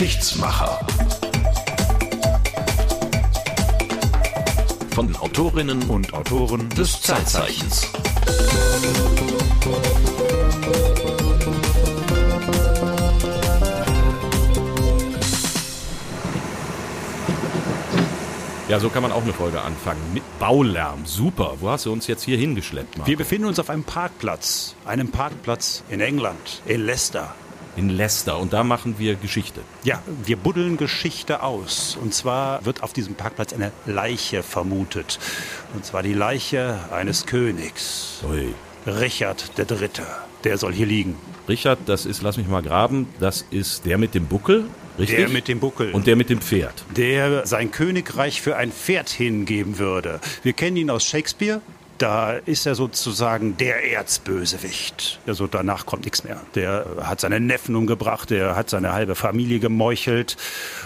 Geschichtsmacher. 0.00 0.80
Von 4.92 5.08
den 5.08 5.16
Autorinnen 5.16 5.82
und 5.90 6.14
Autoren 6.14 6.70
des 6.70 7.02
Zeitzeichens. 7.02 7.86
Ja, 18.68 18.80
so 18.80 18.88
kann 18.88 19.02
man 19.02 19.12
auch 19.12 19.22
eine 19.22 19.34
Folge 19.34 19.60
anfangen. 19.60 20.00
Mit 20.14 20.22
Baulärm. 20.38 21.04
Super. 21.04 21.56
Wo 21.60 21.68
hast 21.68 21.84
du 21.84 21.92
uns 21.92 22.06
jetzt 22.06 22.22
hier 22.22 22.38
hingeschleppt, 22.38 22.96
Marco? 22.96 23.06
Wir 23.06 23.18
befinden 23.18 23.48
uns 23.48 23.58
auf 23.58 23.68
einem 23.68 23.84
Parkplatz. 23.84 24.76
Einem 24.86 25.10
Parkplatz 25.10 25.84
in 25.90 26.00
England, 26.00 26.62
in 26.64 26.86
Leicester. 26.86 27.34
In 27.80 27.88
Leicester. 27.88 28.38
Und 28.38 28.52
da 28.52 28.62
machen 28.62 28.96
wir 28.98 29.14
Geschichte. 29.16 29.62
Ja, 29.82 30.02
wir 30.24 30.36
buddeln 30.36 30.76
Geschichte 30.76 31.42
aus. 31.42 31.98
Und 32.00 32.14
zwar 32.14 32.64
wird 32.64 32.82
auf 32.82 32.92
diesem 32.92 33.14
Parkplatz 33.14 33.52
eine 33.52 33.72
Leiche 33.86 34.42
vermutet. 34.42 35.18
Und 35.74 35.84
zwar 35.84 36.02
die 36.02 36.12
Leiche 36.12 36.78
eines 36.92 37.26
Königs. 37.26 38.20
Ui. 38.28 38.54
Richard 38.86 39.50
III. 39.58 39.88
Der 40.44 40.58
soll 40.58 40.72
hier 40.72 40.86
liegen. 40.86 41.16
Richard, 41.48 41.78
das 41.86 42.06
ist, 42.06 42.22
lass 42.22 42.36
mich 42.36 42.46
mal 42.46 42.62
graben, 42.62 43.08
das 43.18 43.44
ist 43.50 43.84
der 43.84 43.98
mit 43.98 44.14
dem 44.14 44.26
Buckel, 44.26 44.66
richtig? 44.98 45.18
Der 45.18 45.28
mit 45.28 45.48
dem 45.48 45.58
Buckel. 45.58 45.90
Und 45.92 46.06
der 46.06 46.14
mit 46.16 46.30
dem 46.30 46.40
Pferd. 46.40 46.84
der 46.96 47.46
sein 47.46 47.70
Königreich 47.72 48.40
für 48.40 48.56
ein 48.56 48.70
Pferd 48.70 49.08
hingeben 49.10 49.78
würde. 49.78 50.20
Wir 50.42 50.52
kennen 50.52 50.76
ihn 50.76 50.90
aus 50.90 51.04
Shakespeare. 51.04 51.60
Da 52.00 52.32
ist 52.32 52.64
er 52.64 52.74
sozusagen 52.74 53.58
der 53.58 53.92
Erzbösewicht. 53.92 55.20
Also 55.26 55.46
danach 55.46 55.84
kommt 55.84 56.06
nichts 56.06 56.24
mehr. 56.24 56.40
Der 56.54 56.86
hat 57.02 57.20
seine 57.20 57.40
Neffen 57.40 57.76
umgebracht, 57.76 58.30
der 58.30 58.56
hat 58.56 58.70
seine 58.70 58.94
halbe 58.94 59.14
Familie 59.14 59.60
gemeuchelt 59.60 60.38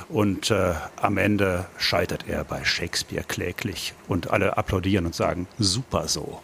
und 0.09 0.51
äh, 0.51 0.73
am 1.01 1.17
Ende 1.17 1.67
scheitert 1.79 2.25
er 2.27 2.43
bei 2.43 2.65
Shakespeare 2.65 3.23
kläglich. 3.23 3.95
Und 4.09 4.31
alle 4.33 4.59
applaudieren 4.59 5.07
und 5.07 5.15
sagen, 5.15 5.47
super 5.57 6.09
so. 6.09 6.41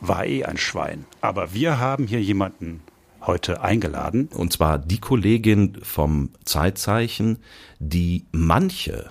War 0.00 0.24
eh 0.24 0.44
ein 0.44 0.56
Schwein. 0.56 1.04
Aber 1.20 1.52
wir 1.52 1.80
haben 1.80 2.06
hier 2.06 2.22
jemanden 2.22 2.80
heute 3.22 3.60
eingeladen, 3.62 4.28
Und 4.32 4.52
zwar 4.52 4.78
die 4.78 5.00
Kollegin 5.00 5.80
vom 5.82 6.30
Zeitzeichen, 6.44 7.38
die 7.80 8.24
manche 8.30 9.10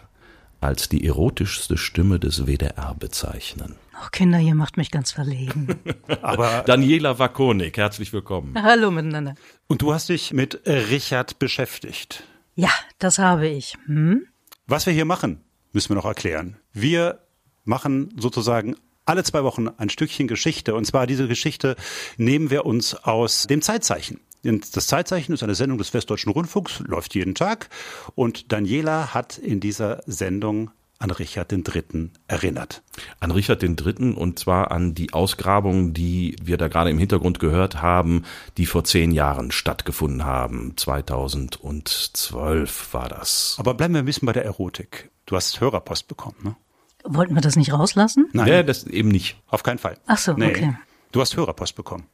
als 0.61 0.87
die 0.87 1.05
erotischste 1.05 1.75
Stimme 1.75 2.17
des 2.17 2.47
WDR 2.47 2.95
bezeichnen. 2.97 3.75
Oh, 4.03 4.07
Kinder, 4.11 4.39
ihr 4.39 4.55
macht 4.55 4.77
mich 4.77 4.89
ganz 4.89 5.11
verlegen. 5.11 5.67
aber 6.21 6.63
Daniela 6.65 7.19
Wakonik, 7.19 7.77
herzlich 7.77 8.11
willkommen. 8.13 8.55
Hallo 8.59 8.89
miteinander. 8.89 9.35
und 9.67 9.83
du 9.83 9.93
hast 9.93 10.09
dich 10.09 10.33
mit 10.33 10.61
Richard 10.65 11.37
beschäftigt. 11.37 12.23
Ja, 12.55 12.71
das 12.97 13.19
habe 13.19 13.47
ich. 13.47 13.75
Hm? 13.85 14.25
Was 14.65 14.87
wir 14.87 14.93
hier 14.93 15.05
machen, 15.05 15.41
müssen 15.71 15.89
wir 15.89 15.95
noch 15.97 16.05
erklären. 16.05 16.57
Wir 16.73 17.19
machen 17.63 18.11
sozusagen 18.17 18.75
alle 19.05 19.23
zwei 19.23 19.43
Wochen 19.43 19.67
ein 19.67 19.89
Stückchen 19.89 20.27
Geschichte. 20.27 20.73
Und 20.73 20.85
zwar 20.85 21.05
diese 21.05 21.27
Geschichte 21.27 21.75
nehmen 22.17 22.49
wir 22.49 22.65
uns 22.65 22.95
aus 22.95 23.45
dem 23.45 23.61
Zeitzeichen. 23.61 24.19
Das 24.43 24.87
Zeitzeichen 24.87 25.33
ist 25.33 25.43
eine 25.43 25.53
Sendung 25.53 25.77
des 25.77 25.93
Westdeutschen 25.93 26.31
Rundfunks, 26.31 26.79
läuft 26.79 27.13
jeden 27.13 27.35
Tag. 27.35 27.69
Und 28.15 28.51
Daniela 28.51 29.13
hat 29.13 29.37
in 29.37 29.59
dieser 29.59 30.01
Sendung 30.07 30.71
an 31.01 31.11
Richard 31.11 31.51
III. 31.51 32.09
erinnert. 32.27 32.81
An 33.19 33.31
Richard 33.31 33.61
III. 33.63 34.13
und 34.13 34.39
zwar 34.39 34.71
an 34.71 34.93
die 34.95 35.13
Ausgrabungen, 35.13 35.93
die 35.93 36.35
wir 36.41 36.57
da 36.57 36.67
gerade 36.67 36.89
im 36.89 36.97
Hintergrund 36.97 37.39
gehört 37.39 37.81
haben, 37.81 38.23
die 38.57 38.65
vor 38.65 38.83
zehn 38.83 39.11
Jahren 39.11 39.51
stattgefunden 39.51 40.25
haben. 40.25 40.73
2012 40.77 42.93
war 42.93 43.09
das. 43.09 43.55
Aber 43.59 43.73
bleiben 43.73 43.93
wir 43.93 44.01
ein 44.01 44.05
bisschen 44.05 44.25
bei 44.25 44.33
der 44.33 44.45
Erotik. 44.45 45.09
Du 45.25 45.35
hast 45.35 45.59
Hörerpost 45.61 46.07
bekommen, 46.07 46.35
ne? 46.43 46.55
Wollten 47.03 47.33
wir 47.33 47.41
das 47.41 47.55
nicht 47.55 47.73
rauslassen? 47.73 48.29
Nein, 48.33 48.47
Ja, 48.47 48.63
das 48.63 48.85
eben 48.85 49.09
nicht. 49.09 49.37
auf 49.47 49.63
keinen 49.63 49.79
Fall. 49.79 49.97
Ach 50.05 50.17
so, 50.17 50.33
okay. 50.33 50.75
Du 51.11 51.19
hast 51.21 51.35
Hörerpost 51.35 51.75
bekommen. 51.75 52.05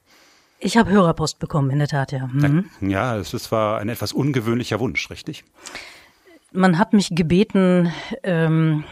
Ich 0.59 0.77
habe 0.77 0.89
Hörerpost 0.89 1.39
bekommen, 1.39 1.69
in 1.71 1.79
der 1.79 1.87
Tat, 1.89 2.11
ja. 2.13 2.29
Hm. 2.31 2.69
Ja, 2.81 3.17
es 3.17 3.33
ist- 3.33 3.51
war 3.51 3.79
ein 3.79 3.89
etwas 3.89 4.13
ungewöhnlicher 4.13 4.79
Wunsch, 4.79 5.09
richtig? 5.09 5.43
Man 6.57 6.79
hat 6.79 6.93
mich 6.93 7.09
gebeten, 7.11 7.93
ähm, 8.23 8.83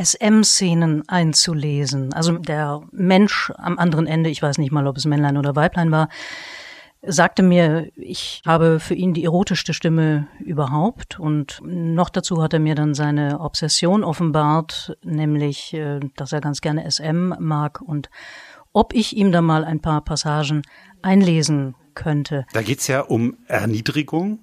SM-Szenen 0.00 1.06
einzulesen. 1.08 2.14
Also 2.14 2.38
der 2.38 2.80
Mensch 2.90 3.52
am 3.56 3.78
anderen 3.78 4.06
Ende, 4.06 4.30
ich 4.30 4.40
weiß 4.40 4.56
nicht 4.56 4.72
mal, 4.72 4.86
ob 4.86 4.96
es 4.96 5.04
Männlein 5.04 5.36
oder 5.36 5.54
Weiblein 5.54 5.90
war, 5.90 6.08
sagte 7.02 7.42
mir, 7.42 7.90
ich 7.96 8.40
habe 8.46 8.80
für 8.80 8.94
ihn 8.94 9.12
die 9.12 9.24
erotischste 9.24 9.74
Stimme 9.74 10.26
überhaupt. 10.40 11.20
Und 11.20 11.60
noch 11.62 12.08
dazu 12.08 12.42
hat 12.42 12.54
er 12.54 12.60
mir 12.60 12.74
dann 12.74 12.94
seine 12.94 13.40
Obsession 13.40 14.04
offenbart, 14.04 14.96
nämlich, 15.04 15.74
äh, 15.74 16.00
dass 16.16 16.32
er 16.32 16.40
ganz 16.40 16.62
gerne 16.62 16.90
SM 16.90 17.34
mag 17.38 17.82
und 17.82 18.08
ob 18.72 18.94
ich 18.94 19.14
ihm 19.14 19.32
da 19.32 19.42
mal 19.42 19.66
ein 19.66 19.80
paar 19.80 20.00
Passagen 20.02 20.62
einlesen 21.02 21.74
könnte. 21.94 22.46
Da 22.54 22.62
geht's 22.62 22.86
ja 22.86 23.00
um 23.02 23.36
Erniedrigung 23.48 24.38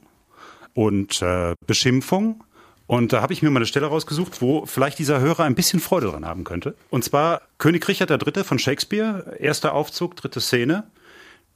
und 0.75 1.19
äh, 1.23 1.55
Beschimpfung. 1.65 2.43
Und 2.89 3.13
da 3.13 3.21
habe 3.21 3.33
ich 3.33 3.43
mir 3.43 3.51
mal 3.51 3.59
eine 3.59 3.67
Stelle 3.67 3.85
rausgesucht, 3.85 4.41
wo 4.41 4.65
vielleicht 4.65 4.97
dieser 4.97 5.19
Hörer 5.19 5.43
ein 5.43 5.53
bisschen 5.53 5.79
Freude 5.79 6.07
dran 6.07 6.25
haben 6.25 6.43
könnte. 6.43 6.73
Und 6.89 7.03
zwar 7.03 7.43
König 7.59 7.87
Richard 7.87 8.09
III. 8.09 8.43
von 8.43 8.57
Shakespeare, 8.57 9.37
erster 9.37 9.75
Aufzug, 9.75 10.15
dritte 10.15 10.41
Szene. 10.41 10.85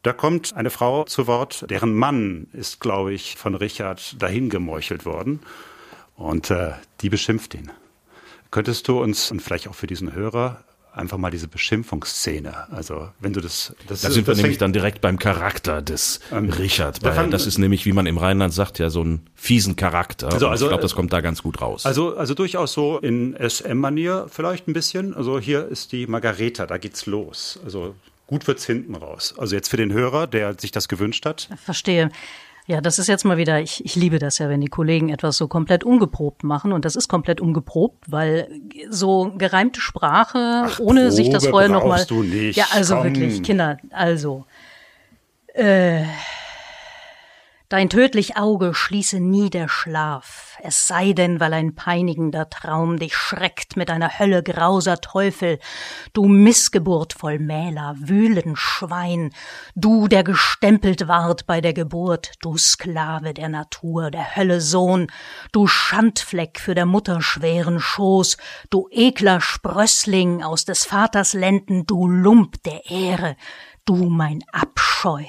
Da 0.03 0.13
kommt 0.13 0.53
eine 0.53 0.69
Frau 0.69 1.05
zu 1.05 1.25
Wort, 1.25 1.65
deren 1.71 1.95
Mann 1.95 2.45
ist, 2.53 2.79
glaube 2.81 3.13
ich, 3.13 3.35
von 3.35 3.55
Richard 3.55 4.21
dahin 4.21 4.51
gemeuchelt 4.51 5.07
worden. 5.07 5.39
Und 6.15 6.51
äh, 6.51 6.73
die 7.01 7.09
beschimpft 7.09 7.55
ihn. 7.55 7.71
Könntest 8.51 8.87
du 8.87 9.01
uns, 9.01 9.31
und 9.31 9.41
vielleicht 9.41 9.67
auch 9.67 9.73
für 9.73 9.87
diesen 9.87 10.13
Hörer, 10.13 10.63
einfach 10.93 11.17
mal 11.17 11.31
diese 11.31 11.47
Beschimpfungsszene, 11.47 12.71
also 12.71 13.09
wenn 13.19 13.33
du 13.33 13.41
das... 13.41 13.73
das 13.87 14.01
Da 14.01 14.07
ist- 14.09 14.13
sind 14.13 14.27
wir 14.27 14.33
das 14.33 14.41
nämlich 14.41 14.57
dann 14.59 14.73
direkt 14.73 15.01
beim 15.01 15.17
Charakter 15.19 15.81
des 15.81 16.19
Richard. 16.31 17.03
da 17.03 17.09
Weil 17.09 17.15
fangen- 17.15 17.31
das 17.31 17.45
ist 17.47 17.57
nämlich, 17.57 17.85
wie 17.85 17.93
man 17.93 18.05
im 18.05 18.17
Rheinland 18.17 18.53
sagt, 18.53 18.79
ja 18.79 18.89
so 18.89 19.03
ein 19.03 19.21
fiesen 19.35 19.75
Charakter. 19.75 20.31
Also- 20.31 20.47
also- 20.47 20.65
ich 20.65 20.69
glaube, 20.69 20.83
das 20.83 20.93
kommt 20.95 21.11
da 21.11 21.21
ganz 21.21 21.41
gut 21.43 21.61
raus. 21.61 21.85
Also, 21.85 22.15
also 22.15 22.33
durchaus 22.33 22.73
so 22.73 22.99
in 22.99 23.35
SM-Manier 23.35 24.27
vielleicht 24.29 24.67
ein 24.67 24.73
bisschen. 24.73 25.13
Also 25.15 25.39
hier 25.39 25.67
ist 25.67 25.91
die 25.91 26.05
Margareta, 26.07 26.65
da 26.67 26.77
geht's 26.77 27.05
los. 27.05 27.59
Also 27.65 27.95
gut 28.27 28.45
wird's 28.47 28.65
hinten 28.65 28.95
raus. 28.95 29.33
Also 29.37 29.55
jetzt 29.55 29.69
für 29.69 29.77
den 29.77 29.91
Hörer, 29.91 30.27
der 30.27 30.55
sich 30.59 30.71
das 30.71 30.87
gewünscht 30.87 31.25
hat. 31.25 31.49
Verstehe. 31.65 32.11
Ja, 32.65 32.79
das 32.79 32.97
ist 32.97 33.07
jetzt 33.07 33.25
mal 33.25 33.37
wieder, 33.37 33.59
ich, 33.59 33.83
ich 33.83 33.95
liebe 33.95 34.19
das 34.19 34.37
ja, 34.37 34.47
wenn 34.47 34.61
die 34.61 34.67
Kollegen 34.67 35.09
etwas 35.09 35.35
so 35.35 35.47
komplett 35.47 35.83
ungeprobt 35.83 36.43
machen. 36.43 36.71
Und 36.71 36.85
das 36.85 36.95
ist 36.95 37.09
komplett 37.09 37.41
ungeprobt, 37.41 38.05
weil 38.09 38.47
so 38.89 39.33
gereimte 39.37 39.81
Sprache, 39.81 40.67
ohne 40.79 41.11
sich 41.11 41.29
das 41.29 41.45
vorher 41.45 41.69
nochmal. 41.69 42.05
Ja, 42.51 42.67
also 42.71 42.95
komm. 42.95 43.03
wirklich, 43.03 43.43
Kinder, 43.43 43.77
also. 43.91 44.45
Äh, 45.53 46.03
Dein 47.73 47.89
tödlich 47.89 48.37
Auge 48.37 48.75
schließe 48.75 49.19
nie 49.19 49.49
der 49.49 49.67
Schlaf, 49.67 50.59
es 50.61 50.87
sei 50.87 51.13
denn, 51.13 51.39
weil 51.39 51.53
ein 51.53 51.73
peinigender 51.73 52.47
Traum 52.47 52.99
dich 52.99 53.15
schreckt 53.15 53.77
mit 53.77 53.89
einer 53.89 54.19
Hölle 54.19 54.43
grauser 54.43 55.01
Teufel, 55.01 55.57
du 56.13 56.25
Missgeburt 56.25 57.13
voll 57.13 57.39
Mähler, 57.39 57.95
wühlen 57.97 58.55
Schwein, 58.55 59.31
du, 59.73 60.07
der 60.07 60.23
gestempelt 60.23 61.07
ward 61.07 61.47
bei 61.47 61.61
der 61.61 61.73
Geburt, 61.73 62.33
du 62.43 62.59
Sklave 62.59 63.33
der 63.33 63.49
Natur, 63.49 64.11
der 64.11 64.35
Hölle 64.35 64.61
Sohn, 64.61 65.07
du 65.51 65.65
Schandfleck 65.65 66.59
für 66.59 66.75
der 66.75 66.85
Mutter 66.85 67.23
schweren 67.23 67.79
Schoß, 67.79 68.37
du 68.69 68.87
ekler 68.91 69.41
Sprössling 69.41 70.43
aus 70.43 70.63
des 70.63 70.85
Vaters 70.85 71.33
Lenden, 71.33 71.87
du 71.87 72.07
Lump 72.07 72.61
der 72.65 72.87
Ehre, 72.91 73.35
du 73.83 73.95
mein 73.95 74.43
Abscheu. 74.51 75.23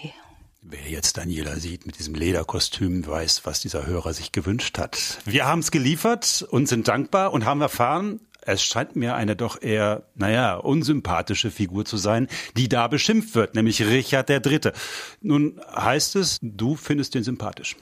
Wer 0.67 0.89
jetzt 0.89 1.19
Daniela 1.19 1.57
sieht 1.57 1.85
mit 1.85 1.99
diesem 1.99 2.15
Lederkostüm, 2.15 3.07
weiß, 3.07 3.43
was 3.45 3.61
dieser 3.61 3.87
Hörer 3.87 4.15
sich 4.15 4.33
gewünscht 4.33 4.79
hat. 4.79 5.19
Wir 5.27 5.45
haben's 5.45 5.71
geliefert 5.71 6.47
und 6.51 6.69
sind 6.69 6.89
dankbar 6.89 7.35
und 7.35 7.45
haben 7.45 7.61
erfahren, 7.61 8.21
es 8.41 8.63
scheint 8.63 8.97
mir 8.97 9.15
eine 9.15 9.37
doch 9.37 9.61
eher, 9.61 10.05
naja, 10.15 10.57
unsympathische 10.57 11.51
Figur 11.51 11.85
zu 11.85 11.99
sein, 11.99 12.29
die 12.57 12.71
da 12.71 12.89
beschimpft 12.89 13.35
wird, 13.35 13.55
nämlich 13.55 13.83
Richard 13.83 14.31
III. 14.31 14.73
Nun 15.21 15.61
heißt 15.75 16.17
es, 16.17 16.39
du 16.41 16.77
findest 16.77 17.15
den 17.15 17.25
sympathisch. 17.25 17.77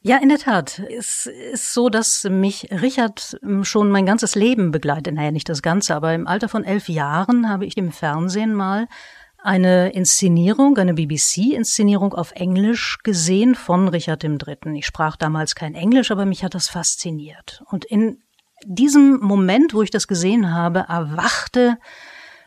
Ja, 0.00 0.16
in 0.16 0.30
der 0.30 0.38
Tat. 0.38 0.78
Es 0.96 1.26
ist 1.26 1.74
so, 1.74 1.90
dass 1.90 2.24
mich 2.24 2.68
Richard 2.70 3.36
ähm, 3.42 3.64
schon 3.64 3.90
mein 3.90 4.06
ganzes 4.06 4.36
Leben 4.36 4.70
begleitet. 4.70 5.14
Naja, 5.14 5.32
nicht 5.32 5.48
das 5.50 5.60
Ganze, 5.60 5.94
aber 5.94 6.14
im 6.14 6.26
Alter 6.26 6.48
von 6.48 6.64
elf 6.64 6.88
Jahren 6.88 7.50
habe 7.50 7.66
ich 7.66 7.76
im 7.76 7.92
Fernsehen 7.92 8.54
mal 8.54 8.86
eine 9.48 9.92
Inszenierung, 9.92 10.76
eine 10.76 10.92
BBC-Inszenierung 10.92 12.12
auf 12.12 12.32
Englisch 12.32 12.98
gesehen 13.02 13.54
von 13.54 13.88
Richard 13.88 14.22
III. 14.22 14.58
Ich 14.74 14.84
sprach 14.84 15.16
damals 15.16 15.54
kein 15.54 15.74
Englisch, 15.74 16.10
aber 16.10 16.26
mich 16.26 16.44
hat 16.44 16.54
das 16.54 16.68
fasziniert. 16.68 17.62
Und 17.70 17.86
in 17.86 18.22
diesem 18.66 19.20
Moment, 19.20 19.72
wo 19.72 19.80
ich 19.80 19.90
das 19.90 20.06
gesehen 20.06 20.52
habe, 20.52 20.80
erwachte 20.80 21.78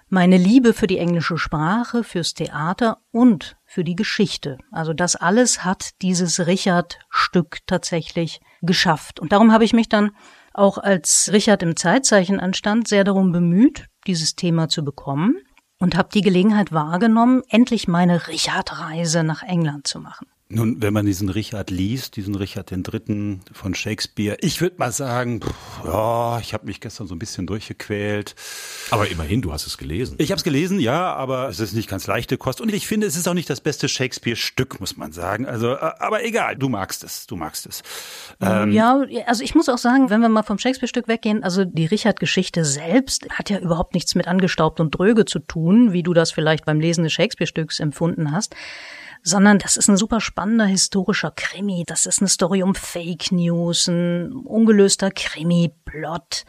meine 0.09 0.37
Liebe 0.37 0.73
für 0.73 0.85
die 0.85 0.99
englische 0.99 1.39
Sprache, 1.39 2.03
fürs 2.03 2.35
Theater 2.35 2.99
und 3.11 3.57
für 3.65 3.83
die 3.83 3.95
Geschichte. 3.95 4.59
Also 4.71 4.93
das 4.93 5.15
alles 5.15 5.65
hat 5.65 5.99
dieses 6.03 6.45
Richard-Stück 6.45 7.65
tatsächlich 7.65 8.41
geschafft. 8.61 9.19
Und 9.19 9.31
darum 9.31 9.51
habe 9.51 9.63
ich 9.63 9.73
mich 9.73 9.89
dann 9.89 10.11
auch 10.53 10.77
als 10.77 11.31
Richard 11.33 11.63
im 11.63 11.75
Zeitzeichen 11.75 12.39
anstand, 12.39 12.87
sehr 12.87 13.03
darum 13.03 13.31
bemüht, 13.31 13.87
dieses 14.05 14.35
Thema 14.35 14.69
zu 14.69 14.85
bekommen 14.85 15.41
und 15.81 15.97
habe 15.97 16.09
die 16.13 16.21
Gelegenheit 16.21 16.71
wahrgenommen, 16.71 17.41
endlich 17.49 17.87
meine 17.87 18.27
Richard-Reise 18.27 19.23
nach 19.23 19.41
England 19.41 19.87
zu 19.87 19.99
machen. 19.99 20.27
Nun, 20.53 20.81
wenn 20.81 20.93
man 20.93 21.05
diesen 21.05 21.29
Richard 21.29 21.71
liest, 21.71 22.17
diesen 22.17 22.35
Richard 22.35 22.71
den 22.71 22.83
Dritten 22.83 23.39
von 23.53 23.73
Shakespeare, 23.73 24.37
ich 24.41 24.59
würde 24.59 24.75
mal 24.79 24.91
sagen, 24.91 25.39
pff, 25.39 25.85
ja, 25.85 26.39
ich 26.39 26.53
habe 26.53 26.65
mich 26.65 26.81
gestern 26.81 27.07
so 27.07 27.15
ein 27.15 27.19
bisschen 27.19 27.47
durchgequält. 27.47 28.35
Aber 28.89 29.09
immerhin, 29.09 29.41
du 29.41 29.53
hast 29.53 29.65
es 29.65 29.77
gelesen. 29.77 30.15
Ich 30.17 30.29
habe 30.29 30.37
es 30.37 30.43
gelesen, 30.43 30.81
ja, 30.81 31.13
aber 31.13 31.47
es 31.47 31.61
ist 31.61 31.73
nicht 31.73 31.89
ganz 31.89 32.05
leichte 32.05 32.37
Kost. 32.37 32.59
Und 32.59 32.73
ich 32.73 32.85
finde, 32.85 33.07
es 33.07 33.15
ist 33.15 33.29
auch 33.29 33.33
nicht 33.33 33.49
das 33.49 33.61
beste 33.61 33.87
Shakespeare-Stück, 33.87 34.81
muss 34.81 34.97
man 34.97 35.13
sagen. 35.13 35.45
Also, 35.45 35.71
äh, 35.71 35.91
aber 35.99 36.25
egal, 36.25 36.57
du 36.57 36.67
magst 36.67 37.05
es, 37.05 37.27
du 37.27 37.37
magst 37.37 37.65
es. 37.65 37.81
Ähm, 38.41 38.73
ja, 38.73 39.01
also 39.27 39.43
ich 39.43 39.55
muss 39.55 39.69
auch 39.69 39.77
sagen, 39.77 40.09
wenn 40.09 40.19
wir 40.19 40.27
mal 40.27 40.43
vom 40.43 40.57
Shakespeare-Stück 40.57 41.07
weggehen, 41.07 41.43
also 41.43 41.63
die 41.63 41.85
Richard-Geschichte 41.85 42.65
selbst 42.65 43.29
hat 43.29 43.49
ja 43.49 43.59
überhaupt 43.59 43.93
nichts 43.93 44.15
mit 44.15 44.27
angestaubt 44.27 44.81
und 44.81 44.91
dröge 44.91 45.23
zu 45.23 45.39
tun, 45.39 45.93
wie 45.93 46.03
du 46.03 46.13
das 46.13 46.31
vielleicht 46.31 46.65
beim 46.65 46.81
Lesen 46.81 47.05
des 47.05 47.13
Shakespeare-Stücks 47.13 47.79
empfunden 47.79 48.33
hast 48.33 48.53
sondern 49.23 49.59
das 49.59 49.77
ist 49.77 49.87
ein 49.87 49.97
super 49.97 50.19
spannender 50.19 50.65
historischer 50.65 51.31
Krimi. 51.31 51.83
Das 51.85 52.05
ist 52.05 52.21
eine 52.21 52.29
Story 52.29 52.63
um 52.63 52.75
Fake 52.75 53.31
News, 53.31 53.87
ein 53.87 54.31
ungelöster 54.33 55.11
Krimi-Plot. 55.11 56.45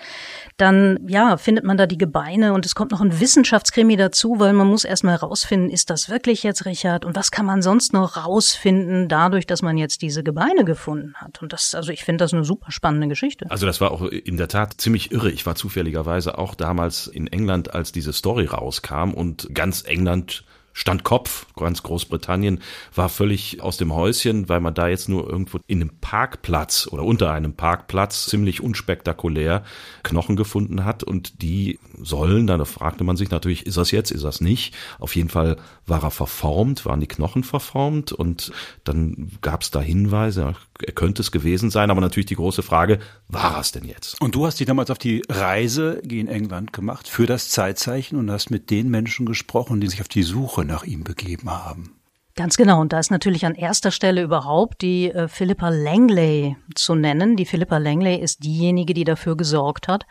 Dann, 0.57 0.99
ja, 1.07 1.37
findet 1.37 1.65
man 1.65 1.77
da 1.77 1.87
die 1.87 1.99
Gebeine 1.99 2.55
und 2.55 2.65
es 2.65 2.75
kommt 2.75 2.93
noch 2.93 3.01
ein 3.01 3.21
Wissenschaftskrimi 3.21 3.97
dazu, 3.97 4.39
weil 4.39 4.53
man 4.53 4.67
muss 4.67 4.85
erstmal 4.85 5.17
rausfinden, 5.17 5.71
ist 5.71 5.91
das 5.91 6.09
wirklich 6.09 6.43
jetzt 6.43 6.65
Richard 6.65 7.05
und 7.05 7.15
was 7.15 7.31
kann 7.31 7.47
man 7.47 7.63
sonst 7.63 7.93
noch 7.93 8.17
rausfinden 8.17 9.09
dadurch, 9.09 9.47
dass 9.47 9.63
man 9.63 9.77
jetzt 9.77 10.03
diese 10.03 10.23
Gebeine 10.23 10.65
gefunden 10.65 11.15
hat. 11.17 11.43
Und 11.43 11.53
das, 11.53 11.75
also 11.75 11.93
ich 11.93 12.05
finde 12.05 12.25
das 12.25 12.33
eine 12.33 12.45
super 12.45 12.71
spannende 12.71 13.09
Geschichte. 13.09 13.51
Also 13.51 13.67
das 13.67 13.81
war 13.81 13.91
auch 13.91 14.03
in 14.03 14.37
der 14.37 14.49
Tat 14.49 14.81
ziemlich 14.81 15.13
irre. 15.13 15.31
Ich 15.31 15.45
war 15.45 15.55
zufälligerweise 15.55 16.39
auch 16.39 16.55
damals 16.55 17.07
in 17.07 17.27
England, 17.27 17.75
als 17.75 17.93
diese 17.93 18.13
Story 18.13 18.47
rauskam 18.47 19.13
und 19.13 19.49
ganz 19.55 19.83
England 19.83 20.45
stand 20.73 21.05
Kopf. 21.05 21.47
Ganz 21.57 21.83
Großbritannien 21.83 22.61
war 22.95 23.09
völlig 23.09 23.63
aus 23.63 23.77
dem 23.77 23.95
Häuschen, 23.95 24.49
weil 24.49 24.61
man 24.61 24.75
da 24.75 24.89
jetzt 24.89 25.09
nur 25.09 25.29
irgendwo 25.29 25.59
in 25.67 25.81
einem 25.81 25.99
Parkplatz 26.01 26.89
oder 26.91 27.05
unter 27.05 27.33
einem 27.33 27.55
Parkplatz 27.55 28.27
ziemlich 28.27 28.61
unspektakulär 28.61 29.65
Knochen 30.03 30.37
gefunden 30.37 30.85
hat 30.85 31.03
und 31.03 31.43
die 31.43 31.79
sollen, 32.05 32.47
da 32.47 32.63
fragte 32.65 33.05
man 33.05 33.17
sich 33.17 33.31
natürlich, 33.31 33.67
ist 33.67 33.77
das 33.77 33.91
jetzt, 33.91 34.11
ist 34.11 34.25
das 34.25 34.41
nicht? 34.41 34.75
Auf 34.99 35.17
jeden 35.17 35.29
Fall 35.29 35.57
war 35.87 36.03
er 36.03 36.11
verformt, 36.11 36.85
waren 36.85 37.01
die 37.01 37.07
Knochen 37.07 37.45
verformt 37.45 38.13
und 38.13 38.53
dann 38.85 39.33
gab 39.41 39.63
es 39.63 39.71
da 39.71 39.81
Hinweise, 39.81 40.55
er 40.85 40.93
könnte 40.93 41.23
es 41.23 41.33
gewesen 41.33 41.71
sein, 41.71 41.91
aber 41.91 42.01
natürlich 42.01 42.27
die 42.27 42.37
große 42.37 42.63
Frage, 42.63 42.99
war 43.29 43.61
es 43.61 43.73
denn 43.73 43.85
jetzt? 43.85 44.21
Und 44.21 44.35
du 44.35 44.47
hast 44.47 44.61
dich 44.61 44.67
damals 44.67 44.91
auf 44.91 44.99
die 44.99 45.23
Reise 45.29 46.01
in 46.09 46.29
England 46.29 46.73
gemacht 46.73 47.09
für 47.09 47.27
das 47.27 47.49
Zeitzeichen 47.49 48.19
und 48.19 48.31
hast 48.31 48.51
mit 48.51 48.71
den 48.71 48.91
Menschen 48.91 49.27
gesprochen, 49.27 49.81
die 49.81 49.89
sich 49.89 50.01
auf 50.01 50.09
die 50.09 50.23
Suche 50.23 50.65
nach 50.65 50.85
ihm 50.85 51.05
begeben 51.05 51.51
haben. 51.51 51.97
Ganz 52.35 52.57
genau. 52.57 52.81
Und 52.81 52.95
da 52.95 52.99
ist 52.99 53.11
natürlich 53.11 53.45
an 53.45 53.55
erster 53.55 53.91
Stelle 53.91 54.23
überhaupt 54.23 54.81
die 54.81 55.11
äh, 55.11 55.29
Philippa 55.29 55.69
Langley 55.69 56.57
zu 56.75 56.95
nennen. 56.95 57.37
Die 57.37 57.45
Philippa 57.45 57.77
Langley 57.77 58.17
ist 58.17 58.43
diejenige, 58.43 58.95
die 58.95 59.05
dafür 59.05 59.37
gesorgt 59.37 59.87
hat, 59.87 60.07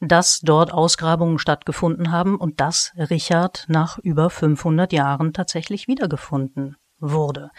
dass 0.00 0.40
dort 0.40 0.72
Ausgrabungen 0.72 1.38
stattgefunden 1.38 2.12
haben 2.12 2.36
und 2.36 2.60
dass 2.60 2.92
Richard 2.96 3.64
nach 3.68 3.98
über 3.98 4.30
500 4.30 4.92
Jahren 4.92 5.32
tatsächlich 5.32 5.88
wiedergefunden 5.88 6.76
wurde. 7.00 7.50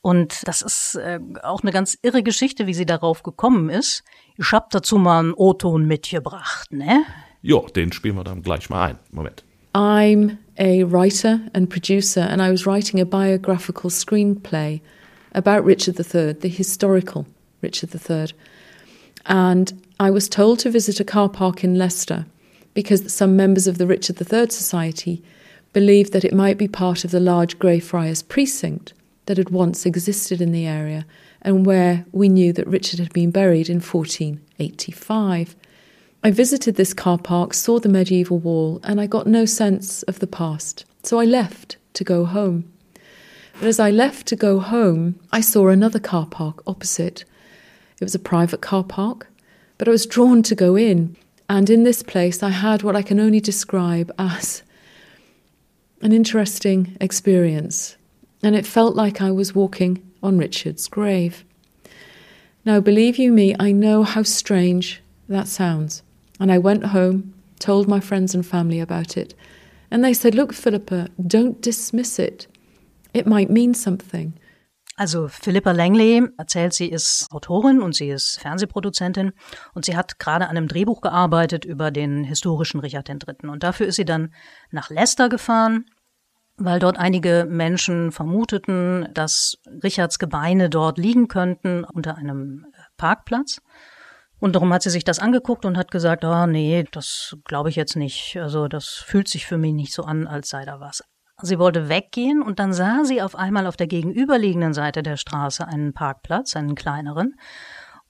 Und 0.00 0.46
das 0.48 0.62
ist 0.62 0.96
äh, 0.96 1.20
auch 1.42 1.62
eine 1.62 1.70
ganz 1.70 1.96
irre 2.02 2.22
Geschichte, 2.22 2.66
wie 2.66 2.74
sie 2.74 2.86
darauf 2.86 3.22
gekommen 3.22 3.70
ist. 3.70 4.02
Ich 4.36 4.50
hab 4.50 4.70
dazu 4.70 4.98
mal 4.98 5.20
einen 5.20 5.34
O-Ton 5.34 5.86
mitgebracht, 5.86 6.72
ne? 6.72 7.04
Jo, 7.40 7.66
den 7.68 7.92
spielen 7.92 8.16
wir 8.16 8.24
dann 8.24 8.42
gleich 8.42 8.68
mal 8.70 8.90
ein. 8.90 8.98
Moment. 9.10 9.44
I'm 9.74 10.38
a 10.58 10.84
writer 10.84 11.40
and 11.54 11.70
producer, 11.70 12.28
and 12.28 12.42
I 12.42 12.50
was 12.50 12.66
writing 12.66 13.00
a 13.00 13.04
biographical 13.04 13.90
screenplay 13.90 14.80
about 15.34 15.64
Richard 15.64 15.98
III, 15.98 16.36
the 16.40 16.48
historical 16.48 17.24
Richard 17.62 17.94
III. 17.94 18.34
And 19.24 19.72
I 20.02 20.10
was 20.10 20.28
told 20.28 20.58
to 20.58 20.70
visit 20.70 20.98
a 20.98 21.04
car 21.04 21.28
park 21.28 21.62
in 21.62 21.78
Leicester 21.78 22.26
because 22.74 23.14
some 23.14 23.36
members 23.36 23.68
of 23.68 23.78
the 23.78 23.86
Richard 23.86 24.20
III 24.20 24.50
Society 24.50 25.22
believed 25.72 26.12
that 26.12 26.24
it 26.24 26.34
might 26.34 26.58
be 26.58 26.66
part 26.66 27.04
of 27.04 27.12
the 27.12 27.20
large 27.20 27.56
Greyfriars 27.60 28.20
precinct 28.20 28.94
that 29.26 29.36
had 29.36 29.50
once 29.50 29.86
existed 29.86 30.40
in 30.40 30.50
the 30.50 30.66
area 30.66 31.06
and 31.42 31.64
where 31.64 32.04
we 32.10 32.28
knew 32.28 32.52
that 32.52 32.66
Richard 32.66 32.98
had 32.98 33.12
been 33.12 33.30
buried 33.30 33.70
in 33.70 33.76
1485. 33.76 35.54
I 36.24 36.30
visited 36.32 36.74
this 36.74 36.92
car 36.92 37.16
park, 37.16 37.54
saw 37.54 37.78
the 37.78 37.88
medieval 37.88 38.40
wall, 38.40 38.80
and 38.82 39.00
I 39.00 39.06
got 39.06 39.28
no 39.28 39.44
sense 39.44 40.02
of 40.02 40.18
the 40.18 40.26
past. 40.26 40.84
So 41.04 41.20
I 41.20 41.26
left 41.26 41.76
to 41.94 42.02
go 42.02 42.24
home. 42.24 42.72
But 43.60 43.68
as 43.68 43.78
I 43.78 43.92
left 43.92 44.26
to 44.26 44.34
go 44.34 44.58
home, 44.58 45.20
I 45.30 45.40
saw 45.40 45.68
another 45.68 46.00
car 46.00 46.26
park 46.26 46.60
opposite. 46.66 47.24
It 48.00 48.04
was 48.04 48.16
a 48.16 48.18
private 48.18 48.62
car 48.62 48.82
park, 48.82 49.28
but 49.78 49.88
I 49.88 49.90
was 49.90 50.06
drawn 50.06 50.42
to 50.44 50.54
go 50.54 50.76
in. 50.76 51.16
And 51.48 51.68
in 51.68 51.84
this 51.84 52.02
place, 52.02 52.42
I 52.42 52.50
had 52.50 52.82
what 52.82 52.96
I 52.96 53.02
can 53.02 53.20
only 53.20 53.40
describe 53.40 54.10
as 54.18 54.62
an 56.00 56.12
interesting 56.12 56.96
experience. 57.00 57.96
And 58.42 58.56
it 58.56 58.66
felt 58.66 58.96
like 58.96 59.20
I 59.20 59.30
was 59.30 59.54
walking 59.54 60.02
on 60.22 60.38
Richard's 60.38 60.88
grave. 60.88 61.44
Now, 62.64 62.80
believe 62.80 63.18
you 63.18 63.32
me, 63.32 63.54
I 63.58 63.72
know 63.72 64.02
how 64.02 64.22
strange 64.22 65.02
that 65.28 65.48
sounds. 65.48 66.02
And 66.38 66.50
I 66.50 66.58
went 66.58 66.86
home, 66.86 67.34
told 67.58 67.88
my 67.88 68.00
friends 68.00 68.34
and 68.34 68.46
family 68.46 68.80
about 68.80 69.16
it. 69.16 69.34
And 69.90 70.04
they 70.04 70.14
said, 70.14 70.34
Look, 70.34 70.52
Philippa, 70.52 71.08
don't 71.26 71.60
dismiss 71.60 72.18
it. 72.18 72.46
It 73.12 73.26
might 73.26 73.50
mean 73.50 73.74
something. 73.74 74.32
Also 74.96 75.28
Philippa 75.28 75.72
Langley 75.72 76.22
erzählt, 76.36 76.74
sie 76.74 76.88
ist 76.88 77.26
Autorin 77.30 77.80
und 77.80 77.94
sie 77.94 78.10
ist 78.10 78.38
Fernsehproduzentin 78.40 79.32
und 79.74 79.84
sie 79.86 79.96
hat 79.96 80.18
gerade 80.18 80.48
an 80.48 80.56
einem 80.56 80.68
Drehbuch 80.68 81.00
gearbeitet 81.00 81.64
über 81.64 81.90
den 81.90 82.24
historischen 82.24 82.80
Richard 82.80 83.08
III. 83.08 83.48
Und 83.48 83.62
dafür 83.62 83.86
ist 83.86 83.96
sie 83.96 84.04
dann 84.04 84.34
nach 84.70 84.90
Leicester 84.90 85.30
gefahren, 85.30 85.86
weil 86.56 86.78
dort 86.78 86.98
einige 86.98 87.46
Menschen 87.48 88.12
vermuteten, 88.12 89.08
dass 89.14 89.56
Richards 89.82 90.18
Gebeine 90.18 90.68
dort 90.68 90.98
liegen 90.98 91.26
könnten 91.26 91.84
unter 91.84 92.16
einem 92.16 92.66
Parkplatz. 92.98 93.62
Und 94.38 94.56
darum 94.56 94.72
hat 94.74 94.82
sie 94.82 94.90
sich 94.90 95.04
das 95.04 95.20
angeguckt 95.20 95.64
und 95.64 95.78
hat 95.78 95.90
gesagt, 95.90 96.24
ah 96.24 96.44
oh, 96.44 96.46
nee, 96.46 96.84
das 96.90 97.36
glaube 97.44 97.70
ich 97.70 97.76
jetzt 97.76 97.96
nicht. 97.96 98.36
Also 98.36 98.68
das 98.68 98.88
fühlt 98.88 99.28
sich 99.28 99.46
für 99.46 99.56
mich 99.56 99.72
nicht 99.72 99.94
so 99.94 100.02
an, 100.02 100.26
als 100.26 100.48
sei 100.48 100.64
da 100.64 100.80
was. 100.80 101.02
Sie 101.42 101.58
wollte 101.58 101.88
weggehen 101.88 102.40
und 102.40 102.58
dann 102.58 102.72
sah 102.72 103.04
sie 103.04 103.20
auf 103.20 103.34
einmal 103.34 103.66
auf 103.66 103.76
der 103.76 103.88
gegenüberliegenden 103.88 104.74
Seite 104.74 105.02
der 105.02 105.16
Straße 105.16 105.66
einen 105.66 105.92
Parkplatz, 105.92 106.56
einen 106.56 106.74
kleineren. 106.74 107.34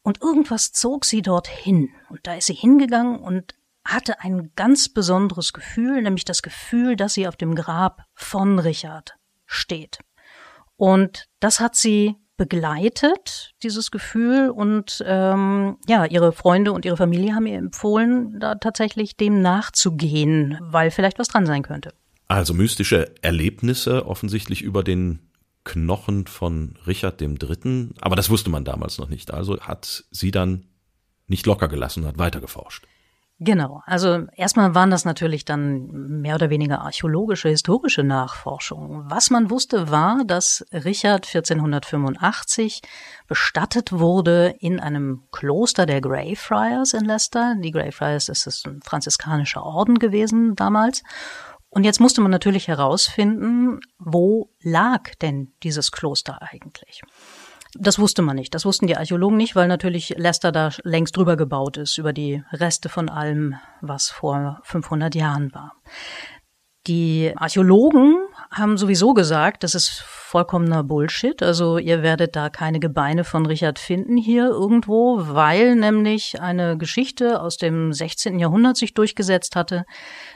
Und 0.02 0.20
irgendwas 0.20 0.72
zog 0.72 1.04
sie 1.04 1.22
dorthin. 1.22 1.90
Und 2.10 2.26
da 2.26 2.34
ist 2.34 2.46
sie 2.46 2.54
hingegangen 2.54 3.18
und 3.18 3.54
hatte 3.84 4.20
ein 4.20 4.52
ganz 4.54 4.88
besonderes 4.88 5.52
Gefühl, 5.52 6.02
nämlich 6.02 6.24
das 6.24 6.42
Gefühl, 6.42 6.96
dass 6.96 7.14
sie 7.14 7.26
auf 7.26 7.36
dem 7.36 7.54
Grab 7.54 8.02
von 8.14 8.58
Richard 8.58 9.14
steht. 9.46 9.98
Und 10.76 11.26
das 11.40 11.60
hat 11.60 11.74
sie 11.74 12.16
begleitet, 12.36 13.54
dieses 13.62 13.90
Gefühl. 13.90 14.50
Und 14.50 15.02
ähm, 15.06 15.78
ja, 15.86 16.04
ihre 16.04 16.32
Freunde 16.32 16.72
und 16.72 16.84
ihre 16.84 16.96
Familie 16.96 17.34
haben 17.34 17.46
ihr 17.46 17.58
empfohlen, 17.58 18.40
da 18.40 18.56
tatsächlich 18.56 19.16
dem 19.16 19.40
nachzugehen, 19.40 20.58
weil 20.60 20.90
vielleicht 20.90 21.18
was 21.18 21.28
dran 21.28 21.46
sein 21.46 21.62
könnte. 21.62 21.94
Also 22.32 22.54
mystische 22.54 23.14
Erlebnisse 23.20 24.06
offensichtlich 24.06 24.62
über 24.62 24.82
den 24.82 25.18
Knochen 25.64 26.26
von 26.26 26.78
Richard 26.86 27.20
III. 27.20 27.90
Aber 28.00 28.16
das 28.16 28.30
wusste 28.30 28.48
man 28.48 28.64
damals 28.64 28.96
noch 28.96 29.10
nicht. 29.10 29.34
Also 29.34 29.60
hat 29.60 30.04
sie 30.10 30.30
dann 30.30 30.64
nicht 31.26 31.44
locker 31.44 31.68
gelassen 31.68 32.04
und 32.04 32.08
hat 32.08 32.16
weitergeforscht. 32.16 32.86
Genau. 33.38 33.82
Also 33.84 34.28
erstmal 34.34 34.74
waren 34.74 34.90
das 34.90 35.04
natürlich 35.04 35.44
dann 35.44 36.20
mehr 36.22 36.36
oder 36.36 36.48
weniger 36.48 36.80
archäologische, 36.80 37.50
historische 37.50 38.02
Nachforschungen. 38.02 39.10
Was 39.10 39.28
man 39.28 39.50
wusste, 39.50 39.90
war, 39.90 40.24
dass 40.24 40.64
Richard 40.72 41.26
1485 41.26 42.80
bestattet 43.26 43.92
wurde 43.92 44.54
in 44.60 44.80
einem 44.80 45.24
Kloster 45.32 45.84
der 45.84 46.00
Greyfriars 46.00 46.94
in 46.94 47.04
Leicester. 47.04 47.56
Die 47.58 47.72
Greyfriars 47.72 48.30
ist 48.30 48.66
ein 48.66 48.80
franziskanischer 48.80 49.64
Orden 49.64 49.98
gewesen 49.98 50.56
damals. 50.56 51.02
Und 51.74 51.84
jetzt 51.84 52.00
musste 52.00 52.20
man 52.20 52.30
natürlich 52.30 52.68
herausfinden, 52.68 53.80
wo 53.98 54.50
lag 54.60 55.14
denn 55.22 55.54
dieses 55.62 55.90
Kloster 55.90 56.42
eigentlich? 56.42 57.00
Das 57.74 57.98
wusste 57.98 58.20
man 58.20 58.36
nicht. 58.36 58.54
Das 58.54 58.66
wussten 58.66 58.86
die 58.86 58.98
Archäologen 58.98 59.38
nicht, 59.38 59.56
weil 59.56 59.68
natürlich 59.68 60.14
Leicester 60.18 60.52
da 60.52 60.68
längst 60.84 61.16
drüber 61.16 61.38
gebaut 61.38 61.78
ist, 61.78 61.96
über 61.96 62.12
die 62.12 62.44
Reste 62.52 62.90
von 62.90 63.08
allem, 63.08 63.54
was 63.80 64.10
vor 64.10 64.60
500 64.64 65.14
Jahren 65.14 65.54
war. 65.54 65.72
Die 66.86 67.32
Archäologen 67.36 68.18
haben 68.52 68.76
sowieso 68.76 69.14
gesagt, 69.14 69.64
das 69.64 69.74
ist 69.74 70.02
vollkommener 70.06 70.84
Bullshit. 70.84 71.42
Also 71.42 71.78
ihr 71.78 72.02
werdet 72.02 72.36
da 72.36 72.50
keine 72.50 72.80
Gebeine 72.80 73.24
von 73.24 73.46
Richard 73.46 73.78
finden 73.78 74.16
hier 74.16 74.46
irgendwo, 74.46 75.20
weil 75.28 75.74
nämlich 75.74 76.40
eine 76.40 76.76
Geschichte 76.76 77.40
aus 77.40 77.56
dem 77.56 77.92
16. 77.92 78.38
Jahrhundert 78.38 78.76
sich 78.76 78.94
durchgesetzt 78.94 79.56
hatte, 79.56 79.84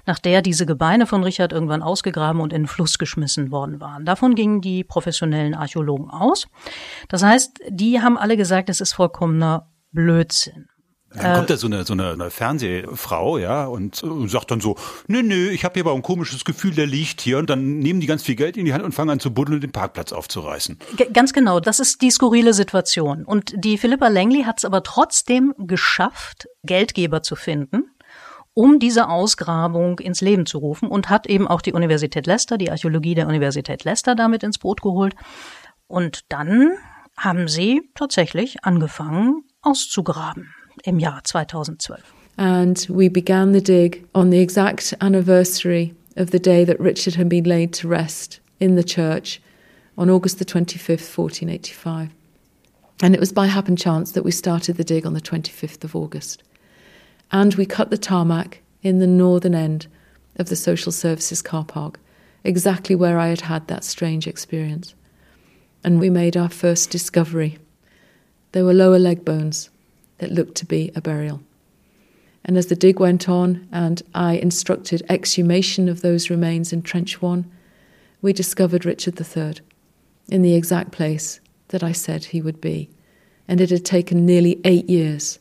nach 0.06 0.18
der 0.18 0.42
diese 0.42 0.66
Gebeine 0.66 1.06
von 1.06 1.22
Richard 1.24 1.52
irgendwann 1.52 1.82
ausgegraben 1.82 2.40
und 2.40 2.52
in 2.52 2.62
den 2.62 2.68
Fluss 2.68 2.98
geschmissen 2.98 3.50
worden 3.50 3.80
waren. 3.80 4.04
Davon 4.04 4.34
gingen 4.34 4.60
die 4.60 4.82
professionellen 4.82 5.54
Archäologen 5.54 6.10
aus. 6.10 6.46
Das 7.08 7.22
heißt, 7.22 7.60
die 7.68 8.00
haben 8.00 8.18
alle 8.18 8.36
gesagt, 8.36 8.68
es 8.68 8.80
ist 8.80 8.94
vollkommener 8.94 9.70
Blödsinn. 9.92 10.68
Dann 11.14 11.36
kommt 11.36 11.50
da 11.50 11.56
so 11.56 11.66
eine, 11.66 11.84
so 11.84 11.92
eine, 11.92 12.12
eine 12.12 12.30
Fernsehfrau, 12.30 13.38
ja, 13.38 13.66
und, 13.66 14.02
und 14.02 14.28
sagt 14.28 14.50
dann 14.50 14.60
so, 14.60 14.76
nö, 15.06 15.22
nö, 15.22 15.48
ich 15.48 15.64
habe 15.64 15.74
hier 15.74 15.84
aber 15.84 15.94
ein 15.94 16.02
komisches 16.02 16.44
Gefühl, 16.44 16.74
der 16.74 16.86
liegt 16.86 17.20
hier. 17.20 17.38
Und 17.38 17.48
dann 17.48 17.78
nehmen 17.78 18.00
die 18.00 18.06
ganz 18.06 18.22
viel 18.22 18.34
Geld 18.34 18.56
in 18.56 18.64
die 18.64 18.74
Hand 18.74 18.84
und 18.84 18.92
fangen 18.92 19.10
an 19.10 19.20
zu 19.20 19.32
buddeln 19.32 19.56
und 19.56 19.62
den 19.62 19.72
Parkplatz 19.72 20.12
aufzureißen. 20.12 20.78
G 20.96 21.06
ganz 21.12 21.32
genau, 21.32 21.60
das 21.60 21.80
ist 21.80 22.02
die 22.02 22.10
skurrile 22.10 22.52
Situation. 22.52 23.24
Und 23.24 23.54
die 23.56 23.78
Philippa 23.78 24.08
Langley 24.08 24.42
hat 24.42 24.58
es 24.58 24.64
aber 24.64 24.82
trotzdem 24.82 25.54
geschafft, 25.58 26.48
Geldgeber 26.64 27.22
zu 27.22 27.36
finden 27.36 27.84
um 28.58 28.78
diese 28.78 29.10
Ausgrabung 29.10 29.98
ins 29.98 30.22
Leben 30.22 30.46
zu 30.46 30.56
rufen 30.56 30.88
und 30.88 31.10
hat 31.10 31.26
eben 31.26 31.46
auch 31.46 31.60
die 31.60 31.74
Universität 31.74 32.26
Leicester, 32.26 32.56
die 32.56 32.70
Archäologie 32.70 33.14
der 33.14 33.28
Universität 33.28 33.84
Leicester 33.84 34.14
damit 34.14 34.42
ins 34.42 34.56
Boot 34.56 34.80
geholt. 34.80 35.14
Und 35.88 36.32
dann 36.32 36.70
haben 37.18 37.48
sie 37.48 37.90
tatsächlich 37.94 38.64
angefangen 38.64 39.42
auszugraben 39.60 40.54
im 40.84 40.98
Jahr 40.98 41.20
2012. 41.22 42.00
And 42.38 42.86
we 42.90 43.08
began 43.08 43.52
the 43.52 43.60
dig 43.60 44.06
on 44.14 44.30
the 44.30 44.40
exact 44.40 44.92
anniversary 45.00 45.94
of 46.16 46.30
the 46.30 46.38
day 46.38 46.64
that 46.64 46.78
Richard 46.80 47.14
had 47.14 47.28
been 47.28 47.44
laid 47.44 47.72
to 47.74 47.88
rest 47.88 48.40
in 48.60 48.74
the 48.74 48.84
church 48.84 49.40
on 49.96 50.10
August 50.10 50.38
the 50.38 50.44
25th, 50.44 51.16
1485. 51.16 52.10
And 53.02 53.14
it 53.14 53.20
was 53.20 53.32
by 53.32 53.46
happen 53.46 53.76
chance 53.76 54.12
that 54.12 54.24
we 54.24 54.30
started 54.30 54.76
the 54.76 54.84
dig 54.84 55.06
on 55.06 55.14
the 55.14 55.20
25th 55.20 55.84
of 55.84 55.96
August. 55.96 56.42
and 57.32 57.54
we 57.54 57.66
cut 57.66 57.90
the 57.90 57.98
tarmac 57.98 58.62
in 58.82 58.98
the 58.98 59.06
northern 59.06 59.54
end 59.54 59.86
of 60.36 60.48
the 60.48 60.56
social 60.56 60.92
services 60.92 61.42
car 61.42 61.64
park, 61.64 61.98
exactly 62.44 62.94
where 62.94 63.18
I 63.18 63.28
had 63.28 63.42
had 63.42 63.66
that 63.68 63.84
strange 63.84 64.26
experience. 64.26 64.94
And 65.82 65.98
we 65.98 66.10
made 66.10 66.36
our 66.36 66.48
first 66.48 66.90
discovery. 66.90 67.58
There 68.52 68.64
were 68.64 68.74
lower 68.74 68.98
leg 68.98 69.24
bones 69.24 69.70
that 70.18 70.32
looked 70.32 70.54
to 70.56 70.66
be 70.66 70.90
a 70.94 71.00
burial. 71.00 71.42
And 72.44 72.56
as 72.56 72.66
the 72.66 72.76
dig 72.76 73.00
went 73.00 73.28
on 73.28 73.68
and 73.72 74.02
I 74.14 74.34
instructed 74.34 75.04
exhumation 75.08 75.88
of 75.88 76.00
those 76.00 76.30
remains 76.30 76.72
in 76.72 76.82
Trench 76.82 77.20
1, 77.20 77.50
we 78.22 78.32
discovered 78.32 78.84
Richard 78.84 79.20
III 79.20 79.56
in 80.28 80.42
the 80.42 80.54
exact 80.54 80.92
place 80.92 81.40
that 81.68 81.82
I 81.82 81.92
said 81.92 82.26
he 82.26 82.40
would 82.40 82.60
be. 82.60 82.88
And 83.48 83.60
it 83.60 83.70
had 83.70 83.84
taken 83.84 84.26
nearly 84.26 84.60
eight 84.64 84.88
years 84.88 85.38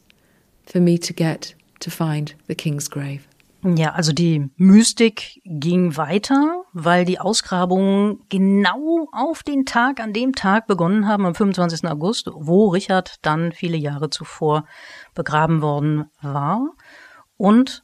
for 0.66 0.80
me 0.80 0.98
to 0.98 1.14
get 1.14 1.54
to 1.80 1.92
find 1.92 2.34
the 2.48 2.56
king's 2.56 2.88
grave. 2.88 3.28
Ja, 3.68 3.94
also 3.94 4.14
die 4.14 4.52
Mystik 4.58 5.42
ging 5.44 5.98
weiter, 5.98 6.66
weil 6.72 7.04
die 7.04 7.20
Ausgrabungen 7.20 8.20
genau 8.30 9.10
auf 9.12 9.42
den 9.42 9.66
Tag, 9.66 10.00
an 10.00 10.14
dem 10.14 10.34
Tag 10.34 10.68
begonnen 10.68 11.08
haben, 11.08 11.26
am 11.26 11.34
25. 11.34 11.90
August, 11.90 12.30
wo 12.32 12.68
Richard 12.68 13.16
dann 13.24 13.52
viele 13.54 13.78
Jahre 13.78 14.12
zuvor 14.12 14.66
begraben 15.16 15.64
worden 15.64 16.12
war. 16.22 16.76
Und 17.38 17.84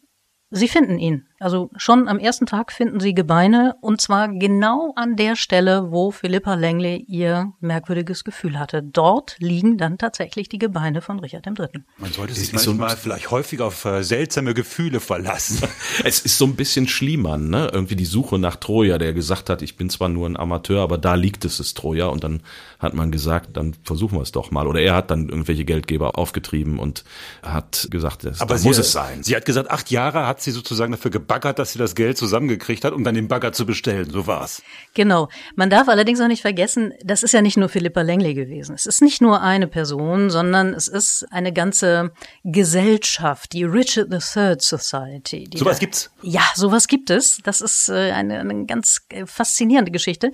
Sie 0.52 0.68
finden 0.68 1.00
ihn. 1.00 1.28
Also 1.42 1.72
schon 1.76 2.08
am 2.08 2.20
ersten 2.20 2.46
Tag 2.46 2.72
finden 2.72 3.00
Sie 3.00 3.16
Gebeine 3.16 3.76
und 3.82 4.00
zwar 4.00 4.28
genau 4.28 4.94
an 4.96 5.16
der 5.16 5.36
Stelle, 5.36 5.92
wo 5.92 6.12
Philippa 6.12 6.54
Langley 6.54 7.04
ihr 7.08 7.52
merkwürdiges 7.60 8.24
Gefühl 8.24 8.60
hatte. 8.60 8.84
Dort 8.84 9.38
liegen 9.40 9.80
dann 9.80 9.98
tatsächlich 9.98 10.50
die 10.50 10.60
Gebeine 10.60 11.02
von 11.02 11.20
Richard 11.20 11.48
III. 11.48 11.84
Man 11.98 12.12
sollte 12.12 12.36
sich 12.36 12.54
manchmal 12.54 12.92
so 12.92 12.96
vielleicht 12.96 13.32
häufig 13.32 13.60
auf 13.60 13.86
äh, 13.86 14.04
seltsame 14.04 14.54
Gefühle 14.54 15.00
verlassen. 15.00 15.68
es 16.04 16.20
ist 16.20 16.38
so 16.38 16.46
ein 16.46 16.56
bisschen 16.56 16.88
Schliemann, 16.88 17.50
ne? 17.50 17.72
Irgendwie 17.74 17.96
die 17.96 18.06
Suche 18.06 18.38
nach 18.38 18.58
Troja, 18.58 19.00
der 19.00 19.14
gesagt 19.14 19.50
hat, 19.50 19.64
ich 19.64 19.78
bin 19.78 19.90
zwar 19.90 20.10
nur 20.10 20.30
ein 20.30 20.38
Amateur, 20.38 20.84
aber 20.84 21.00
da 21.00 21.16
liegt 21.16 21.44
es, 21.44 21.60
ist 21.60 21.76
Troja 21.76 22.06
und 22.06 22.24
dann 22.24 22.42
hat 22.78 22.94
man 22.94 23.12
gesagt, 23.12 23.58
dann 23.58 23.76
versuchen 23.84 24.18
wir 24.18 24.22
es 24.22 24.32
doch 24.32 24.52
mal. 24.52 24.68
Oder 24.68 24.82
er 24.82 24.96
hat 24.96 25.10
dann 25.10 25.30
irgendwelche 25.30 25.66
Geldgeber 25.66 26.20
aufgetrieben 26.20 26.78
und 26.78 27.04
hat 27.42 27.88
gesagt, 27.90 28.26
das, 28.26 28.42
aber 28.42 28.54
da 28.54 28.58
sie, 28.60 28.68
muss 28.68 28.78
es 28.78 28.92
sein. 28.92 29.24
Sie 29.24 29.36
hat 29.36 29.46
gesagt, 29.46 29.72
acht 29.72 29.90
Jahre 29.90 30.28
hat 30.28 30.42
sie 30.42 30.52
sozusagen 30.52 30.92
dafür 30.92 31.10
gebaggert, 31.32 31.60
dass 31.60 31.72
sie 31.72 31.80
das 31.80 31.96
Geld 31.96 32.18
zusammengekriegt 32.18 32.84
hat, 32.84 32.94
um 32.94 33.04
dann 33.04 33.16
den 33.16 33.28
Bagger 33.28 33.54
zu 33.54 33.66
bestellen. 33.66 34.10
So 34.10 34.28
war's. 34.28 34.62
Genau. 34.94 35.30
Man 35.56 35.70
darf 35.70 35.88
allerdings 35.88 36.20
auch 36.20 36.28
nicht 36.28 36.42
vergessen, 36.42 36.94
das 37.04 37.24
ist 37.24 37.32
ja 37.32 37.42
nicht 37.42 37.58
nur 37.58 37.70
Philippa 37.70 38.02
Langley 38.02 38.34
gewesen. 38.34 38.76
Es 38.76 38.86
ist 38.86 39.02
nicht 39.02 39.22
nur 39.22 39.42
eine 39.42 39.68
Person, 39.68 40.30
sondern 40.30 40.74
es 40.74 40.88
ist 40.88 41.26
eine 41.32 41.54
ganze 41.54 42.12
Gesellschaft, 42.44 43.54
die 43.54 43.64
Richard 43.64 44.12
III 44.12 44.58
Society. 44.60 45.50
Sowas 45.56 45.80
gibt's? 45.80 46.12
Ja, 46.22 46.44
sowas 46.56 46.88
gibt 46.88 47.10
es. 47.10 47.40
Das 47.44 47.62
ist 47.62 47.88
äh, 47.90 48.12
eine, 48.12 48.40
eine 48.40 48.66
ganz 48.66 49.02
äh, 49.10 49.26
faszinierende 49.26 49.92
Geschichte. 49.92 50.32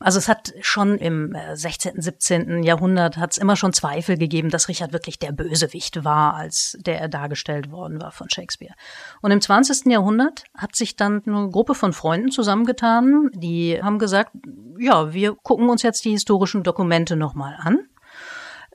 Also 0.00 0.18
es 0.18 0.28
hat 0.28 0.52
schon 0.60 0.98
im 0.98 1.36
16., 1.54 1.98
äh, 1.98 2.02
17. 2.02 2.62
Jahrhundert 2.62 3.16
hat 3.16 3.32
es 3.32 3.38
immer 3.38 3.56
schon 3.56 3.72
Zweifel 3.72 4.18
gegeben, 4.18 4.50
dass 4.50 4.68
Richard 4.68 4.92
wirklich 4.92 5.18
der 5.18 5.32
Bösewicht 5.32 6.04
war, 6.04 6.34
als 6.34 6.76
der 6.80 7.00
er 7.00 7.08
dargestellt 7.08 7.70
worden 7.70 8.00
war 8.00 8.12
von 8.12 8.28
Shakespeare. 8.30 8.74
Und 9.22 9.30
im 9.30 9.40
20. 9.40 9.86
Jahrhundert 9.86 10.44
hat 10.56 10.76
sich 10.76 10.96
dann 10.96 11.22
eine 11.26 11.50
Gruppe 11.50 11.74
von 11.74 11.92
Freunden 11.92 12.30
zusammengetan, 12.30 13.30
die 13.34 13.80
haben 13.82 13.98
gesagt, 13.98 14.32
ja, 14.78 15.12
wir 15.12 15.34
gucken 15.34 15.68
uns 15.68 15.82
jetzt 15.82 16.04
die 16.04 16.10
historischen 16.10 16.62
Dokumente 16.62 17.16
nochmal 17.16 17.56
an 17.58 17.88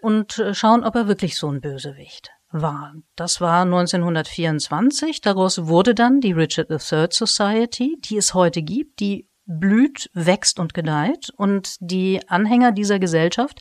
und 0.02 0.40
äh, 0.40 0.54
schauen, 0.54 0.84
ob 0.84 0.96
er 0.96 1.08
wirklich 1.08 1.38
so 1.38 1.50
ein 1.50 1.62
Bösewicht 1.62 2.32
war. 2.52 2.94
Das 3.16 3.40
war 3.40 3.62
1924. 3.62 5.22
Daraus 5.22 5.68
wurde 5.68 5.96
dann 5.96 6.20
die 6.20 6.34
Richard 6.34 6.70
III 6.70 7.08
Society, 7.12 7.98
die 8.02 8.18
es 8.18 8.34
heute 8.34 8.62
gibt, 8.62 9.00
die 9.00 9.28
blüht, 9.60 10.10
wächst 10.14 10.60
und 10.60 10.74
gedeiht. 10.74 11.32
Und 11.36 11.76
die 11.80 12.22
Anhänger 12.28 12.72
dieser 12.72 13.00
Gesellschaft 13.00 13.60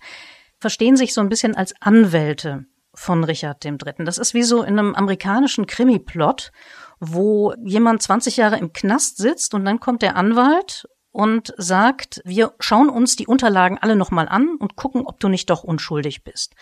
verstehen 0.59 0.97
sich 0.97 1.15
so 1.15 1.21
ein 1.21 1.29
bisschen 1.29 1.55
als 1.55 1.75
Anwälte 1.81 2.67
von 2.95 3.25
Richard 3.25 3.65
III. 3.65 3.77
Das 3.99 4.19
ist 4.19 4.35
wie 4.35 4.43
so 4.43 4.63
in 4.63 4.79
einem 4.79 4.95
amerikanischen 4.95 5.67
Krimi-Plot, 5.67 6.53
wo 6.99 7.55
jemand 7.65 8.03
20 8.03 8.37
Jahre 8.37 8.59
im 8.59 8.73
Knast 8.73 9.17
sitzt 9.17 9.55
und 9.55 9.65
dann 9.65 9.81
kommt 9.81 10.03
der 10.03 10.17
Anwalt 10.17 10.85
und 11.13 11.53
sagt, 11.57 12.21
wir 12.25 12.53
schauen 12.61 12.89
uns 12.89 13.17
die 13.17 13.27
Unterlagen 13.27 13.79
alle 13.79 13.97
nochmal 13.97 14.29
an 14.29 14.57
und 14.59 14.77
gucken, 14.77 15.03
ob 15.07 15.19
du 15.19 15.29
nicht 15.29 15.51
doch 15.51 15.65
unschuldig 15.65 16.23
bist. 16.23 16.55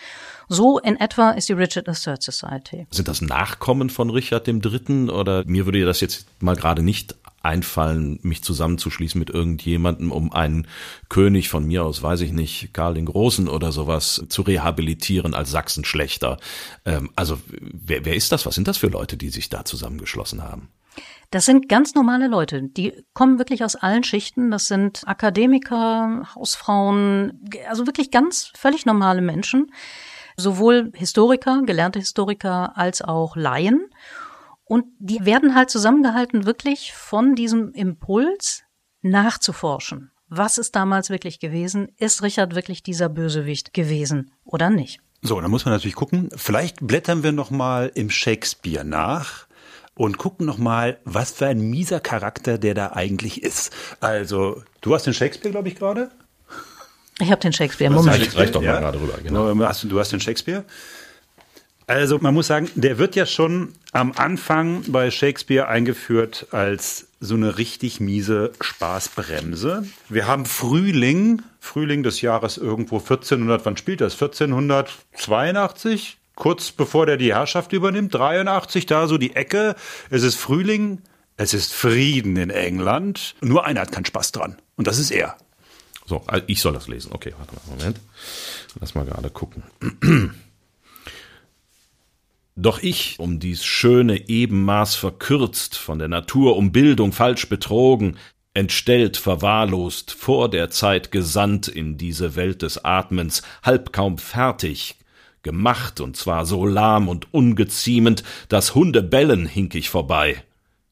So 0.49 0.79
in 0.79 0.97
etwa 0.97 1.33
ist 1.33 1.49
die 1.49 1.55
Richard 1.55 1.87
III 1.87 2.17
Society. 2.21 2.87
Sind 2.91 3.09
das 3.09 3.21
Nachkommen 3.21 3.91
von 3.91 4.09
Richard 4.11 4.49
III. 4.49 5.11
oder 5.11 5.45
mir 5.47 5.67
würde 5.67 5.85
das 5.85 6.01
jetzt 6.01 6.27
mal 6.43 6.57
gerade 6.57 6.83
nicht 6.83 7.17
einfallen, 7.49 8.21
mich 8.23 8.45
zusammenzuschließen 8.45 9.19
mit 9.19 9.31
irgendjemandem, 9.31 10.13
um 10.13 10.33
einen 10.33 10.69
König 11.09 11.49
von 11.49 11.65
mir 11.65 11.85
aus, 11.85 12.03
weiß 12.03 12.21
ich 12.21 12.33
nicht, 12.33 12.75
Karl 12.75 12.95
den 12.95 13.07
Großen 13.07 13.49
oder 13.49 13.73
sowas 13.73 14.25
zu 14.29 14.43
rehabilitieren 14.43 15.35
als 15.35 15.51
Sachsenschlechter. 15.51 16.37
Ähm, 16.85 17.11
also 17.17 17.41
wer, 17.51 18.05
wer 18.05 18.15
ist 18.15 18.31
das? 18.31 18.47
Was 18.47 18.55
sind 18.55 18.69
das 18.69 18.77
für 18.77 18.89
Leute, 18.89 19.17
die 19.17 19.31
sich 19.31 19.49
da 19.49 19.65
zusammengeschlossen 19.65 20.45
haben? 20.45 20.69
Das 21.31 21.45
sind 21.45 21.69
ganz 21.69 21.95
normale 21.95 22.27
Leute, 22.27 22.63
die 22.63 23.05
kommen 23.13 23.39
wirklich 23.39 23.65
aus 23.65 23.77
allen 23.77 24.05
Schichten. 24.05 24.51
Das 24.51 24.67
sind 24.67 25.03
Akademiker, 25.07 26.29
Hausfrauen, 26.35 27.49
also 27.69 27.87
wirklich 27.87 28.11
ganz 28.11 28.51
völlig 28.57 28.87
normale 28.87 29.21
Menschen. 29.21 29.73
Sowohl 30.37 30.93
Historiker, 30.95 31.63
gelernte 31.67 31.99
Historiker 31.99 32.77
als 32.77 33.03
auch 33.03 33.37
Laien. 33.37 33.91
Und 34.69 34.85
die 34.99 35.25
werden 35.25 35.55
halt 35.55 35.71
zusammengehalten 35.71 36.45
wirklich 36.45 36.93
von 36.93 37.35
diesem 37.35 37.73
Impuls 37.73 38.63
nachzuforschen. 39.01 40.13
Was 40.29 40.59
ist 40.59 40.77
damals 40.77 41.09
wirklich 41.09 41.41
gewesen? 41.41 41.89
Ist 41.97 42.23
Richard 42.23 42.55
wirklich 42.55 42.83
dieser 42.83 43.09
Bösewicht 43.09 43.73
gewesen 43.73 44.31
oder 44.45 44.69
nicht? 44.69 45.01
So, 45.23 45.41
dann 45.41 45.51
muss 45.51 45.65
man 45.65 45.73
natürlich 45.73 45.97
gucken. 45.97 46.29
Vielleicht 46.37 46.87
blättern 46.87 47.23
wir 47.23 47.33
noch 47.33 47.51
mal 47.51 47.91
im 47.95 48.11
Shakespeare 48.11 48.85
nach 48.85 49.47
und 49.95 50.19
gucken 50.19 50.47
noch 50.47 50.59
mal, 50.59 50.99
was 51.05 51.33
für 51.33 51.47
ein 51.47 51.61
mieser 51.61 51.99
Charakter 51.99 52.59
der 52.59 52.75
da 52.75 52.93
eigentlich 52.93 53.43
ist. 53.43 53.73
Also, 54.01 54.63
du 54.83 54.95
hast 54.95 55.07
den 55.07 55.15
Shakespeare, 55.15 55.51
glaube 55.51 55.69
ich, 55.69 55.77
gerade? 55.77 56.11
Ich 57.21 57.31
habe 57.31 57.41
den 57.41 57.53
Shakespeare. 57.53 57.91
Moment. 57.93 58.27
Das 58.27 58.37
reicht 58.37 58.55
doch 58.55 58.63
mal 58.63 58.79
gerade 58.79 59.01
rüber. 59.01 59.19
Genau. 59.23 59.53
Du, 59.53 59.67
hast, 59.67 59.83
du 59.83 59.99
hast 59.99 60.13
den 60.13 60.21
Shakespeare? 60.21 60.65
Also 61.89 62.19
man 62.21 62.35
muss 62.35 62.47
sagen, 62.47 62.71
der 62.75 62.99
wird 62.99 63.17
ja 63.17 63.27
schon 63.27 63.73
am 63.93 64.13
Anfang 64.15 64.85
bei 64.89 65.11
Shakespeare 65.11 65.69
eingeführt 65.69 66.49
als 66.51 67.09
so 67.19 67.35
eine 67.35 67.59
richtig 67.59 67.99
miese 67.99 68.53
Spaßbremse. 68.61 69.85
Wir 70.09 70.27
haben 70.27 70.45
Frühling, 70.45 71.43
Frühling 71.59 72.03
des 72.03 72.21
Jahres 72.21 72.59
irgendwo 72.59 72.99
1400, 72.99 73.65
wann 73.65 73.77
spielt 73.77 74.03
das? 74.03 74.13
1482? 74.13 76.19
kurz 76.39 76.71
bevor 76.71 77.05
der 77.05 77.17
die 77.17 77.35
Herrschaft 77.35 77.73
übernimmt, 77.73 78.15
83, 78.15 78.87
da 78.87 79.09
so 79.09 79.19
die 79.19 79.35
Ecke. 79.35 79.75
Es 80.09 80.23
ist 80.23 80.37
Frühling 80.37 81.03
Es 81.37 81.55
ist 81.55 81.73
Frieden 81.73 82.37
in 82.37 82.51
England. 82.51 83.35
Nur 83.41 83.65
einer 83.65 83.81
hat 83.81 83.93
keinen 83.93 84.05
Spaß 84.05 84.33
dran. 84.33 84.57
Und 84.77 84.87
das 84.87 84.99
ist 84.99 85.11
er. 85.11 85.37
So, 86.07 86.23
also 86.27 86.45
ich 86.49 86.61
soll 86.61 86.75
das 86.75 86.89
lesen. 86.89 87.13
Okay, 87.13 87.33
warte 87.39 87.55
mal, 87.55 87.77
Moment. 87.77 88.01
Lass 88.81 88.95
mal 88.95 89.05
gerade 89.05 89.31
gucken. 89.31 89.63
Doch 92.61 92.83
ich, 92.83 93.21
um 93.21 93.39
dies 93.39 93.65
schöne 93.65 94.29
Ebenmaß 94.29 94.97
verkürzt, 94.97 95.77
von 95.77 96.01
der 96.01 96.09
Natur 96.09 96.57
um 96.57 96.73
Bildung 96.73 97.13
falsch 97.13 97.49
betrogen, 97.49 98.17
entstellt, 98.53 99.17
verwahrlost, 99.17 100.11
vor 100.11 100.51
der 100.51 100.69
Zeit 100.69 101.13
gesandt 101.13 101.69
in 101.69 101.99
diese 101.99 102.35
Welt 102.35 102.63
des 102.63 102.85
Atmens, 102.85 103.43
halb 103.63 103.93
kaum 103.93 104.19
fertig, 104.19 104.97
gemacht, 105.45 106.01
und 106.01 106.17
zwar 106.17 106.47
so 106.47 106.67
lahm 106.67 107.09
und 107.09 107.33
ungeziemend, 107.33 108.25
dass 108.49 108.75
Hunde 108.75 109.05
bellen 109.05 109.47
hink 109.47 109.77
ich 109.77 109.89
vorbei. 109.89 110.43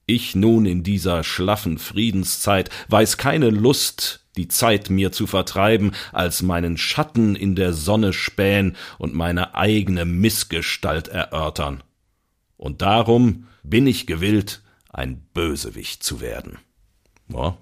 Ich 0.06 0.37
nun 0.37 0.66
in 0.66 0.85
dieser 0.85 1.25
schlaffen 1.25 1.78
Friedenszeit 1.78 2.70
weiß 2.90 3.16
keine 3.16 3.50
Lust, 3.50 4.25
die 4.36 4.48
Zeit 4.48 4.90
mir 4.90 5.12
zu 5.12 5.26
vertreiben, 5.26 5.92
als 6.12 6.42
meinen 6.42 6.76
Schatten 6.76 7.36
in 7.36 7.56
der 7.56 7.72
Sonne 7.72 8.12
spähen 8.12 8.76
und 8.98 9.14
meine 9.14 9.54
eigene 9.54 10.04
Missgestalt 10.04 11.08
erörtern. 11.08 11.82
Und 12.56 12.82
darum 12.82 13.46
bin 13.62 13.86
ich 13.86 14.06
gewillt, 14.06 14.62
ein 14.88 15.26
Bösewicht 15.34 16.02
zu 16.02 16.20
werden. 16.20 16.58
Ja, 17.28 17.58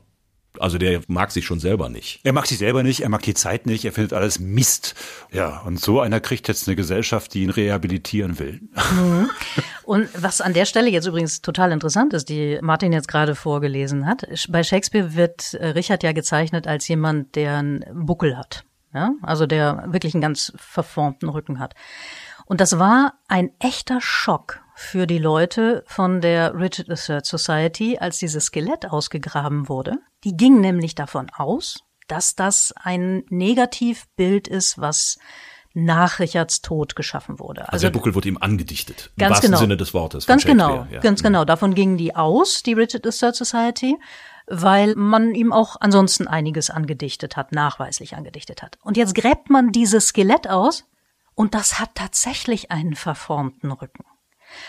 also 0.59 0.79
der 0.79 1.01
mag 1.09 1.31
sich 1.31 1.45
schon 1.45 1.61
selber 1.61 1.89
nicht. 1.89 2.21
Er 2.23 2.33
mag 2.33 2.47
sich 2.47 2.59
selber 2.59 2.83
nicht, 2.83 3.01
er 3.01 3.09
mag 3.09 3.23
die 3.23 3.35
Zeit 3.35 3.67
nicht, 3.67 3.85
er 3.85 3.93
findet 3.93 4.13
alles 4.13 4.39
Mist. 4.39 4.95
Ja, 5.33 5.61
und 5.61 5.81
so 5.81 6.01
einer 6.01 6.21
kriegt 6.21 6.49
jetzt 6.49 6.69
eine 6.69 6.77
Gesellschaft, 6.77 7.35
die 7.35 7.43
ihn 7.43 7.51
rehabilitieren 7.51 8.39
will. 8.39 8.61
Mhm. 8.93 9.31
Und 9.85 10.09
was 10.17 10.41
an 10.41 10.55
der 10.55 10.65
Stelle 10.65 10.89
jetzt 10.89 11.07
übrigens 11.07 11.43
total 11.43 11.73
interessant 11.73 12.15
ist, 12.15 12.29
die 12.29 12.59
Martin 12.63 12.93
jetzt 12.93 13.09
gerade 13.09 13.35
vorgelesen 13.35 14.07
hat, 14.07 14.27
bei 14.49 14.63
Shakespeare 14.63 15.15
wird 15.15 15.55
äh, 15.55 15.69
Richard 15.69 16.03
ja 16.03 16.13
gezeichnet 16.13 16.67
als 16.67 16.89
jemand, 16.89 17.35
der 17.37 17.59
einen 17.59 17.85
Buckel 17.93 18.37
hat. 18.37 18.65
Ja? 18.95 19.13
Also 19.23 19.47
der 19.47 19.85
wirklich 19.89 20.15
einen 20.15 20.23
ganz 20.23 20.53
verformten 20.57 21.29
Rücken 21.29 21.59
hat. 21.59 21.75
Und 22.47 22.61
das 22.61 22.79
war 22.79 23.15
ein 23.29 23.51
echter 23.59 24.01
Schock 24.01 24.64
für 24.75 25.07
die 25.07 25.19
Leute 25.19 25.85
von 25.87 26.21
der 26.21 26.55
Richard 26.55 26.89
III 26.89 27.21
Society, 27.23 27.99
als 27.99 28.19
dieses 28.19 28.47
Skelett 28.47 28.87
ausgegraben 28.87 29.69
wurde. 29.69 29.99
Die 30.25 30.37
gingen 30.37 30.61
nämlich 30.61 30.95
davon 30.95 31.31
aus, 31.35 31.85
dass 32.09 32.35
das 32.35 32.73
ein 32.77 33.25
Negativbild 33.29 34.49
ist, 34.49 34.79
was 34.79 35.19
nach 35.75 36.21
Richards 36.21 36.63
Tod 36.63 36.95
geschaffen 36.95 37.41
wurde. 37.41 37.63
Also, 37.63 37.73
also 37.73 37.87
der 37.87 37.91
Buckel 37.91 38.15
wurde 38.15 38.29
ihm 38.29 38.39
angedichtet. 38.39 39.11
Im 39.17 39.29
wahrsten 39.29 39.49
genau. 39.49 39.59
Sinne 39.59 39.77
des 39.77 39.93
Wortes. 39.93 40.27
Ganz 40.27 40.45
genau. 40.45 40.87
Ja. 40.91 41.01
Ganz 41.01 41.23
genau. 41.23 41.45
Davon 41.45 41.75
gingen 41.75 41.97
die 41.97 42.15
aus, 42.15 42.63
die 42.63 42.75
Richard 42.75 43.05
III 43.05 43.33
Society, 43.35 43.97
weil 44.47 44.95
man 44.95 45.35
ihm 45.35 45.53
auch 45.53 45.77
ansonsten 45.81 46.29
einiges 46.29 46.71
angedichtet 46.71 47.37
hat, 47.37 47.53
nachweislich 47.53 48.15
angedichtet 48.17 48.63
hat. 48.63 48.79
Und 48.83 48.97
jetzt 48.97 49.15
gräbt 49.15 49.51
man 49.51 49.73
dieses 49.73 50.09
Skelett 50.09 50.49
aus 50.49 50.85
und 51.35 51.55
das 51.55 51.81
hat 51.81 51.91
tatsächlich 51.95 52.71
einen 52.71 52.95
verformten 52.95 53.73
Rücken. 53.73 54.05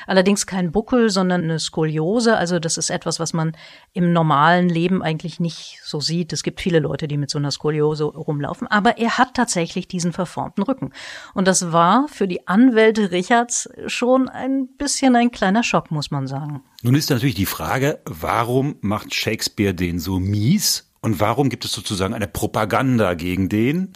Allerdings 0.07 0.45
kein 0.47 0.71
Buckel, 0.71 1.09
sondern 1.09 1.43
eine 1.43 1.59
Skoliose. 1.59 2.37
Also 2.37 2.59
das 2.59 2.77
ist 2.77 2.89
etwas, 2.89 3.19
was 3.19 3.33
man 3.33 3.55
im 3.93 4.13
normalen 4.13 4.69
Leben 4.69 5.01
eigentlich 5.01 5.39
nicht 5.39 5.79
so 5.83 5.99
sieht. 5.99 6.33
Es 6.33 6.43
gibt 6.43 6.61
viele 6.61 6.79
Leute, 6.79 7.07
die 7.07 7.17
mit 7.17 7.29
so 7.29 7.37
einer 7.37 7.51
Skoliose 7.51 8.03
rumlaufen. 8.03 8.67
Aber 8.67 8.97
er 8.97 9.17
hat 9.17 9.33
tatsächlich 9.33 9.87
diesen 9.87 10.13
verformten 10.13 10.63
Rücken. 10.63 10.91
Und 11.33 11.47
das 11.47 11.71
war 11.71 12.07
für 12.07 12.27
die 12.27 12.47
Anwälte 12.47 13.11
Richards 13.11 13.69
schon 13.87 14.29
ein 14.29 14.67
bisschen 14.77 15.15
ein 15.15 15.31
kleiner 15.31 15.63
Schock, 15.63 15.91
muss 15.91 16.11
man 16.11 16.27
sagen. 16.27 16.63
Nun 16.81 16.95
ist 16.95 17.09
natürlich 17.09 17.35
die 17.35 17.45
Frage, 17.45 17.99
warum 18.05 18.75
macht 18.81 19.13
Shakespeare 19.13 19.73
den 19.73 19.99
so 19.99 20.19
mies? 20.19 20.91
Und 21.01 21.19
warum 21.19 21.49
gibt 21.49 21.65
es 21.65 21.71
sozusagen 21.71 22.15
eine 22.15 22.27
Propaganda 22.27 23.13
gegen 23.13 23.47
den? 23.47 23.93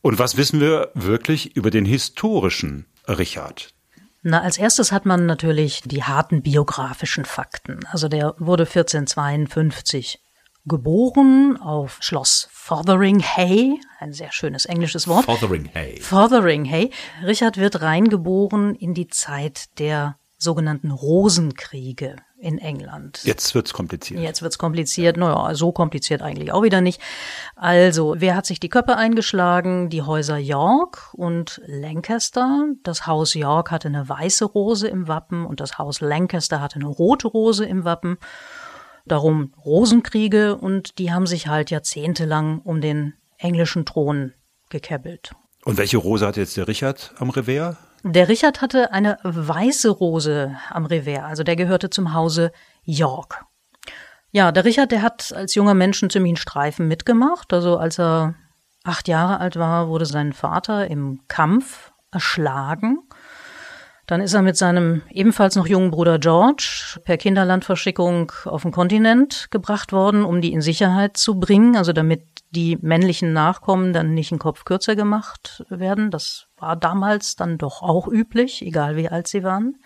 Und 0.00 0.18
was 0.18 0.36
wissen 0.36 0.60
wir 0.60 0.90
wirklich 0.94 1.56
über 1.56 1.70
den 1.70 1.84
historischen 1.84 2.86
Richard? 3.06 3.74
Na, 4.22 4.40
als 4.42 4.56
erstes 4.56 4.92
hat 4.92 5.04
man 5.04 5.26
natürlich 5.26 5.82
die 5.84 6.04
harten 6.04 6.42
biografischen 6.42 7.24
Fakten. 7.24 7.80
Also 7.90 8.08
der 8.08 8.34
wurde 8.38 8.64
1452 8.64 10.20
geboren 10.64 11.58
auf 11.60 11.98
Schloss 12.00 12.48
Fotheringhay, 12.52 13.80
ein 13.98 14.12
sehr 14.12 14.30
schönes 14.30 14.66
englisches 14.66 15.08
Wort. 15.08 15.24
Fotheringhay. 15.24 16.00
Fotheringhay. 16.00 16.90
Richard 17.24 17.56
wird 17.56 17.82
reingeboren 17.82 18.76
in 18.76 18.94
die 18.94 19.08
Zeit 19.08 19.78
der 19.80 20.16
sogenannten 20.38 20.92
Rosenkriege 20.92 22.16
in 22.42 22.58
England. 22.58 23.20
Jetzt 23.22 23.54
wird's 23.54 23.72
kompliziert. 23.72 24.20
Jetzt 24.20 24.42
wird's 24.42 24.58
kompliziert. 24.58 25.16
Naja, 25.16 25.54
so 25.54 25.70
kompliziert 25.70 26.22
eigentlich 26.22 26.52
auch 26.52 26.62
wieder 26.62 26.80
nicht. 26.80 27.00
Also, 27.54 28.16
wer 28.18 28.34
hat 28.34 28.46
sich 28.46 28.58
die 28.58 28.68
Köpfe 28.68 28.96
eingeschlagen? 28.96 29.88
Die 29.88 30.02
Häuser 30.02 30.38
York 30.38 31.14
und 31.14 31.62
Lancaster. 31.66 32.66
Das 32.82 33.06
Haus 33.06 33.34
York 33.34 33.70
hatte 33.70 33.88
eine 33.88 34.08
weiße 34.08 34.44
Rose 34.44 34.88
im 34.88 35.06
Wappen 35.06 35.46
und 35.46 35.60
das 35.60 35.78
Haus 35.78 36.00
Lancaster 36.00 36.60
hatte 36.60 36.76
eine 36.76 36.88
rote 36.88 37.28
Rose 37.28 37.64
im 37.64 37.84
Wappen. 37.84 38.18
Darum 39.06 39.54
Rosenkriege 39.64 40.56
und 40.56 40.98
die 40.98 41.12
haben 41.12 41.26
sich 41.26 41.46
halt 41.46 41.70
jahrzehntelang 41.70 42.60
um 42.60 42.80
den 42.80 43.14
englischen 43.38 43.84
Thron 43.84 44.32
gekebbelt. 44.68 45.32
Und 45.64 45.76
welche 45.78 45.98
Rose 45.98 46.26
hat 46.26 46.36
jetzt 46.36 46.56
der 46.56 46.66
Richard 46.66 47.14
am 47.18 47.30
Revers? 47.30 47.76
Der 48.04 48.28
Richard 48.28 48.60
hatte 48.60 48.92
eine 48.92 49.18
weiße 49.22 49.88
Rose 49.88 50.56
am 50.70 50.86
Revers, 50.86 51.24
also 51.24 51.42
der 51.44 51.54
gehörte 51.54 51.88
zum 51.88 52.14
Hause 52.14 52.50
York. 52.82 53.44
Ja, 54.32 54.50
der 54.50 54.64
Richard, 54.64 54.90
der 54.90 55.02
hat 55.02 55.32
als 55.34 55.54
junger 55.54 55.74
Mensch 55.74 56.02
einen 56.02 56.10
ziemlichen 56.10 56.36
Streifen 56.36 56.88
mitgemacht. 56.88 57.52
Also 57.52 57.76
als 57.76 58.00
er 58.00 58.34
acht 58.82 59.06
Jahre 59.06 59.38
alt 59.40 59.56
war, 59.56 59.88
wurde 59.88 60.06
sein 60.06 60.32
Vater 60.32 60.88
im 60.88 61.20
Kampf 61.28 61.92
erschlagen. 62.10 62.98
Dann 64.06 64.20
ist 64.20 64.34
er 64.34 64.42
mit 64.42 64.56
seinem 64.56 65.02
ebenfalls 65.10 65.54
noch 65.54 65.66
jungen 65.66 65.90
Bruder 65.90 66.18
George 66.18 66.98
per 67.04 67.16
Kinderlandverschickung 67.18 68.32
auf 68.46 68.62
den 68.62 68.72
Kontinent 68.72 69.48
gebracht 69.50 69.92
worden, 69.92 70.24
um 70.24 70.40
die 70.40 70.52
in 70.52 70.60
Sicherheit 70.60 71.16
zu 71.16 71.38
bringen, 71.38 71.76
also 71.76 71.92
damit 71.92 72.24
die 72.50 72.78
männlichen 72.80 73.32
Nachkommen 73.32 73.92
dann 73.92 74.12
nicht 74.12 74.32
einen 74.32 74.38
Kopf 74.38 74.64
kürzer 74.64 74.96
gemacht 74.96 75.64
werden. 75.68 76.10
Das 76.10 76.48
war 76.62 76.76
damals 76.76 77.36
dann 77.36 77.58
doch 77.58 77.82
auch 77.82 78.06
üblich, 78.08 78.62
egal 78.62 78.96
wie 78.96 79.08
alt 79.08 79.28
sie 79.28 79.42
waren. 79.42 79.76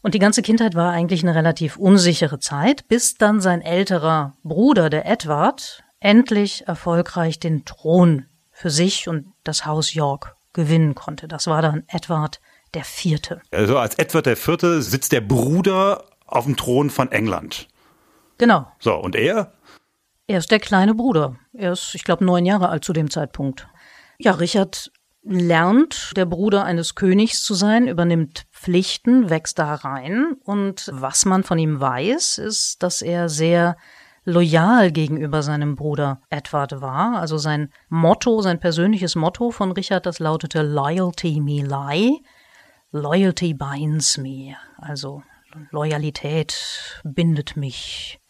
Und 0.00 0.14
die 0.14 0.18
ganze 0.18 0.42
Kindheit 0.42 0.74
war 0.74 0.90
eigentlich 0.90 1.22
eine 1.22 1.34
relativ 1.34 1.76
unsichere 1.76 2.40
Zeit, 2.40 2.88
bis 2.88 3.14
dann 3.14 3.40
sein 3.40 3.60
älterer 3.60 4.34
Bruder, 4.42 4.90
der 4.90 5.06
Edward, 5.06 5.84
endlich 6.00 6.66
erfolgreich 6.66 7.38
den 7.38 7.64
Thron 7.64 8.26
für 8.50 8.70
sich 8.70 9.08
und 9.08 9.26
das 9.44 9.64
Haus 9.64 9.94
York 9.94 10.34
gewinnen 10.52 10.94
konnte. 10.94 11.28
Das 11.28 11.46
war 11.46 11.62
dann 11.62 11.84
Edward 11.86 12.40
der 12.74 12.84
Vierte. 12.84 13.40
Also 13.52 13.78
als 13.78 13.96
Edward 13.96 14.26
der 14.26 14.36
Vierte 14.36 14.82
sitzt 14.82 15.12
der 15.12 15.20
Bruder 15.20 16.04
auf 16.26 16.46
dem 16.46 16.56
Thron 16.56 16.90
von 16.90 17.12
England. 17.12 17.68
Genau. 18.38 18.66
So, 18.80 18.96
und 18.96 19.14
er? 19.14 19.52
Er 20.26 20.38
ist 20.38 20.50
der 20.50 20.60
kleine 20.60 20.94
Bruder. 20.94 21.36
Er 21.52 21.72
ist, 21.72 21.94
ich 21.94 22.02
glaube, 22.02 22.24
neun 22.24 22.46
Jahre 22.46 22.70
alt 22.70 22.84
zu 22.84 22.92
dem 22.92 23.10
Zeitpunkt. 23.10 23.68
Ja, 24.18 24.32
Richard 24.32 24.90
lernt, 25.24 26.12
der 26.16 26.26
Bruder 26.26 26.64
eines 26.64 26.94
Königs 26.94 27.42
zu 27.42 27.54
sein, 27.54 27.88
übernimmt 27.88 28.44
Pflichten, 28.52 29.30
wächst 29.30 29.58
da 29.58 29.74
rein. 29.74 30.36
Und 30.44 30.90
was 30.92 31.24
man 31.24 31.44
von 31.44 31.58
ihm 31.58 31.80
weiß, 31.80 32.38
ist, 32.38 32.82
dass 32.82 33.02
er 33.02 33.28
sehr 33.28 33.76
loyal 34.24 34.92
gegenüber 34.92 35.42
seinem 35.42 35.74
Bruder 35.74 36.20
Edward 36.30 36.80
war. 36.80 37.18
Also 37.18 37.38
sein 37.38 37.70
Motto, 37.88 38.40
sein 38.40 38.60
persönliches 38.60 39.16
Motto 39.16 39.50
von 39.50 39.72
Richard, 39.72 40.06
das 40.06 40.18
lautete 40.18 40.62
Loyalty 40.62 41.40
me 41.40 41.62
lie. 41.62 42.20
Loyalty 42.90 43.54
binds 43.54 44.18
me. 44.18 44.56
Also 44.76 45.22
Loyalität 45.70 47.00
bindet 47.04 47.56
mich. 47.56 48.21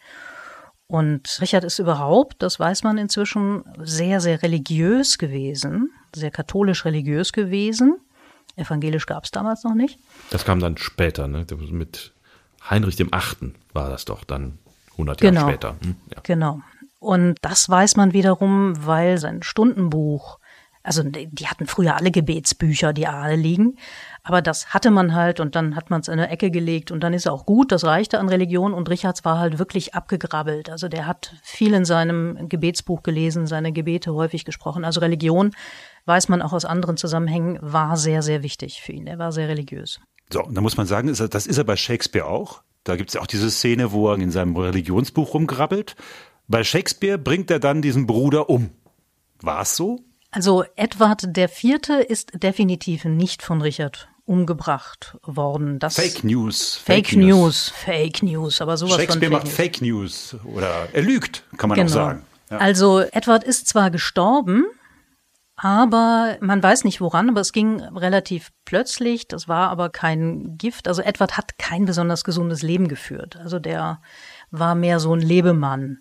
Und 0.92 1.38
Richard 1.40 1.64
ist 1.64 1.78
überhaupt, 1.78 2.42
das 2.42 2.60
weiß 2.60 2.82
man 2.82 2.98
inzwischen, 2.98 3.64
sehr, 3.78 4.20
sehr 4.20 4.42
religiös 4.42 5.16
gewesen, 5.16 5.90
sehr 6.14 6.30
katholisch 6.30 6.84
religiös 6.84 7.32
gewesen. 7.32 7.96
Evangelisch 8.56 9.06
gab 9.06 9.24
es 9.24 9.30
damals 9.30 9.64
noch 9.64 9.74
nicht. 9.74 9.98
Das 10.28 10.44
kam 10.44 10.60
dann 10.60 10.76
später, 10.76 11.28
ne? 11.28 11.46
Mit 11.70 12.12
Heinrich 12.68 12.96
dem 12.96 13.08
Achten 13.10 13.54
war 13.72 13.88
das 13.88 14.04
doch 14.04 14.22
dann 14.22 14.58
100 14.90 15.22
genau. 15.22 15.40
Jahre 15.40 15.50
später. 15.52 15.76
Hm? 15.82 15.96
Ja. 16.14 16.20
Genau. 16.24 16.60
Und 16.98 17.38
das 17.40 17.70
weiß 17.70 17.96
man 17.96 18.12
wiederum, 18.12 18.74
weil 18.84 19.16
sein 19.16 19.42
Stundenbuch, 19.42 20.40
also 20.82 21.02
die 21.04 21.46
hatten 21.46 21.66
früher 21.66 21.96
alle 21.96 22.10
Gebetsbücher, 22.10 22.92
die 22.92 23.06
alle 23.06 23.36
liegen, 23.36 23.76
aber 24.24 24.42
das 24.42 24.74
hatte 24.74 24.90
man 24.90 25.14
halt 25.14 25.40
und 25.40 25.54
dann 25.54 25.76
hat 25.76 25.90
man 25.90 26.00
es 26.00 26.08
in 26.08 26.14
eine 26.14 26.28
Ecke 26.28 26.50
gelegt 26.50 26.90
und 26.90 27.00
dann 27.00 27.14
ist 27.14 27.28
auch 27.28 27.46
gut, 27.46 27.72
das 27.72 27.84
reichte 27.84 28.18
an 28.18 28.28
Religion 28.28 28.72
und 28.72 28.88
Richards 28.88 29.24
war 29.24 29.38
halt 29.38 29.58
wirklich 29.58 29.94
abgegrabbelt. 29.94 30.70
Also 30.70 30.88
der 30.88 31.06
hat 31.06 31.34
viel 31.42 31.74
in 31.74 31.84
seinem 31.84 32.48
Gebetsbuch 32.48 33.02
gelesen, 33.02 33.46
seine 33.46 33.72
Gebete 33.72 34.14
häufig 34.14 34.44
gesprochen. 34.44 34.84
Also 34.84 35.00
Religion, 35.00 35.52
weiß 36.06 36.28
man 36.28 36.42
auch 36.42 36.52
aus 36.52 36.64
anderen 36.64 36.96
Zusammenhängen, 36.96 37.58
war 37.60 37.96
sehr, 37.96 38.22
sehr 38.22 38.42
wichtig 38.42 38.80
für 38.82 38.92
ihn. 38.92 39.06
Er 39.06 39.18
war 39.18 39.32
sehr 39.32 39.48
religiös. 39.48 40.00
So, 40.32 40.42
und 40.44 40.54
da 40.54 40.60
muss 40.60 40.76
man 40.76 40.86
sagen, 40.86 41.08
das 41.08 41.46
ist 41.46 41.58
er 41.58 41.64
bei 41.64 41.76
Shakespeare 41.76 42.26
auch. 42.26 42.62
Da 42.84 42.96
gibt 42.96 43.10
es 43.10 43.16
auch 43.16 43.26
diese 43.26 43.50
Szene, 43.50 43.92
wo 43.92 44.10
er 44.10 44.18
in 44.18 44.30
seinem 44.30 44.56
Religionsbuch 44.56 45.34
rumgrabbelt. 45.34 45.94
Bei 46.48 46.64
Shakespeare 46.64 47.18
bringt 47.18 47.50
er 47.50 47.60
dann 47.60 47.82
diesen 47.82 48.06
Bruder 48.06 48.50
um. 48.50 48.70
War 49.40 49.62
es 49.62 49.76
so? 49.76 50.00
Also 50.32 50.64
Edward 50.76 51.36
der 51.36 51.48
Vierte 51.48 51.94
ist 51.94 52.32
definitiv 52.34 53.04
nicht 53.04 53.42
von 53.42 53.60
Richard 53.60 54.08
umgebracht 54.24 55.18
worden. 55.22 55.78
Das 55.78 55.96
Fake 55.96 56.24
News. 56.24 56.76
Fake, 56.76 57.08
Fake 57.08 57.18
News. 57.18 57.28
News. 57.28 57.68
Fake 57.68 58.22
News, 58.22 58.60
aber 58.60 58.76
sowas 58.76 58.96
Shakespeare 58.96 59.30
von 59.30 59.42
macht 59.42 59.48
Fake 59.48 59.82
News 59.82 60.36
oder 60.44 60.88
er 60.92 61.02
lügt, 61.02 61.44
kann 61.58 61.68
man 61.68 61.76
genau. 61.76 61.90
auch 61.90 61.94
sagen. 61.94 62.22
Ja. 62.50 62.58
Also 62.58 63.00
Edward 63.00 63.44
ist 63.44 63.68
zwar 63.68 63.90
gestorben, 63.90 64.64
aber 65.56 66.38
man 66.40 66.62
weiß 66.62 66.84
nicht 66.84 67.00
woran, 67.00 67.28
aber 67.28 67.40
es 67.40 67.52
ging 67.52 67.80
relativ 67.80 68.50
plötzlich. 68.64 69.28
Das 69.28 69.48
war 69.48 69.68
aber 69.68 69.90
kein 69.90 70.56
Gift. 70.56 70.88
Also 70.88 71.02
Edward 71.02 71.36
hat 71.36 71.58
kein 71.58 71.84
besonders 71.84 72.24
gesundes 72.24 72.62
Leben 72.62 72.88
geführt. 72.88 73.36
Also 73.36 73.58
der 73.58 74.00
war 74.50 74.74
mehr 74.74 74.98
so 74.98 75.14
ein 75.14 75.20
Lebemann. 75.20 75.98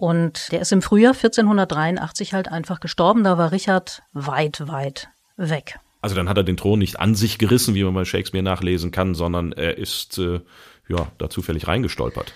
Und 0.00 0.50
der 0.50 0.62
ist 0.62 0.72
im 0.72 0.80
Frühjahr 0.80 1.12
1483 1.12 2.32
halt 2.32 2.48
einfach 2.48 2.80
gestorben. 2.80 3.22
Da 3.22 3.36
war 3.36 3.52
Richard 3.52 4.02
weit, 4.14 4.66
weit 4.66 5.10
weg. 5.36 5.78
Also 6.00 6.16
dann 6.16 6.26
hat 6.26 6.38
er 6.38 6.42
den 6.42 6.56
Thron 6.56 6.78
nicht 6.78 6.98
an 6.98 7.14
sich 7.14 7.36
gerissen, 7.36 7.74
wie 7.74 7.84
man 7.84 7.92
bei 7.92 8.06
Shakespeare 8.06 8.42
nachlesen 8.42 8.92
kann, 8.92 9.14
sondern 9.14 9.52
er 9.52 9.76
ist 9.76 10.16
äh, 10.16 10.40
ja 10.88 11.06
da 11.18 11.28
zufällig 11.28 11.68
reingestolpert. 11.68 12.32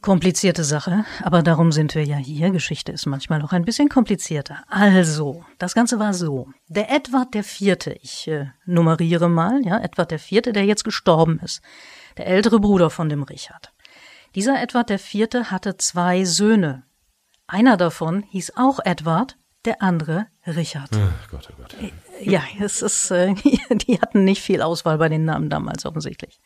Komplizierte 0.00 0.64
Sache, 0.64 1.04
aber 1.22 1.42
darum 1.42 1.70
sind 1.70 1.94
wir 1.94 2.04
ja 2.04 2.16
hier. 2.16 2.50
Geschichte 2.50 2.92
ist 2.92 3.04
manchmal 3.04 3.40
noch 3.40 3.52
ein 3.52 3.66
bisschen 3.66 3.90
komplizierter. 3.90 4.64
Also, 4.68 5.44
das 5.58 5.74
Ganze 5.74 5.98
war 5.98 6.14
so. 6.14 6.48
Der 6.68 6.90
Edward 6.90 7.34
der 7.34 7.44
Vierte, 7.44 7.94
ich 8.00 8.26
äh, 8.26 8.46
nummeriere 8.64 9.28
mal, 9.28 9.60
ja, 9.66 9.78
Edward 9.82 10.10
der 10.10 10.18
Vierte, 10.18 10.54
der 10.54 10.64
jetzt 10.64 10.84
gestorben 10.84 11.40
ist. 11.40 11.60
Der 12.16 12.26
ältere 12.26 12.58
Bruder 12.58 12.88
von 12.88 13.10
dem 13.10 13.22
Richard. 13.22 13.73
Dieser 14.34 14.60
Edward 14.60 14.90
der 14.90 14.98
Vierte 14.98 15.50
hatte 15.50 15.76
zwei 15.76 16.24
Söhne. 16.24 16.84
Einer 17.46 17.76
davon 17.76 18.22
hieß 18.30 18.54
auch 18.56 18.80
Edward, 18.84 19.36
der 19.64 19.80
andere 19.80 20.26
Richard. 20.46 20.90
Ach 20.92 21.28
Gott, 21.30 21.48
oh 21.52 21.56
Gott. 21.56 21.76
Ja, 22.20 22.42
es 22.60 22.82
ist, 22.82 23.10
äh, 23.10 23.34
die 23.70 24.00
hatten 24.00 24.24
nicht 24.24 24.42
viel 24.42 24.60
Auswahl 24.60 24.98
bei 24.98 25.08
den 25.08 25.24
Namen 25.24 25.50
damals 25.50 25.86
offensichtlich. 25.86 26.40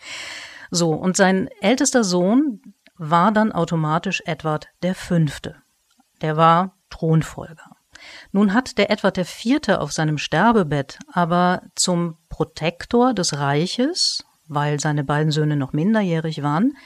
So, 0.71 0.93
und 0.93 1.17
sein 1.17 1.49
ältester 1.61 2.05
Sohn, 2.05 2.61
war 2.99 3.33
dann 3.33 3.53
automatisch 3.53 4.23
Edward 4.27 4.69
der 4.83 4.95
Fünfte. 4.95 5.57
Der 6.21 6.37
war 6.37 6.75
Thronfolger. 6.91 7.77
Nun 8.33 8.53
hat 8.53 8.77
der 8.77 8.91
Edward 8.91 9.17
der 9.17 9.25
Vierte 9.25 9.81
auf 9.81 9.93
seinem 9.93 10.19
Sterbebett 10.19 10.99
aber 11.13 11.63
zum 11.75 12.17
Protektor 12.29 13.15
des 13.15 13.39
Reiches, 13.39 14.25
weil 14.47 14.79
seine 14.81 15.05
beiden 15.05 15.33
Söhne 15.33 15.57
noch 15.57 15.73
minderjährig 15.73 16.43
waren, 16.43 16.77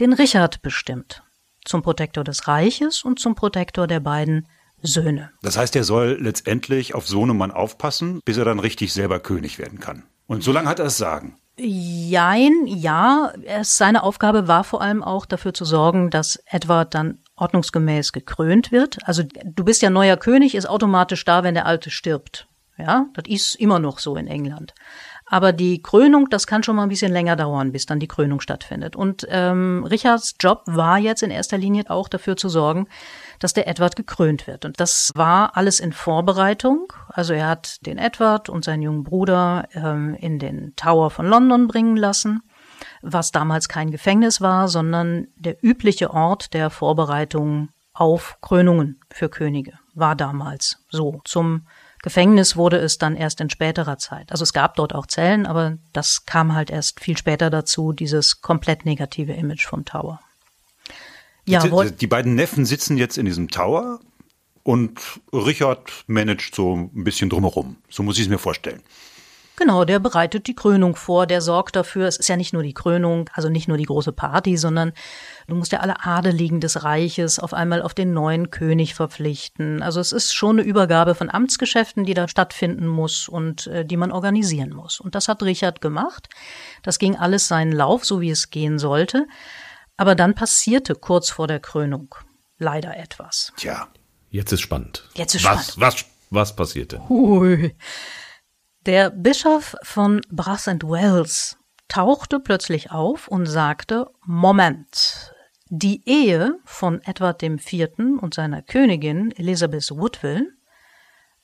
den 0.00 0.12
Richard 0.12 0.62
bestimmt. 0.62 1.22
Zum 1.64 1.82
Protektor 1.82 2.24
des 2.24 2.46
Reiches 2.48 3.02
und 3.02 3.18
zum 3.18 3.34
Protektor 3.34 3.86
der 3.86 4.00
beiden 4.00 4.46
Söhne. 4.82 5.30
Das 5.42 5.56
heißt, 5.56 5.74
er 5.76 5.84
soll 5.84 6.18
letztendlich 6.20 6.94
auf 6.94 7.08
Sohnemann 7.08 7.50
aufpassen, 7.50 8.20
bis 8.24 8.36
er 8.36 8.44
dann 8.44 8.60
richtig 8.60 8.92
selber 8.92 9.20
König 9.20 9.58
werden 9.58 9.80
kann. 9.80 10.04
Und 10.26 10.42
so 10.42 10.52
lange 10.52 10.68
hat 10.68 10.78
er 10.78 10.86
es 10.86 10.96
sagen. 10.96 11.36
Jein, 11.58 12.66
ja. 12.66 13.32
Es, 13.44 13.78
seine 13.78 14.02
Aufgabe 14.02 14.46
war 14.46 14.64
vor 14.64 14.82
allem 14.82 15.02
auch 15.02 15.24
dafür 15.24 15.54
zu 15.54 15.64
sorgen, 15.64 16.10
dass 16.10 16.38
Edward 16.46 16.94
dann 16.94 17.18
ordnungsgemäß 17.36 18.12
gekrönt 18.12 18.72
wird. 18.72 18.98
Also 19.04 19.22
du 19.22 19.64
bist 19.64 19.82
ja 19.82 19.88
neuer 19.88 20.16
König, 20.16 20.54
ist 20.54 20.68
automatisch 20.68 21.24
da, 21.24 21.42
wenn 21.42 21.54
der 21.54 21.66
Alte 21.66 21.90
stirbt. 21.90 22.46
Ja, 22.78 23.06
das 23.14 23.24
ist 23.26 23.54
immer 23.54 23.78
noch 23.78 23.98
so 23.98 24.16
in 24.16 24.26
England. 24.26 24.74
Aber 25.28 25.52
die 25.52 25.82
Krönung, 25.82 26.30
das 26.30 26.46
kann 26.46 26.62
schon 26.62 26.76
mal 26.76 26.84
ein 26.84 26.88
bisschen 26.88 27.12
länger 27.12 27.34
dauern, 27.34 27.72
bis 27.72 27.84
dann 27.84 27.98
die 27.98 28.06
Krönung 28.06 28.40
stattfindet. 28.40 28.94
Und 28.94 29.26
ähm, 29.28 29.84
Richards 29.84 30.36
Job 30.38 30.62
war 30.66 30.98
jetzt 30.98 31.22
in 31.24 31.32
erster 31.32 31.58
Linie 31.58 31.84
auch 31.88 32.08
dafür 32.08 32.36
zu 32.36 32.48
sorgen, 32.48 32.86
dass 33.40 33.52
der 33.52 33.66
Edward 33.66 33.96
gekrönt 33.96 34.46
wird. 34.46 34.64
Und 34.64 34.78
das 34.78 35.10
war 35.16 35.56
alles 35.56 35.80
in 35.80 35.92
Vorbereitung. 35.92 36.92
Also 37.08 37.32
er 37.32 37.48
hat 37.48 37.84
den 37.86 37.98
Edward 37.98 38.48
und 38.48 38.64
seinen 38.64 38.82
jungen 38.82 39.02
Bruder 39.02 39.68
ähm, 39.74 40.14
in 40.14 40.38
den 40.38 40.74
Tower 40.76 41.10
von 41.10 41.26
London 41.26 41.66
bringen 41.66 41.96
lassen, 41.96 42.42
was 43.02 43.32
damals 43.32 43.68
kein 43.68 43.90
Gefängnis 43.90 44.40
war, 44.40 44.68
sondern 44.68 45.26
der 45.34 45.56
übliche 45.60 46.12
Ort 46.12 46.54
der 46.54 46.70
Vorbereitung 46.70 47.70
auf 47.92 48.38
Krönungen 48.42 49.00
für 49.10 49.28
Könige 49.28 49.72
war 49.94 50.14
damals 50.14 50.84
so. 50.90 51.20
Zum 51.24 51.66
Gefängnis 52.06 52.54
wurde 52.54 52.76
es 52.76 52.98
dann 52.98 53.16
erst 53.16 53.40
in 53.40 53.50
späterer 53.50 53.98
Zeit. 53.98 54.30
Also 54.30 54.44
es 54.44 54.52
gab 54.52 54.76
dort 54.76 54.94
auch 54.94 55.06
Zellen, 55.06 55.44
aber 55.44 55.76
das 55.92 56.24
kam 56.24 56.54
halt 56.54 56.70
erst 56.70 57.00
viel 57.00 57.18
später 57.18 57.50
dazu, 57.50 57.92
dieses 57.92 58.42
komplett 58.42 58.84
negative 58.84 59.32
Image 59.32 59.66
vom 59.66 59.84
Tower. 59.84 60.20
Ja, 61.46 61.66
die, 61.66 61.96
die 61.96 62.06
beiden 62.06 62.36
Neffen 62.36 62.64
sitzen 62.64 62.96
jetzt 62.96 63.18
in 63.18 63.26
diesem 63.26 63.50
Tower 63.50 63.98
und 64.62 65.00
Richard 65.32 66.04
managt 66.06 66.54
so 66.54 66.76
ein 66.76 67.02
bisschen 67.02 67.28
drumherum. 67.28 67.74
So 67.88 68.04
muss 68.04 68.18
ich 68.18 68.26
es 68.26 68.28
mir 68.28 68.38
vorstellen. 68.38 68.84
Genau, 69.56 69.86
der 69.86 69.98
bereitet 69.98 70.46
die 70.46 70.54
Krönung 70.54 70.96
vor, 70.96 71.26
der 71.26 71.40
sorgt 71.40 71.76
dafür, 71.76 72.06
es 72.06 72.18
ist 72.18 72.28
ja 72.28 72.36
nicht 72.36 72.52
nur 72.52 72.62
die 72.62 72.74
Krönung, 72.74 73.30
also 73.32 73.48
nicht 73.48 73.68
nur 73.68 73.78
die 73.78 73.84
große 73.84 74.12
Party, 74.12 74.58
sondern 74.58 74.92
du 75.48 75.54
musst 75.54 75.72
ja 75.72 75.80
alle 75.80 76.04
Adeligen 76.04 76.60
des 76.60 76.84
Reiches 76.84 77.38
auf 77.38 77.54
einmal 77.54 77.80
auf 77.80 77.94
den 77.94 78.12
neuen 78.12 78.50
König 78.50 78.94
verpflichten. 78.94 79.82
Also 79.82 79.98
es 80.00 80.12
ist 80.12 80.34
schon 80.34 80.58
eine 80.58 80.68
Übergabe 80.68 81.14
von 81.14 81.30
Amtsgeschäften, 81.30 82.04
die 82.04 82.12
da 82.12 82.28
stattfinden 82.28 82.86
muss 82.86 83.28
und 83.28 83.66
äh, 83.68 83.86
die 83.86 83.96
man 83.96 84.12
organisieren 84.12 84.74
muss. 84.74 85.00
Und 85.00 85.14
das 85.14 85.26
hat 85.28 85.42
Richard 85.42 85.80
gemacht. 85.80 86.28
Das 86.82 86.98
ging 86.98 87.16
alles 87.16 87.48
seinen 87.48 87.72
Lauf, 87.72 88.04
so 88.04 88.20
wie 88.20 88.30
es 88.30 88.50
gehen 88.50 88.78
sollte. 88.78 89.26
Aber 89.96 90.14
dann 90.14 90.34
passierte 90.34 90.94
kurz 90.94 91.30
vor 91.30 91.46
der 91.46 91.60
Krönung 91.60 92.14
leider 92.58 92.96
etwas. 92.96 93.52
Tja. 93.56 93.88
Jetzt 94.30 94.52
ist 94.52 94.60
spannend. 94.60 95.08
Jetzt 95.14 95.34
ist 95.34 95.44
was, 95.44 95.72
spannend. 95.72 95.80
Was, 95.80 96.04
was 96.28 96.56
passierte? 96.56 97.08
Hui. 97.08 97.74
Der 98.86 99.10
Bischof 99.10 99.74
von 99.82 100.20
Brass 100.30 100.68
and 100.68 100.84
Wells 100.84 101.58
tauchte 101.88 102.38
plötzlich 102.38 102.92
auf 102.92 103.26
und 103.26 103.46
sagte, 103.46 104.12
Moment, 104.24 105.34
die 105.68 106.08
Ehe 106.08 106.60
von 106.64 107.02
Edward 107.02 107.42
IV. 107.42 107.88
und 107.98 108.34
seiner 108.34 108.62
Königin 108.62 109.32
Elizabeth 109.32 109.90
Woodville 109.90 110.52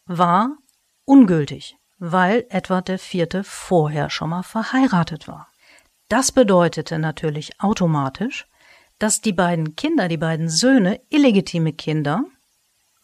war 0.07 0.57
ungültig, 1.05 1.77
weil 1.99 2.47
Edward 2.49 2.89
IV. 2.89 3.43
vorher 3.43 4.09
schon 4.09 4.31
mal 4.31 4.45
verheiratet 4.45 5.27
war. 5.27 5.49
Das 6.09 6.31
bedeutete 6.31 7.01
natürlich 7.01 7.61
automatisch, 7.61 8.47
dass 9.01 9.21
die 9.21 9.33
beiden 9.33 9.75
Kinder, 9.75 10.07
die 10.07 10.17
beiden 10.17 10.49
Söhne, 10.49 11.01
illegitime 11.09 11.73
Kinder 11.73 12.23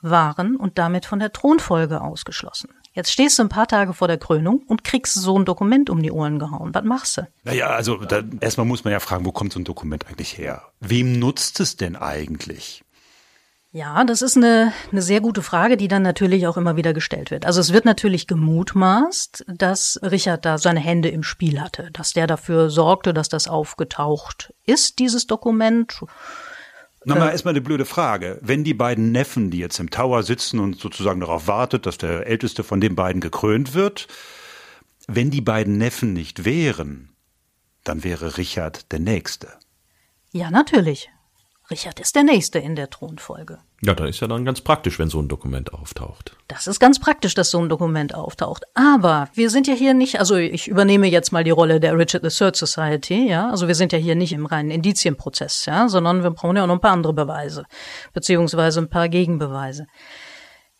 waren 0.00 0.54
und 0.54 0.78
damit 0.78 1.06
von 1.06 1.18
der 1.18 1.32
Thronfolge 1.32 2.00
ausgeschlossen. 2.00 2.77
Jetzt 2.98 3.12
stehst 3.12 3.38
du 3.38 3.44
ein 3.44 3.48
paar 3.48 3.68
Tage 3.68 3.94
vor 3.94 4.08
der 4.08 4.18
Krönung 4.18 4.60
und 4.66 4.82
kriegst 4.82 5.14
so 5.14 5.38
ein 5.38 5.44
Dokument 5.44 5.88
um 5.88 6.02
die 6.02 6.10
Ohren 6.10 6.40
gehauen. 6.40 6.74
Was 6.74 6.82
machst 6.82 7.16
du? 7.16 7.28
Naja, 7.44 7.68
also 7.68 7.98
da, 7.98 8.24
erstmal 8.40 8.66
muss 8.66 8.82
man 8.82 8.92
ja 8.92 8.98
fragen, 8.98 9.24
wo 9.24 9.30
kommt 9.30 9.52
so 9.52 9.60
ein 9.60 9.64
Dokument 9.64 10.08
eigentlich 10.08 10.36
her? 10.36 10.62
Wem 10.80 11.16
nutzt 11.16 11.60
es 11.60 11.76
denn 11.76 11.94
eigentlich? 11.94 12.82
Ja, 13.70 14.02
das 14.02 14.20
ist 14.20 14.36
eine, 14.36 14.72
eine 14.90 15.00
sehr 15.00 15.20
gute 15.20 15.42
Frage, 15.42 15.76
die 15.76 15.86
dann 15.86 16.02
natürlich 16.02 16.48
auch 16.48 16.56
immer 16.56 16.74
wieder 16.74 16.92
gestellt 16.92 17.30
wird. 17.30 17.46
Also 17.46 17.60
es 17.60 17.72
wird 17.72 17.84
natürlich 17.84 18.26
gemutmaßt, 18.26 19.44
dass 19.46 20.00
Richard 20.02 20.44
da 20.44 20.58
seine 20.58 20.80
Hände 20.80 21.08
im 21.08 21.22
Spiel 21.22 21.60
hatte, 21.60 21.90
dass 21.92 22.14
der 22.14 22.26
dafür 22.26 22.68
sorgte, 22.68 23.14
dass 23.14 23.28
das 23.28 23.46
aufgetaucht 23.46 24.52
ist, 24.66 24.98
dieses 24.98 25.28
Dokument. 25.28 26.00
Nochmal 27.08 27.28
äh, 27.28 27.32
erstmal 27.32 27.52
eine 27.52 27.60
blöde 27.60 27.84
Frage. 27.84 28.38
Wenn 28.42 28.64
die 28.64 28.74
beiden 28.74 29.12
Neffen, 29.12 29.50
die 29.50 29.58
jetzt 29.58 29.78
im 29.80 29.90
Tower 29.90 30.22
sitzen 30.22 30.60
und 30.60 30.78
sozusagen 30.78 31.20
darauf 31.20 31.46
wartet, 31.46 31.86
dass 31.86 31.98
der 31.98 32.26
älteste 32.26 32.62
von 32.62 32.80
den 32.80 32.94
beiden 32.94 33.20
gekrönt 33.20 33.74
wird, 33.74 34.08
wenn 35.06 35.30
die 35.30 35.40
beiden 35.40 35.78
Neffen 35.78 36.12
nicht 36.12 36.44
wären, 36.44 37.10
dann 37.82 38.04
wäre 38.04 38.36
Richard 38.36 38.92
der 38.92 38.98
Nächste. 38.98 39.48
Ja, 40.32 40.50
natürlich. 40.50 41.10
Richard 41.70 42.00
ist 42.00 42.16
der 42.16 42.22
Nächste 42.22 42.58
in 42.58 42.76
der 42.76 42.88
Thronfolge. 42.88 43.58
Ja, 43.82 43.94
da 43.94 44.06
ist 44.06 44.20
ja 44.20 44.26
dann 44.26 44.46
ganz 44.46 44.62
praktisch, 44.62 44.98
wenn 44.98 45.10
so 45.10 45.20
ein 45.20 45.28
Dokument 45.28 45.74
auftaucht. 45.74 46.34
Das 46.48 46.66
ist 46.66 46.80
ganz 46.80 46.98
praktisch, 46.98 47.34
dass 47.34 47.50
so 47.50 47.58
ein 47.58 47.68
Dokument 47.68 48.14
auftaucht. 48.14 48.64
Aber 48.74 49.28
wir 49.34 49.50
sind 49.50 49.66
ja 49.66 49.74
hier 49.74 49.92
nicht, 49.92 50.18
also 50.18 50.36
ich 50.36 50.68
übernehme 50.68 51.08
jetzt 51.08 51.30
mal 51.30 51.44
die 51.44 51.50
Rolle 51.50 51.78
der 51.78 51.98
Richard 51.98 52.24
III 52.24 52.52
Society, 52.54 53.28
ja. 53.28 53.50
Also 53.50 53.68
wir 53.68 53.74
sind 53.74 53.92
ja 53.92 53.98
hier 53.98 54.14
nicht 54.14 54.32
im 54.32 54.46
reinen 54.46 54.70
Indizienprozess, 54.70 55.66
ja, 55.66 55.88
sondern 55.88 56.22
wir 56.22 56.30
brauchen 56.30 56.56
ja 56.56 56.62
auch 56.62 56.66
noch 56.68 56.76
ein 56.76 56.80
paar 56.80 56.92
andere 56.92 57.12
Beweise, 57.12 57.64
beziehungsweise 58.14 58.80
ein 58.80 58.88
paar 58.88 59.10
Gegenbeweise. 59.10 59.86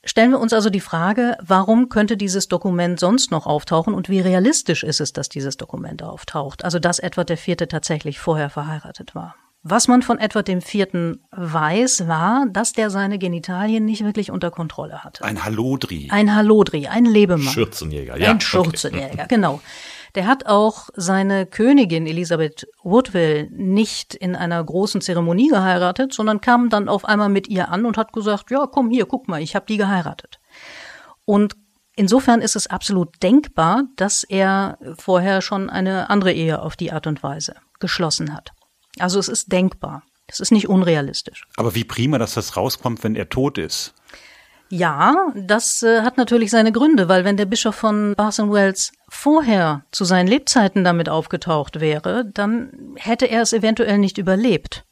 Stellen 0.04 0.30
wir 0.30 0.40
uns 0.40 0.54
also 0.54 0.70
die 0.70 0.80
Frage, 0.80 1.36
warum 1.42 1.90
könnte 1.90 2.16
dieses 2.16 2.48
Dokument 2.48 2.98
sonst 2.98 3.30
noch 3.30 3.46
auftauchen 3.46 3.92
und 3.92 4.08
wie 4.08 4.20
realistisch 4.20 4.84
ist 4.84 5.00
es, 5.00 5.12
dass 5.12 5.28
dieses 5.28 5.58
Dokument 5.58 6.02
auftaucht? 6.02 6.64
Also, 6.64 6.78
dass 6.78 6.98
Edward 6.98 7.30
IV. 7.30 7.56
tatsächlich 7.68 8.18
vorher 8.18 8.48
verheiratet 8.48 9.14
war. 9.14 9.34
Was 9.70 9.86
man 9.86 10.00
von 10.00 10.18
Edward 10.18 10.48
IV. 10.48 11.18
weiß, 11.30 12.08
war, 12.08 12.46
dass 12.50 12.72
der 12.72 12.88
seine 12.88 13.18
Genitalien 13.18 13.84
nicht 13.84 14.02
wirklich 14.02 14.30
unter 14.30 14.50
Kontrolle 14.50 15.04
hatte. 15.04 15.22
Ein 15.24 15.44
Hallodri. 15.44 16.08
Ein 16.10 16.34
Hallodri, 16.34 16.86
ein 16.86 17.04
Lebemann. 17.04 17.52
Schürzenjäger, 17.52 18.16
ja. 18.16 18.30
Ein 18.30 18.40
Schürzenjäger, 18.40 19.12
okay. 19.12 19.26
genau. 19.28 19.60
Der 20.14 20.26
hat 20.26 20.46
auch 20.46 20.88
seine 20.96 21.44
Königin 21.44 22.06
Elisabeth 22.06 22.66
Woodville 22.82 23.48
nicht 23.50 24.14
in 24.14 24.34
einer 24.34 24.64
großen 24.64 25.02
Zeremonie 25.02 25.48
geheiratet, 25.48 26.14
sondern 26.14 26.40
kam 26.40 26.70
dann 26.70 26.88
auf 26.88 27.04
einmal 27.04 27.28
mit 27.28 27.48
ihr 27.48 27.68
an 27.68 27.84
und 27.84 27.98
hat 27.98 28.14
gesagt, 28.14 28.50
ja, 28.50 28.66
komm 28.66 28.88
hier, 28.88 29.04
guck 29.04 29.28
mal, 29.28 29.42
ich 29.42 29.54
habe 29.54 29.66
die 29.66 29.76
geheiratet. 29.76 30.40
Und 31.26 31.56
insofern 31.94 32.40
ist 32.40 32.56
es 32.56 32.68
absolut 32.68 33.22
denkbar, 33.22 33.82
dass 33.96 34.24
er 34.24 34.78
vorher 34.96 35.42
schon 35.42 35.68
eine 35.68 36.08
andere 36.08 36.32
Ehe 36.32 36.62
auf 36.62 36.74
die 36.74 36.90
Art 36.90 37.06
und 37.06 37.22
Weise 37.22 37.56
geschlossen 37.80 38.34
hat. 38.34 38.52
Also 39.00 39.18
es 39.18 39.28
ist 39.28 39.52
denkbar. 39.52 40.02
Es 40.26 40.40
ist 40.40 40.52
nicht 40.52 40.68
unrealistisch. 40.68 41.46
Aber 41.56 41.74
wie 41.74 41.84
prima, 41.84 42.18
dass 42.18 42.34
das 42.34 42.56
rauskommt, 42.56 43.02
wenn 43.02 43.16
er 43.16 43.28
tot 43.28 43.58
ist. 43.58 43.94
Ja, 44.70 45.32
das 45.34 45.82
äh, 45.82 46.02
hat 46.02 46.18
natürlich 46.18 46.50
seine 46.50 46.72
Gründe, 46.72 47.08
weil 47.08 47.24
wenn 47.24 47.38
der 47.38 47.46
Bischof 47.46 47.74
von 47.74 48.14
Bath 48.14 48.38
Wells 48.38 48.92
vorher 49.08 49.84
zu 49.92 50.04
seinen 50.04 50.26
Lebzeiten 50.26 50.84
damit 50.84 51.08
aufgetaucht 51.08 51.80
wäre, 51.80 52.26
dann 52.26 52.94
hätte 52.96 53.24
er 53.24 53.40
es 53.40 53.54
eventuell 53.54 53.96
nicht 53.96 54.18
überlebt. 54.18 54.84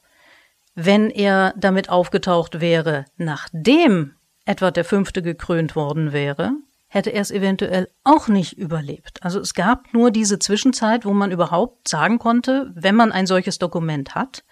Wenn 0.75 1.11
er 1.11 1.53
damit 1.59 1.91
aufgetaucht 1.91 2.61
wäre, 2.61 3.05
nachdem 3.19 4.15
Edward 4.47 4.79
V. 4.87 5.03
gekrönt 5.13 5.77
worden 5.77 6.13
wäre, 6.13 6.53
hätte 6.97 7.11
er 7.11 7.21
es 7.21 7.31
eventuell 7.31 7.91
auch 8.05 8.27
nicht 8.27 8.55
überlebt. 8.55 9.23
Also 9.23 9.39
es 9.39 9.53
gab 9.53 9.93
nur 9.93 10.11
diese 10.11 10.39
Zwischenzeit, 10.39 11.05
wo 11.05 11.13
man 11.13 11.31
überhaupt 11.31 11.89
sagen 11.89 12.19
konnte, 12.19 12.73
wenn 12.75 12.95
man 12.95 13.13
ein 13.13 13.27
solches 13.27 13.59
Dokument 13.59 14.15
hat, 14.15 14.45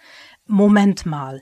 Moment 0.45 1.07
mal, 1.07 1.41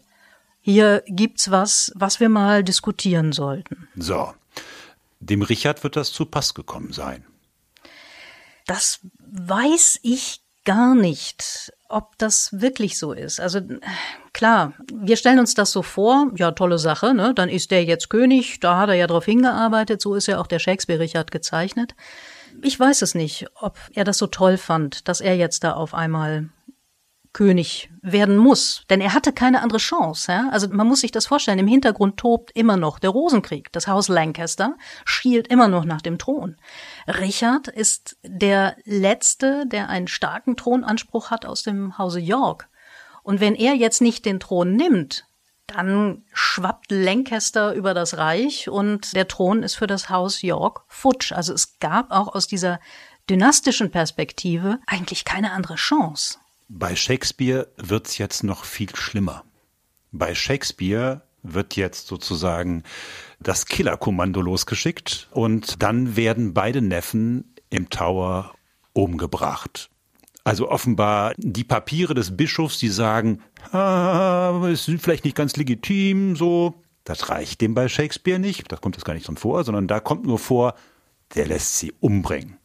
hier 0.62 1.04
gibt's 1.08 1.52
was, 1.52 1.92
was 1.94 2.22
wir 2.22 2.30
mal 2.30 2.64
diskutieren 2.64 3.34
sollten. 3.34 3.90
So. 3.98 4.34
Dem 5.20 5.42
Richard 5.42 5.84
wird 5.84 5.98
das 5.98 6.14
zu 6.14 6.26
Pass 6.26 6.54
gekommen 6.54 6.94
sein. 6.94 7.26
Das 8.66 9.02
weiß 9.20 10.00
ich 10.04 10.43
gar 10.66 10.96
nicht, 10.96 11.72
ob 11.90 12.18
das 12.18 12.50
wirklich 12.60 12.98
so 12.98 13.14
ist. 13.14 13.40
Also 13.40 13.62
klar, 14.34 14.74
wir 14.92 15.18
stellen 15.18 15.40
uns 15.40 15.54
das 15.54 15.72
so 15.72 15.82
vor, 15.82 16.32
ja, 16.36 16.52
tolle 16.52 16.80
Sache, 16.80 17.14
ne? 17.14 17.34
Dann 17.34 17.50
ist 17.50 17.72
der 17.72 17.84
jetzt 17.84 18.10
König, 18.10 18.60
da 18.60 18.78
hat 18.78 18.90
er 18.90 18.96
ja 18.96 19.08
drauf 19.08 19.26
hingearbeitet, 19.26 20.02
so 20.02 20.16
ist 20.16 20.28
ja 20.28 20.40
auch 20.40 20.48
der 20.48 20.60
Shakespeare 20.60 21.00
Richard 21.00 21.32
gezeichnet. 21.32 21.96
Ich 22.62 22.80
weiß 22.80 23.02
es 23.02 23.16
nicht, 23.16 23.48
ob 23.56 23.78
er 23.94 24.04
das 24.04 24.18
so 24.18 24.28
toll 24.28 24.58
fand, 24.58 25.08
dass 25.08 25.22
er 25.22 25.36
jetzt 25.36 25.64
da 25.64 25.74
auf 25.74 25.94
einmal 25.94 26.50
König 27.34 27.90
werden 28.02 28.38
muss. 28.38 28.84
Denn 28.90 29.02
er 29.02 29.14
hatte 29.14 29.34
keine 29.34 29.62
andere 29.62 29.80
Chance. 29.80 30.32
Ja? 30.32 30.50
Also 30.52 30.68
man 30.70 30.88
muss 30.88 31.02
sich 31.02 31.12
das 31.12 31.26
vorstellen, 31.26 31.60
im 31.60 31.68
Hintergrund 31.68 32.18
tobt 32.18 32.52
immer 32.54 32.78
noch 32.78 33.00
der 33.00 33.10
Rosenkrieg. 33.10 33.72
Das 33.72 33.88
Haus 33.88 34.08
Lancaster 34.08 34.78
schielt 35.04 35.48
immer 35.48 35.68
noch 35.68 35.84
nach 35.84 36.02
dem 36.02 36.20
Thron. 36.20 36.58
Richard 37.08 37.68
ist 37.68 38.18
der 38.24 38.78
Letzte, 38.86 39.66
der 39.66 39.90
einen 39.90 40.08
starken 40.08 40.56
Thronanspruch 40.56 41.32
hat 41.32 41.46
aus 41.46 41.64
dem 41.64 41.98
Hause 41.98 42.20
York. 42.20 42.70
Und 43.24 43.40
wenn 43.40 43.56
er 43.56 43.74
jetzt 43.74 44.02
nicht 44.02 44.26
den 44.26 44.40
Thron 44.40 44.76
nimmt, 44.76 45.26
dann 45.66 46.24
schwappt 46.34 46.92
Lancaster 46.92 47.74
über 47.74 47.94
das 47.94 48.18
Reich 48.18 48.70
und 48.70 49.16
der 49.16 49.28
Thron 49.28 49.64
ist 49.64 49.76
für 49.76 49.88
das 49.88 50.10
Haus 50.10 50.42
York 50.42 50.84
futsch. 50.88 51.32
Also 51.32 51.54
es 51.54 51.80
gab 51.80 52.12
auch 52.12 52.36
aus 52.36 52.48
dieser 52.48 52.80
dynastischen 53.30 53.90
Perspektive 53.90 54.80
eigentlich 54.86 55.26
keine 55.26 55.52
andere 55.52 55.76
Chance. 55.76 56.40
Bei 56.68 56.96
Shakespeare 56.96 57.68
wird's 57.78 58.18
jetzt 58.18 58.44
noch 58.44 58.66
viel 58.66 58.96
schlimmer. 58.96 59.44
Bei 60.12 60.36
Shakespeare 60.36 61.22
wird 61.44 61.76
jetzt 61.76 62.08
sozusagen 62.08 62.84
das 63.40 63.66
Killerkommando 63.66 64.42
losgeschickt 64.42 65.28
und 65.32 65.84
dann 65.84 66.16
werden 66.16 66.54
beide 66.54 66.82
Neffen 66.82 67.54
im 67.70 67.90
Tower 67.90 68.56
umgebracht. 68.94 69.90
Also 70.46 70.70
offenbar 70.70 71.34
die 71.38 71.64
Papiere 71.64 72.14
des 72.14 72.36
Bischofs, 72.36 72.78
die 72.78 72.90
sagen, 72.90 73.42
ah, 73.72 74.68
es 74.72 74.86
sind 74.86 75.02
vielleicht 75.02 75.26
nicht 75.26 75.36
ganz 75.36 75.56
legitim, 75.56 76.36
so. 76.36 76.76
Das 77.06 77.30
reicht 77.30 77.60
dem 77.60 77.74
bei 77.74 77.90
Shakespeare 77.90 78.40
nicht. 78.40 78.72
Das 78.72 78.80
kommt 78.80 78.96
jetzt 78.96 79.04
gar 79.04 79.14
nicht 79.14 79.28
drin 79.28 79.36
vor, 79.36 79.64
sondern 79.66 79.88
da 79.88 80.00
kommt 80.00 80.26
nur 80.26 80.40
vor, 80.40 80.76
der 81.36 81.48
lässt 81.48 81.78
sie 81.78 81.94
umbringen. 82.00 82.58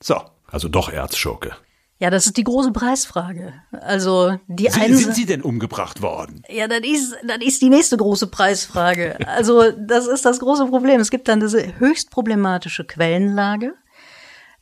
So. 0.00 0.20
Also 0.46 0.68
doch 0.68 0.88
Erzschurke. 0.88 1.56
Ja, 2.04 2.10
das 2.10 2.26
ist 2.26 2.36
die 2.36 2.44
große 2.44 2.70
Preisfrage. 2.70 3.54
Also 3.72 4.38
die 4.46 4.68
sind, 4.68 4.82
einen 4.82 4.94
sind 4.94 5.14
Sie 5.14 5.24
denn 5.24 5.40
umgebracht 5.40 6.02
worden? 6.02 6.42
Ja, 6.50 6.68
das 6.68 6.80
ist 6.80 7.16
das 7.26 7.38
ist 7.40 7.62
die 7.62 7.70
nächste 7.70 7.96
große 7.96 8.26
Preisfrage. 8.26 9.16
Also 9.26 9.70
das 9.70 10.06
ist 10.06 10.26
das 10.26 10.38
große 10.38 10.66
Problem. 10.66 11.00
Es 11.00 11.10
gibt 11.10 11.28
dann 11.28 11.40
diese 11.40 11.78
höchst 11.78 12.10
problematische 12.10 12.84
Quellenlage. 12.84 13.72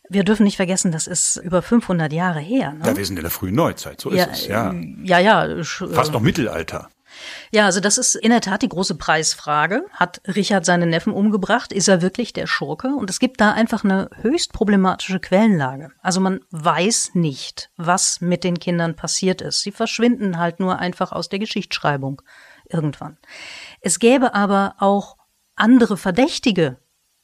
Wir 0.09 0.23
dürfen 0.23 0.45
nicht 0.45 0.55
vergessen, 0.55 0.93
das 0.93 1.09
ist 1.09 1.37
über 1.39 1.63
500 1.63 2.13
Jahre 2.13 2.39
her. 2.39 2.75
Ne? 2.75 2.87
Ja, 2.87 2.97
wir 2.97 3.05
sind 3.05 3.17
in 3.17 3.23
der 3.23 3.33
frühen 3.33 3.57
Neuzeit, 3.57 4.01
so 4.01 4.13
ja, 4.13 4.27
ist 4.27 4.43
es, 4.43 4.47
ja. 4.47 4.73
Ja, 5.03 5.19
ja. 5.19 5.65
Fast 5.65 6.13
noch 6.13 6.21
Mittelalter. 6.21 6.91
Ja, 7.53 7.67
also 7.67 7.81
das 7.81 7.99
ist 7.99 8.15
in 8.15 8.31
der 8.31 8.41
Tat 8.41 8.63
die 8.63 8.69
große 8.69 8.97
Preisfrage. 8.97 9.85
Hat 9.93 10.21
Richard 10.27 10.65
seinen 10.65 10.91
Neffen 10.91 11.13
umgebracht? 11.13 11.73
Ist 11.73 11.89
er 11.89 12.03
wirklich 12.03 12.33
der 12.33 12.47
Schurke? 12.47 12.89
Und 12.89 13.11
es 13.11 13.19
gibt 13.19 13.41
da 13.41 13.53
einfach 13.53 13.85
eine 13.85 14.09
höchst 14.21 14.53
problematische 14.53 15.21
Quellenlage. 15.21 15.91
Also 16.01 16.21
man 16.21 16.41
weiß 16.51 17.15
nicht, 17.15 17.71
was 17.77 18.21
mit 18.21 18.45
den 18.45 18.59
Kindern 18.59 18.97
passiert 18.97 19.43
ist. 19.43 19.61
Sie 19.61 19.73
verschwinden 19.73 20.39
halt 20.39 20.61
nur 20.61 20.79
einfach 20.79 21.13
aus 21.13 21.29
der 21.29 21.39
Geschichtsschreibung 21.39 22.23
irgendwann. 22.69 23.19
Es 23.81 23.99
gäbe 23.99 24.35
aber 24.35 24.77
auch 24.79 25.17
andere 25.55 25.97
Verdächtige 25.97 26.79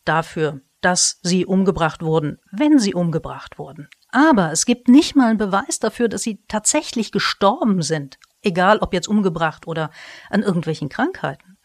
dafür, 0.04 0.61
dass 0.80 1.18
sie 1.22 1.44
umgebracht 1.44 2.02
wurden, 2.02 2.38
wenn 2.50 2.78
sie 2.78 2.94
umgebracht 2.94 3.58
wurden. 3.58 3.88
Aber 4.11 4.52
es 4.52 4.64
gibt 4.64 4.88
nicht 4.88 5.16
mal 5.16 5.28
einen 5.28 5.38
Beweis 5.38 5.80
dafür, 5.80 6.08
dass 6.08 6.22
sie 6.22 6.44
tatsächlich 6.48 7.12
gestorben 7.12 7.82
sind 7.82 8.18
egal 8.42 8.79
ob 8.79 8.92
jetzt 8.92 9.09
umgebracht 9.09 9.66
oder 9.66 9.90
an 10.31 10.42
irgendwelchen 10.42 10.88
Krankheiten. 10.88 11.59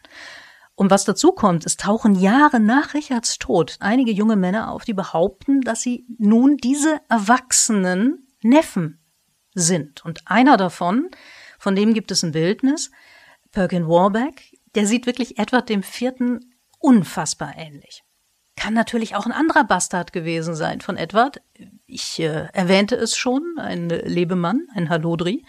Und 0.76 0.90
was 0.90 1.04
dazu 1.04 1.32
kommt, 1.32 1.66
es 1.66 1.76
tauchen 1.76 2.16
Jahre 2.16 2.58
nach 2.58 2.94
Richards 2.94 3.38
Tod 3.38 3.76
einige 3.78 4.10
junge 4.10 4.36
Männer 4.36 4.72
auf, 4.72 4.84
die 4.84 4.94
behaupten, 4.94 5.60
dass 5.60 5.82
sie 5.82 6.04
nun 6.18 6.56
diese 6.56 7.00
erwachsenen 7.08 8.26
Neffen 8.42 8.98
sind. 9.54 10.04
Und 10.04 10.22
einer 10.26 10.56
davon, 10.56 11.10
von 11.58 11.76
dem 11.76 11.94
gibt 11.94 12.10
es 12.10 12.24
ein 12.24 12.32
Bildnis, 12.32 12.90
Perkin 13.52 13.86
Warbeck, 13.86 14.58
der 14.74 14.86
sieht 14.86 15.06
wirklich 15.06 15.38
Edward 15.38 15.68
dem 15.68 15.84
Vierten 15.84 16.54
unfassbar 16.80 17.54
ähnlich. 17.56 18.02
Kann 18.56 18.74
natürlich 18.74 19.14
auch 19.14 19.26
ein 19.26 19.32
anderer 19.32 19.64
Bastard 19.64 20.12
gewesen 20.12 20.54
sein 20.54 20.80
von 20.80 20.96
Edward. 20.96 21.40
Ich 21.86 22.18
äh, 22.20 22.48
erwähnte 22.52 22.96
es 22.96 23.16
schon, 23.16 23.58
ein 23.58 23.88
Lebemann, 23.88 24.66
ein 24.74 24.88
Halodri. 24.88 25.44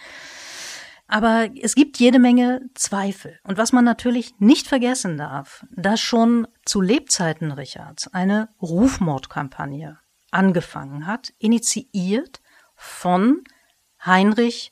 Aber 1.08 1.50
es 1.62 1.76
gibt 1.76 2.00
jede 2.00 2.20
Menge 2.20 2.62
Zweifel. 2.74 3.40
Und 3.44 3.58
was 3.58 3.72
man 3.72 3.86
natürlich 3.86 4.34
nicht 4.40 4.68
vergessen 4.68 5.18
darf, 5.18 5.66
dass 5.72 6.02
schon 6.02 6.48
zu 6.66 6.82
Lebzeiten 6.82 7.52
Richards 7.52 8.08
eine 8.14 8.50
Rufmordkampagne 8.62 10.00
angefangen 10.32 11.06
hat, 11.06 11.32
initiiert 11.38 12.42
von 12.76 13.44
Heinrich 14.04 14.72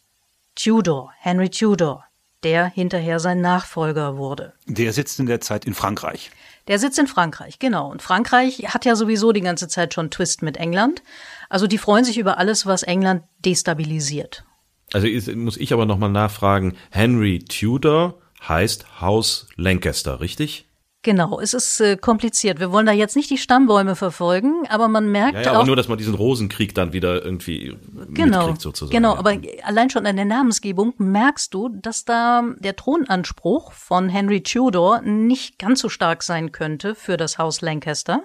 Tudor, 0.55 1.11
Henry 1.19 1.49
Tudor, 1.49 2.05
der 2.43 2.65
hinterher 2.65 3.19
sein 3.19 3.41
Nachfolger 3.41 4.17
wurde. 4.17 4.53
Der 4.65 4.91
sitzt 4.91 5.19
in 5.19 5.25
der 5.25 5.41
Zeit 5.41 5.65
in 5.65 5.73
Frankreich. 5.73 6.31
Der 6.67 6.79
sitzt 6.79 6.99
in 6.99 7.07
Frankreich, 7.07 7.59
genau. 7.59 7.89
Und 7.89 8.01
Frankreich 8.01 8.73
hat 8.73 8.85
ja 8.85 8.95
sowieso 8.95 9.31
die 9.31 9.41
ganze 9.41 9.67
Zeit 9.67 9.93
schon 9.93 10.11
Twist 10.11 10.41
mit 10.41 10.57
England. 10.57 11.03
Also 11.49 11.67
die 11.67 11.77
freuen 11.77 12.05
sich 12.05 12.17
über 12.17 12.37
alles, 12.37 12.65
was 12.65 12.83
England 12.83 13.23
destabilisiert. 13.39 14.45
Also 14.93 15.07
muss 15.35 15.57
ich 15.57 15.73
aber 15.73 15.85
nochmal 15.85 16.11
nachfragen, 16.11 16.75
Henry 16.91 17.39
Tudor 17.39 18.19
heißt 18.47 19.01
Haus 19.01 19.47
Lancaster, 19.55 20.19
richtig? 20.19 20.67
Genau, 21.05 21.41
es 21.41 21.53
ist 21.53 21.81
äh, 21.81 21.97
kompliziert. 21.97 22.61
Wir 22.61 22.71
wollen 22.71 22.85
da 22.85 22.93
jetzt 22.93 23.17
nicht 23.17 23.29
die 23.29 23.37
Stammbäume 23.37 23.97
verfolgen, 23.97 24.63
aber 24.69 24.87
man 24.87 25.11
merkt 25.11 25.35
ja, 25.35 25.41
ja, 25.41 25.51
auch. 25.51 25.55
Aber 25.55 25.65
nur, 25.65 25.75
dass 25.75 25.89
man 25.89 25.97
diesen 25.97 26.13
Rosenkrieg 26.13 26.73
dann 26.73 26.93
wieder 26.93 27.23
irgendwie 27.25 27.77
genau, 28.13 28.39
mitkriegt 28.39 28.61
sozusagen. 28.61 28.95
Genau, 28.95 29.17
aber 29.17 29.37
allein 29.63 29.89
schon 29.89 30.05
an 30.05 30.15
der 30.15 30.23
Namensgebung 30.23 30.93
merkst 30.97 31.53
du, 31.53 31.67
dass 31.67 32.05
da 32.05 32.43
der 32.59 32.77
Thronanspruch 32.77 33.73
von 33.73 34.07
Henry 34.07 34.43
Tudor 34.43 35.01
nicht 35.01 35.59
ganz 35.59 35.81
so 35.81 35.89
stark 35.89 36.23
sein 36.23 36.53
könnte 36.53 36.95
für 36.95 37.17
das 37.17 37.37
Haus 37.37 37.59
Lancaster, 37.59 38.23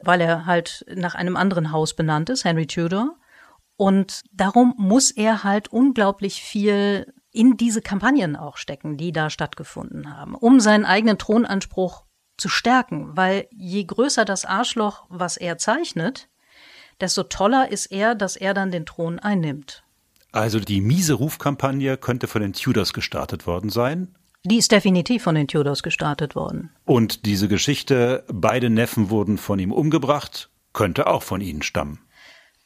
weil 0.00 0.20
er 0.20 0.46
halt 0.46 0.86
nach 0.94 1.16
einem 1.16 1.36
anderen 1.36 1.72
Haus 1.72 1.94
benannt 1.94 2.30
ist, 2.30 2.44
Henry 2.44 2.68
Tudor. 2.68 3.16
Und 3.80 4.20
darum 4.30 4.74
muss 4.76 5.10
er 5.10 5.42
halt 5.42 5.68
unglaublich 5.68 6.42
viel 6.42 7.10
in 7.32 7.56
diese 7.56 7.80
Kampagnen 7.80 8.36
auch 8.36 8.58
stecken, 8.58 8.98
die 8.98 9.10
da 9.10 9.30
stattgefunden 9.30 10.14
haben, 10.14 10.34
um 10.34 10.60
seinen 10.60 10.84
eigenen 10.84 11.16
Thronanspruch 11.16 12.04
zu 12.36 12.50
stärken, 12.50 13.16
weil 13.16 13.48
je 13.52 13.82
größer 13.84 14.26
das 14.26 14.44
Arschloch, 14.44 15.06
was 15.08 15.38
er 15.38 15.56
zeichnet, 15.56 16.28
desto 17.00 17.22
toller 17.22 17.72
ist 17.72 17.86
er, 17.86 18.14
dass 18.14 18.36
er 18.36 18.52
dann 18.52 18.70
den 18.70 18.84
Thron 18.84 19.18
einnimmt. 19.18 19.82
Also 20.30 20.60
die 20.60 20.82
miese 20.82 21.14
Rufkampagne 21.14 21.96
könnte 21.96 22.26
von 22.26 22.42
den 22.42 22.52
Tudors 22.52 22.92
gestartet 22.92 23.46
worden 23.46 23.70
sein. 23.70 24.14
Die 24.44 24.58
ist 24.58 24.72
definitiv 24.72 25.22
von 25.22 25.36
den 25.36 25.48
Tudors 25.48 25.82
gestartet 25.82 26.34
worden. 26.34 26.68
Und 26.84 27.24
diese 27.24 27.48
Geschichte, 27.48 28.24
beide 28.30 28.68
Neffen 28.68 29.08
wurden 29.08 29.38
von 29.38 29.58
ihm 29.58 29.72
umgebracht, 29.72 30.50
könnte 30.74 31.06
auch 31.06 31.22
von 31.22 31.40
ihnen 31.40 31.62
stammen. 31.62 32.00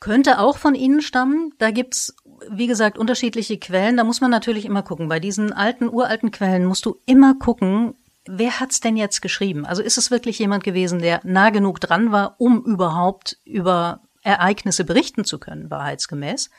Könnte 0.04 0.38
auch 0.38 0.58
von 0.58 0.74
ihnen 0.74 1.00
stammen. 1.00 1.54
Da 1.56 1.70
gibt's, 1.70 2.14
wie 2.50 2.66
gesagt, 2.66 2.98
unterschiedliche 2.98 3.58
Quellen. 3.58 3.96
Da 3.96 4.04
muss 4.04 4.20
man 4.20 4.30
natürlich 4.30 4.66
immer 4.66 4.82
gucken. 4.82 5.08
Bei 5.08 5.18
diesen 5.18 5.50
alten, 5.50 5.88
uralten 5.88 6.30
Quellen 6.30 6.66
musst 6.66 6.84
du 6.84 6.98
immer 7.06 7.36
gucken, 7.36 7.94
wer 8.26 8.60
hat's 8.60 8.80
denn 8.80 8.98
jetzt 8.98 9.22
geschrieben? 9.22 9.64
Also 9.64 9.80
ist 9.80 9.96
es 9.96 10.10
wirklich 10.10 10.38
jemand 10.38 10.62
gewesen, 10.62 10.98
der 10.98 11.22
nah 11.24 11.48
genug 11.48 11.80
dran 11.80 12.12
war, 12.12 12.34
um 12.36 12.62
überhaupt 12.66 13.38
über 13.46 14.02
Ereignisse 14.20 14.84
berichten 14.84 15.24
zu 15.24 15.38
können, 15.38 15.70
wahrheitsgemäß? 15.70 16.50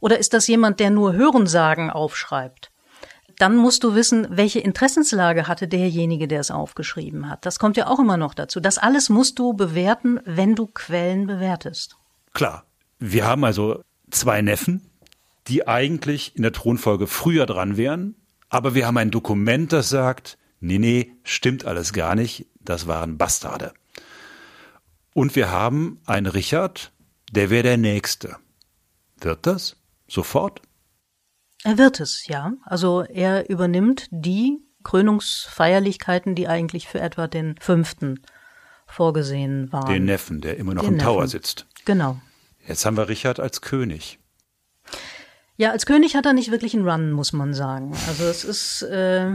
Oder 0.00 0.18
ist 0.18 0.34
das 0.34 0.48
jemand, 0.48 0.80
der 0.80 0.90
nur 0.90 1.12
Hörensagen 1.12 1.90
aufschreibt? 1.90 2.72
Dann 3.38 3.54
musst 3.54 3.84
du 3.84 3.94
wissen, 3.94 4.26
welche 4.30 4.58
Interessenslage 4.58 5.46
hatte 5.46 5.68
derjenige, 5.68 6.26
der 6.26 6.40
es 6.40 6.50
aufgeschrieben 6.50 7.30
hat. 7.30 7.46
Das 7.46 7.60
kommt 7.60 7.76
ja 7.76 7.86
auch 7.86 8.00
immer 8.00 8.16
noch 8.16 8.34
dazu. 8.34 8.58
Das 8.58 8.78
alles 8.78 9.10
musst 9.10 9.38
du 9.38 9.52
bewerten, 9.52 10.18
wenn 10.24 10.56
du 10.56 10.66
Quellen 10.66 11.28
bewertest. 11.28 11.98
Klar. 12.34 12.66
Wir 12.98 13.26
haben 13.26 13.44
also 13.44 13.82
zwei 14.10 14.42
Neffen, 14.42 14.90
die 15.46 15.66
eigentlich 15.66 16.36
in 16.36 16.42
der 16.42 16.52
Thronfolge 16.52 17.06
früher 17.06 17.46
dran 17.46 17.76
wären, 17.76 18.16
aber 18.48 18.74
wir 18.74 18.86
haben 18.86 18.98
ein 18.98 19.10
Dokument, 19.10 19.72
das 19.72 19.88
sagt, 19.88 20.38
nee, 20.60 20.78
nee, 20.78 21.12
stimmt 21.22 21.64
alles 21.64 21.92
gar 21.92 22.14
nicht, 22.14 22.46
das 22.60 22.86
waren 22.86 23.18
Bastarde. 23.18 23.72
Und 25.12 25.36
wir 25.36 25.50
haben 25.50 26.00
einen 26.06 26.26
Richard, 26.26 26.92
der 27.30 27.50
wäre 27.50 27.62
der 27.62 27.76
Nächste. 27.76 28.36
Wird 29.20 29.46
das? 29.46 29.76
Sofort? 30.08 30.60
Er 31.62 31.78
wird 31.78 32.00
es, 32.00 32.26
ja. 32.26 32.52
Also 32.64 33.02
er 33.02 33.48
übernimmt 33.48 34.08
die 34.10 34.58
Krönungsfeierlichkeiten, 34.82 36.34
die 36.34 36.48
eigentlich 36.48 36.88
für 36.88 37.00
etwa 37.00 37.26
den 37.26 37.54
fünften 37.60 38.20
vorgesehen 38.86 39.72
waren. 39.72 39.92
Den 39.92 40.04
Neffen, 40.04 40.40
der 40.40 40.58
immer 40.58 40.74
noch 40.74 40.82
Den 40.82 40.94
im 40.94 40.98
Tower 40.98 41.22
Neffen. 41.22 41.30
sitzt. 41.30 41.66
Genau. 41.84 42.18
Jetzt 42.66 42.84
haben 42.86 42.96
wir 42.96 43.08
Richard 43.08 43.40
als 43.40 43.60
König. 43.60 44.18
Ja, 45.56 45.70
als 45.70 45.86
König 45.86 46.16
hat 46.16 46.26
er 46.26 46.32
nicht 46.32 46.50
wirklich 46.50 46.74
einen 46.74 46.88
Run, 46.88 47.12
muss 47.12 47.32
man 47.32 47.54
sagen. 47.54 47.94
Also 48.08 48.24
es 48.24 48.42
ist 48.42 48.82
äh, 48.82 49.30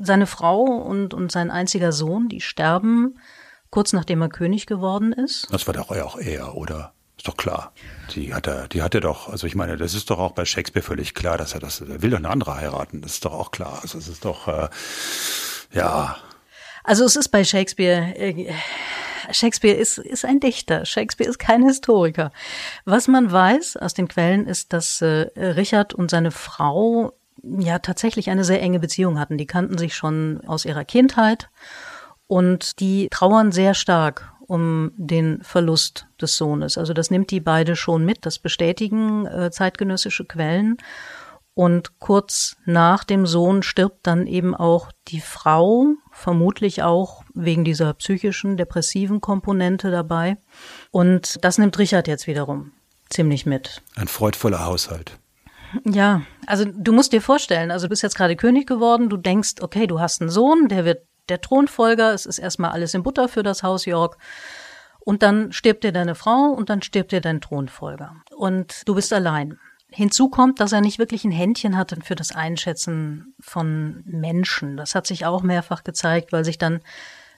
seine 0.00 0.26
Frau 0.26 0.62
und, 0.62 1.14
und 1.14 1.32
sein 1.32 1.50
einziger 1.50 1.92
Sohn, 1.92 2.28
die 2.28 2.40
sterben 2.40 3.18
kurz 3.70 3.92
nachdem 3.94 4.20
er 4.20 4.28
König 4.28 4.66
geworden 4.66 5.12
ist. 5.12 5.48
Das 5.50 5.66
war 5.66 5.74
doch 5.74 5.90
auch 5.90 6.18
er, 6.18 6.54
oder? 6.54 6.92
Ist 7.16 7.26
doch 7.26 7.36
klar. 7.36 7.72
Die 8.14 8.34
hat 8.34 8.46
er, 8.46 8.68
die 8.68 8.82
hat 8.82 8.94
er 8.94 9.00
doch, 9.00 9.28
also 9.28 9.46
ich 9.46 9.54
meine, 9.54 9.76
das 9.76 9.94
ist 9.94 10.10
doch 10.10 10.18
auch 10.18 10.32
bei 10.32 10.44
Shakespeare 10.44 10.84
völlig 10.84 11.14
klar, 11.14 11.38
dass 11.38 11.54
er 11.54 11.60
das, 11.60 11.80
er 11.80 12.02
will 12.02 12.10
doch 12.10 12.18
eine 12.18 12.28
andere 12.28 12.54
heiraten. 12.56 13.00
Das 13.00 13.14
ist 13.14 13.24
doch 13.24 13.32
auch 13.32 13.50
klar. 13.50 13.78
Also 13.82 13.98
es 13.98 14.08
ist 14.08 14.24
doch, 14.24 14.46
äh, 14.46 14.68
ja, 15.72 16.16
Also 16.84 17.04
es 17.04 17.16
ist 17.16 17.28
bei 17.28 17.44
Shakespeare, 17.44 18.14
äh, 18.16 18.52
Shakespeare 19.30 19.76
ist, 19.76 19.98
ist 19.98 20.24
ein 20.24 20.40
Dichter, 20.40 20.84
Shakespeare 20.84 21.30
ist 21.30 21.38
kein 21.38 21.64
Historiker. 21.64 22.32
Was 22.84 23.08
man 23.08 23.30
weiß 23.30 23.76
aus 23.76 23.94
den 23.94 24.08
Quellen 24.08 24.46
ist, 24.46 24.72
dass 24.72 25.00
äh, 25.02 25.30
Richard 25.36 25.94
und 25.94 26.10
seine 26.10 26.30
Frau 26.30 27.12
ja 27.42 27.78
tatsächlich 27.78 28.30
eine 28.30 28.44
sehr 28.44 28.62
enge 28.62 28.78
Beziehung 28.78 29.18
hatten. 29.18 29.38
Die 29.38 29.46
kannten 29.46 29.78
sich 29.78 29.94
schon 29.94 30.40
aus 30.46 30.64
ihrer 30.64 30.84
Kindheit 30.84 31.50
und 32.26 32.80
die 32.80 33.08
trauern 33.10 33.52
sehr 33.52 33.74
stark 33.74 34.32
um 34.46 34.92
den 34.96 35.42
Verlust 35.42 36.06
des 36.20 36.36
Sohnes. 36.36 36.76
Also 36.76 36.92
das 36.92 37.10
nimmt 37.10 37.30
die 37.30 37.40
beide 37.40 37.74
schon 37.76 38.04
mit, 38.04 38.26
das 38.26 38.38
bestätigen 38.38 39.26
äh, 39.26 39.50
zeitgenössische 39.50 40.24
Quellen. 40.24 40.76
Und 41.54 41.98
kurz 41.98 42.56
nach 42.64 43.04
dem 43.04 43.26
Sohn 43.26 43.62
stirbt 43.62 44.06
dann 44.06 44.26
eben 44.26 44.54
auch 44.54 44.90
die 45.08 45.20
Frau, 45.20 45.94
vermutlich 46.10 46.82
auch 46.82 47.24
wegen 47.34 47.64
dieser 47.64 47.92
psychischen, 47.94 48.56
depressiven 48.56 49.20
Komponente 49.20 49.90
dabei. 49.90 50.38
Und 50.90 51.44
das 51.44 51.58
nimmt 51.58 51.78
Richard 51.78 52.08
jetzt 52.08 52.26
wiederum 52.26 52.72
ziemlich 53.10 53.44
mit. 53.44 53.82
ein 53.96 54.08
freudvoller 54.08 54.64
Haushalt. 54.64 55.18
Ja, 55.84 56.22
also 56.46 56.64
du 56.64 56.92
musst 56.92 57.12
dir 57.12 57.22
vorstellen, 57.22 57.70
also 57.70 57.86
du 57.86 57.90
bist 57.90 58.02
jetzt 58.02 58.16
gerade 58.16 58.36
König 58.36 58.66
geworden, 58.66 59.08
du 59.08 59.16
denkst, 59.16 59.54
okay, 59.60 59.86
du 59.86 60.00
hast 60.00 60.20
einen 60.20 60.30
Sohn, 60.30 60.68
der 60.68 60.84
wird 60.84 61.06
der 61.28 61.40
Thronfolger, 61.40 62.12
es 62.12 62.26
ist 62.26 62.38
erstmal 62.38 62.72
alles 62.72 62.94
in 62.94 63.02
Butter 63.02 63.28
für 63.28 63.42
das 63.42 63.62
Haus 63.62 63.86
York. 63.86 64.18
Und 65.00 65.22
dann 65.22 65.50
stirbt 65.52 65.84
dir 65.84 65.92
deine 65.92 66.14
Frau 66.14 66.50
und 66.50 66.70
dann 66.70 66.82
stirbt 66.82 67.12
dir 67.12 67.20
dein 67.20 67.40
Thronfolger. 67.40 68.16
Und 68.36 68.86
du 68.86 68.94
bist 68.94 69.12
allein. 69.12 69.58
Hinzu 69.92 70.28
kommt, 70.28 70.60
dass 70.60 70.72
er 70.72 70.80
nicht 70.80 70.98
wirklich 70.98 71.24
ein 71.24 71.30
Händchen 71.30 71.76
hatte 71.76 71.96
für 72.02 72.14
das 72.14 72.32
Einschätzen 72.34 73.34
von 73.40 74.02
Menschen. 74.06 74.76
Das 74.76 74.94
hat 74.94 75.06
sich 75.06 75.26
auch 75.26 75.42
mehrfach 75.42 75.84
gezeigt, 75.84 76.32
weil 76.32 76.44
sich 76.44 76.58
dann 76.58 76.80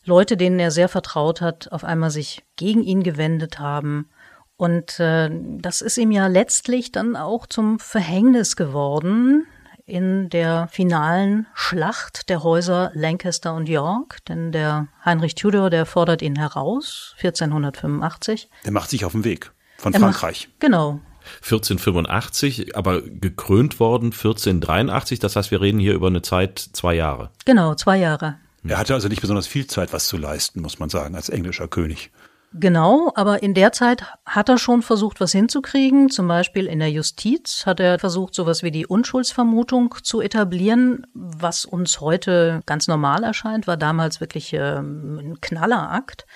Leute, 0.04 0.36
denen 0.36 0.58
er 0.58 0.70
sehr 0.70 0.88
vertraut 0.88 1.40
hat, 1.40 1.72
auf 1.72 1.82
einmal 1.84 2.10
sich 2.10 2.44
gegen 2.56 2.82
ihn 2.82 3.02
gewendet 3.02 3.58
haben. 3.58 4.08
Und 4.56 5.00
äh, 5.00 5.30
das 5.58 5.80
ist 5.80 5.96
ihm 5.98 6.10
ja 6.12 6.26
letztlich 6.28 6.92
dann 6.92 7.16
auch 7.16 7.46
zum 7.46 7.78
Verhängnis 7.80 8.54
geworden 8.54 9.46
in 9.86 10.30
der 10.30 10.68
finalen 10.70 11.46
Schlacht 11.54 12.28
der 12.30 12.42
Häuser 12.42 12.90
Lancaster 12.94 13.54
und 13.54 13.68
York. 13.68 14.18
Denn 14.28 14.52
der 14.52 14.88
Heinrich 15.04 15.34
Tudor, 15.34 15.70
der 15.70 15.86
fordert 15.86 16.22
ihn 16.22 16.36
heraus, 16.36 17.14
1485. 17.18 18.48
Der 18.64 18.72
macht 18.72 18.90
sich 18.90 19.04
auf 19.04 19.12
den 19.12 19.24
Weg 19.24 19.52
von 19.76 19.92
Er 19.92 20.00
macht- 20.00 20.14
Frankreich. 20.18 20.48
Genau, 20.60 21.00
1485, 21.42 22.76
aber 22.76 23.02
gekrönt 23.02 23.80
worden 23.80 24.06
1483. 24.06 25.18
Das 25.18 25.36
heißt, 25.36 25.50
wir 25.50 25.60
reden 25.60 25.78
hier 25.78 25.94
über 25.94 26.08
eine 26.08 26.22
Zeit 26.22 26.58
zwei 26.58 26.94
Jahre. 26.94 27.30
genau, 27.44 27.74
zwei 27.74 27.98
Jahre. 27.98 28.36
Er 28.66 28.78
hatte 28.78 28.94
also 28.94 29.08
nicht 29.08 29.20
besonders 29.20 29.46
viel 29.46 29.66
Zeit, 29.66 29.92
was 29.92 30.06
zu 30.06 30.16
leisten, 30.16 30.62
muss 30.62 30.78
man 30.78 30.88
sagen, 30.88 31.14
als 31.14 31.28
englischer 31.28 31.68
König. 31.68 32.10
Genau, 32.56 33.10
aber 33.16 33.42
in 33.42 33.52
der 33.52 33.72
Zeit 33.72 34.04
hat 34.24 34.48
er 34.48 34.58
schon 34.58 34.82
versucht, 34.82 35.20
was 35.20 35.32
hinzukriegen. 35.32 36.08
Zum 36.08 36.28
Beispiel 36.28 36.66
in 36.66 36.78
der 36.78 36.90
Justiz 36.90 37.66
hat 37.66 37.80
er 37.80 37.98
versucht, 37.98 38.32
sowas 38.32 38.62
wie 38.62 38.70
die 38.70 38.86
Unschuldsvermutung 38.86 39.96
zu 40.04 40.20
etablieren, 40.20 41.04
was 41.14 41.64
uns 41.64 42.00
heute 42.00 42.62
ganz 42.64 42.86
normal 42.86 43.24
erscheint, 43.24 43.66
war 43.66 43.76
damals 43.76 44.20
wirklich 44.20 44.52
ähm, 44.52 45.18
ein 45.18 45.40
Knallerakt. 45.40 46.26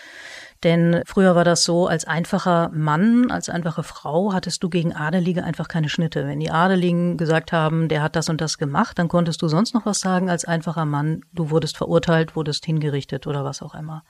Denn 0.64 1.02
früher 1.06 1.36
war 1.36 1.44
das 1.44 1.62
so, 1.62 1.86
als 1.86 2.04
einfacher 2.04 2.70
Mann, 2.72 3.30
als 3.30 3.48
einfache 3.48 3.84
Frau 3.84 4.32
hattest 4.32 4.62
du 4.62 4.68
gegen 4.68 4.92
Adelige 4.92 5.44
einfach 5.44 5.68
keine 5.68 5.88
Schnitte. 5.88 6.26
Wenn 6.26 6.40
die 6.40 6.50
Adeligen 6.50 7.16
gesagt 7.16 7.52
haben, 7.52 7.88
der 7.88 8.02
hat 8.02 8.16
das 8.16 8.28
und 8.28 8.40
das 8.40 8.58
gemacht, 8.58 8.98
dann 8.98 9.08
konntest 9.08 9.40
du 9.42 9.48
sonst 9.48 9.74
noch 9.74 9.86
was 9.86 10.00
sagen 10.00 10.28
als 10.28 10.44
einfacher 10.44 10.84
Mann. 10.84 11.22
Du 11.32 11.50
wurdest 11.50 11.76
verurteilt, 11.76 12.34
wurdest 12.34 12.64
hingerichtet 12.64 13.26
oder 13.26 13.44
was 13.44 13.62
auch 13.62 13.74
immer. 13.74 14.04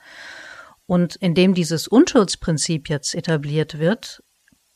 Und 0.86 1.16
indem 1.16 1.52
dieses 1.52 1.86
Unschuldsprinzip 1.86 2.88
jetzt 2.88 3.14
etabliert 3.14 3.78
wird, 3.78 4.22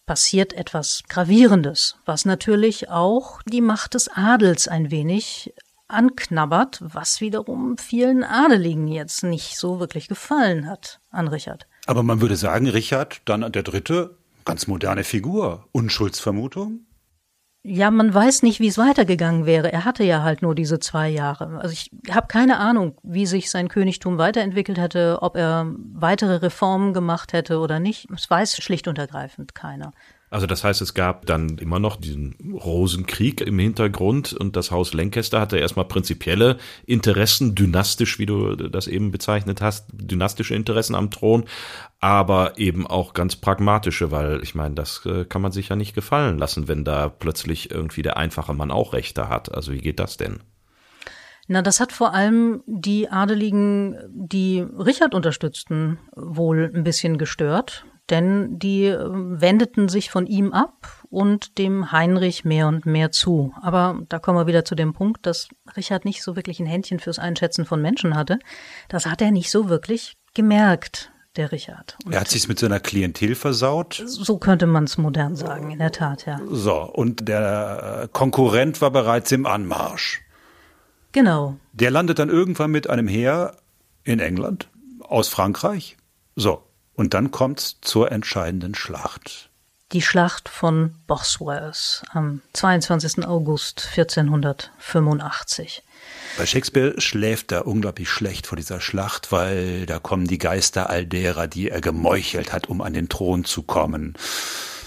passiert 0.05 0.53
etwas 0.53 1.05
Gravierendes, 1.09 1.97
was 2.05 2.27
natürlich 2.27 2.91
auch 2.91 3.41
die 3.43 3.63
Macht 3.63 3.95
des 3.95 4.09
Adels 4.09 4.69
ein 4.69 4.91
wenig 4.91 5.55
anknabbert, 5.93 6.81
was 6.83 7.21
wiederum 7.21 7.79
vielen 7.79 8.25
Adeligen 8.25 8.89
jetzt 8.89 9.23
nicht 9.23 9.59
so 9.59 9.81
wirklich 9.81 10.09
gefallen 10.09 10.69
hat 10.69 11.01
an 11.11 11.29
Richard. 11.29 11.67
Aber 11.87 12.03
man 12.03 12.21
würde 12.21 12.37
sagen, 12.37 12.69
Richard, 12.69 13.23
dann 13.25 13.51
der 13.53 13.63
Dritte, 13.63 14.17
ganz 14.45 14.67
moderne 14.67 15.05
Figur. 15.05 15.69
Unschuldsvermutung? 15.73 16.87
Ja, 17.65 17.93
man 17.93 18.13
weiß 18.13 18.43
nicht, 18.43 18.59
wie 18.59 18.67
es 18.67 18.77
weitergegangen 18.77 19.47
wäre. 19.47 19.73
Er 19.73 19.85
hatte 19.85 20.03
ja 20.03 20.25
halt 20.25 20.43
nur 20.43 20.57
diese 20.57 20.81
zwei 20.81 21.09
Jahre. 21.09 21.61
Also 21.61 21.73
ich 21.73 21.93
habe 22.11 22.27
keine 22.27 22.59
Ahnung, 22.59 22.99
wie 23.05 23.25
sich 23.25 23.51
sein 23.51 23.69
Königtum 23.69 24.19
weiterentwickelt 24.19 24.79
hätte, 24.79 25.19
ob 25.23 25.37
er 25.37 25.73
weitere 25.77 26.37
Reformen 26.37 26.93
gemacht 26.93 27.33
hätte 27.33 27.61
oder 27.61 27.79
nicht. 27.79 28.09
Das 28.11 28.29
weiß 28.29 28.57
schlicht 28.57 28.89
und 28.89 28.99
ergreifend 28.99 29.55
keiner. 29.55 29.93
Also 30.33 30.47
das 30.47 30.65
heißt, 30.65 30.81
es 30.81 30.95
gab 30.95 31.27
dann 31.27 31.59
immer 31.59 31.79
noch 31.79 31.97
diesen 31.97 32.37
Rosenkrieg 32.55 33.43
im 33.43 33.59
Hintergrund 33.59 34.33
und 34.33 34.57
das 34.57 34.71
Haus 34.71 34.95
Lancaster 34.95 35.39
hatte 35.39 35.59
erstmal 35.59 35.85
prinzipielle 35.85 36.57
Interessen, 36.87 37.55
dynastisch, 37.55 38.19
wie 38.19 38.25
du 38.25 38.57
das 38.57 38.87
eben 38.87 39.11
bezeichnet 39.11 39.61
hast, 39.61 39.91
dynastische 39.93 40.55
Interessen 40.55 40.95
am 40.95 41.11
Thron, 41.11 41.45
aber 42.01 42.57
eben 42.57 42.87
auch 42.87 43.13
ganz 43.13 43.37
pragmatische, 43.37 44.11
weil 44.11 44.43
ich 44.43 44.55
meine, 44.55 44.75
das 44.75 45.05
äh, 45.05 45.27
kann 45.27 45.43
man 45.43 45.53
sich 45.53 45.69
ja 45.69 45.77
nicht 45.77 45.95
gefallen 45.95 46.39
lassen, 46.39 46.67
wenn 46.67 46.83
da 46.83 47.11
plötzlich 47.11 47.71
irgendwie 47.71 48.01
der 48.01 48.17
einfache 48.17 48.55
Mann 48.55 48.71
auch 48.71 48.95
Rechte 48.95 49.29
hat. 49.29 49.55
Also 49.55 49.73
wie 49.73 49.83
geht 49.83 50.01
das 50.01 50.17
denn? 50.17 50.41
Na, 51.47 51.61
das 51.61 51.79
hat 51.79 51.93
vor 51.93 52.15
allem 52.15 52.63
die 52.65 53.11
Adeligen, 53.11 53.99
die 54.09 54.61
Richard 54.61 55.15
unterstützten, 55.15 55.99
wohl 56.17 56.73
ein 56.75 56.85
bisschen 56.85 57.19
gestört, 57.19 57.85
denn 58.13 58.59
die 58.59 58.85
äh, 58.85 58.99
wendeten 59.11 59.89
sich 59.89 60.11
von 60.11 60.27
ihm 60.27 60.53
ab 60.53 61.05
und 61.11 61.59
dem 61.59 61.91
Heinrich 61.91 62.45
mehr 62.45 62.69
und 62.69 62.87
mehr 62.87 63.11
zu. 63.11 63.53
Aber 63.61 64.01
da 64.09 64.19
kommen 64.21 64.39
wir 64.39 64.47
wieder 64.47 64.65
zu 64.65 64.75
dem 64.75 64.93
Punkt, 64.93 65.27
dass 65.27 65.49
Richard 65.77 66.05
nicht 66.05 66.23
so 66.23 66.37
wirklich 66.37 66.61
ein 66.61 66.67
Händchen 66.67 67.01
fürs 67.01 67.19
Einschätzen 67.19 67.65
von 67.65 67.83
Menschen 67.83 68.15
hatte. 68.15 68.39
Das 68.89 69.07
hat 69.07 69.21
er 69.21 69.31
nicht 69.33 69.51
so 69.51 69.69
wirklich 69.69 70.17
gemerkt. 70.35 71.11
der 71.37 71.51
Richard. 71.51 71.97
Und 72.05 72.13
er 72.13 72.21
hat 72.21 72.29
sich 72.29 72.47
mit 72.47 72.59
seiner 72.59 72.79
Klientel 72.79 73.35
versaut. 73.35 74.03
So 74.07 74.37
könnte 74.37 74.67
man 74.67 74.85
es 74.85 74.99
modern 74.99 75.35
sagen, 75.35 75.71
in 75.71 75.79
der 75.79 75.91
Tat, 75.91 76.27
ja. 76.27 76.39
So, 76.51 76.75
und 76.75 77.27
der 77.27 78.11
Konkurrent 78.13 78.83
war 78.83 78.91
bereits 78.91 79.33
im 79.33 79.47
Anmarsch. 79.47 80.21
Genau. 81.13 81.57
Der 81.73 81.91
landet 81.91 82.19
dann 82.19 82.29
irgendwann 82.29 82.71
mit 82.71 82.91
einem 82.91 83.09
Heer 83.09 83.57
in 84.05 84.21
England, 84.21 84.69
aus 85.01 85.29
Frankreich. 85.29 85.97
So, 86.37 86.63
und 87.03 87.15
dann 87.15 87.33
kommt's 87.33 87.79
zur 87.81 88.13
entscheidenden 88.13 88.77
Schlacht. 88.77 89.51
Die 89.91 90.03
Schlacht 90.03 90.49
von 90.49 90.95
Bosworth 91.09 92.05
am 92.13 92.43
22. 92.53 93.27
August 93.27 93.89
1485. 93.97 95.83
Bei 96.39 96.47
Shakespeare 96.47 97.01
schläft 97.01 97.51
er 97.51 97.67
unglaublich 97.67 98.09
schlecht 98.09 98.47
vor 98.47 98.55
dieser 98.55 98.81
Schlacht, 98.81 99.33
weil 99.33 99.85
da 99.87 99.99
kommen 99.99 100.29
die 100.29 100.39
Geister 100.39 100.89
all 100.91 101.05
derer, 101.05 101.49
die 101.49 101.71
er 101.71 101.81
gemeuchelt 101.81 102.53
hat, 102.53 102.69
um 102.69 102.81
an 102.81 102.93
den 102.93 103.09
Thron 103.09 103.45
zu 103.45 103.65
kommen. 103.65 104.15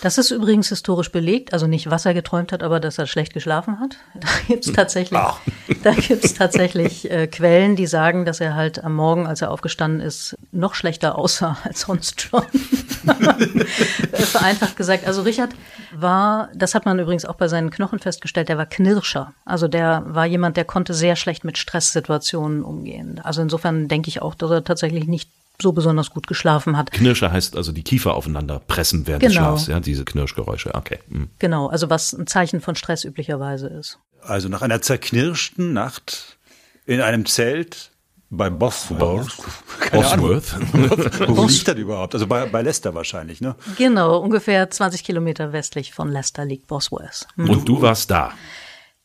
Das 0.06 0.20
ist 0.20 0.30
übrigens 0.30 0.70
historisch 0.70 1.12
belegt, 1.12 1.52
also 1.52 1.66
nicht, 1.66 1.90
was 1.90 2.06
er 2.06 2.14
geträumt 2.14 2.52
hat, 2.52 2.62
aber 2.62 2.80
dass 2.80 3.00
er 3.00 3.08
schlecht 3.08 3.34
geschlafen 3.34 3.80
hat. 3.80 3.98
Da 4.14 4.28
gibt's 4.48 4.72
tatsächlich, 4.72 5.20
Ach. 5.20 5.40
da 5.82 5.94
gibt's 5.94 6.36
tatsächlich 6.36 7.10
äh, 7.10 7.26
Quellen, 7.26 7.76
die 7.76 7.88
sagen, 7.88 8.24
dass 8.24 8.40
er 8.40 8.54
halt 8.54 8.84
am 8.84 8.94
Morgen, 8.94 9.26
als 9.26 9.42
er 9.42 9.50
aufgestanden 9.50 10.02
ist, 10.02 10.36
noch 10.52 10.76
schlechter 10.76 11.18
aussah 11.18 11.58
als 11.64 11.82
sonst 11.82 12.22
schon. 12.22 12.44
Vereinfacht 14.14 14.78
gesagt. 14.78 15.08
Also 15.08 15.24
Richard 15.24 15.56
war, 15.92 16.50
das 16.54 16.76
hat 16.76 16.86
man 16.86 17.00
übrigens 17.00 17.26
auch 17.26 17.36
bei 17.36 17.48
seinen 17.48 17.72
Knochen 17.72 17.98
festgestellt, 17.98 18.48
der 18.48 18.60
war 18.60 18.68
Knirscher. 18.68 19.34
Also 19.44 19.68
der 19.68 20.04
war 20.06 20.28
jemand, 20.28 20.56
der 20.56 20.66
konnte 20.66 20.94
sehr 20.94 21.16
schlecht 21.16 21.44
mit 21.44 21.58
Stresssituationen 21.58 22.64
umgehen. 22.64 23.20
Also 23.24 23.42
insofern 23.42 23.88
denke 23.88 24.10
ich 24.10 24.22
auch, 24.22 24.36
dass 24.36 24.52
er 24.52 24.64
tatsächlich 24.64 25.08
nicht 25.08 25.32
so 25.62 25.72
besonders 25.72 26.10
gut 26.10 26.28
geschlafen 26.28 26.78
hat. 26.78 26.92
Knirsche 26.92 27.32
heißt 27.32 27.56
also 27.56 27.72
die 27.72 27.84
Kiefer 27.84 28.16
aufeinander 28.16 28.60
pressen 28.60 29.08
während 29.08 29.22
genau. 29.22 29.34
des 29.34 29.36
Schlafs, 29.36 29.68
ja, 29.68 29.80
diese 29.80 30.06
Knirschgeräusche, 30.06 30.76
okay. 30.76 31.00
Mhm. 31.08 31.30
Genau, 31.40 31.68
also 31.68 31.90
was 31.90 32.14
ein 32.14 32.28
Zeichen 32.28 32.62
von 32.62 32.76
Stress 32.76 33.04
üblicherweise 33.04 33.68
ist. 33.68 34.00
Also 34.22 34.50
nach 34.50 34.62
einer 34.62 34.82
zerknirschten 34.82 35.74
Nacht 35.74 36.38
in 36.86 37.02
einem 37.02 37.26
Zelt 37.26 37.92
bei 38.30 38.50
Bosworth. 38.50 39.38
Bosworth. 39.92 40.56
Wo 41.28 41.46
liegt 41.46 41.68
das 41.68 41.76
überhaupt? 41.76 42.14
Also 42.16 42.28
bei, 42.28 42.46
bei 42.48 42.62
Leicester 42.62 42.94
wahrscheinlich, 42.94 43.42
ne? 43.42 43.56
Genau, 43.78 44.18
ungefähr 44.18 44.70
20 44.70 45.04
Kilometer 45.04 45.54
westlich 45.54 45.94
von 45.94 46.12
Leicester 46.12 46.46
liegt 46.46 46.68
Bosworth. 46.68 47.28
Mhm. 47.36 47.50
Und 47.50 47.70
du 47.70 47.82
warst 47.82 48.12
da? 48.12 48.34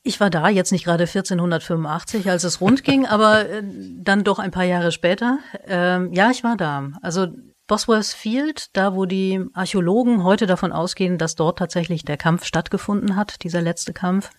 Ich 0.03 0.19
war 0.19 0.31
da, 0.31 0.49
jetzt 0.49 0.73
nicht 0.73 0.85
gerade 0.85 1.05
1485, 1.05 2.31
als 2.31 2.45
es 2.45 2.61
rund 2.61 2.85
ging, 2.85 3.07
aber 3.07 3.49
äh, 3.49 3.63
dann 3.63 4.25
doch 4.25 4.39
ein 4.39 4.51
paar 4.51 4.65
Jahre 4.65 4.93
später. 4.93 5.39
Ähm, 5.67 6.13
ja, 6.13 6.31
ich 6.31 6.43
war 6.43 6.57
da. 6.57 6.89
Also 7.03 7.29
Bosworth 7.67 8.07
Field, 8.07 8.75
da 8.77 8.95
wo 8.95 9.05
die 9.05 9.45
Archäologen 9.53 10.25
heute 10.25 10.47
davon 10.47 10.73
ausgehen, 10.73 11.19
dass 11.19 11.37
dort 11.37 11.59
tatsächlich 11.59 12.05
der 12.05 12.17
Kampf 12.17 12.45
stattgefunden 12.45 13.15
hat, 13.15 13.43
dieser 13.45 13.61
letzte 13.61 13.93
Kampf, 13.93 14.31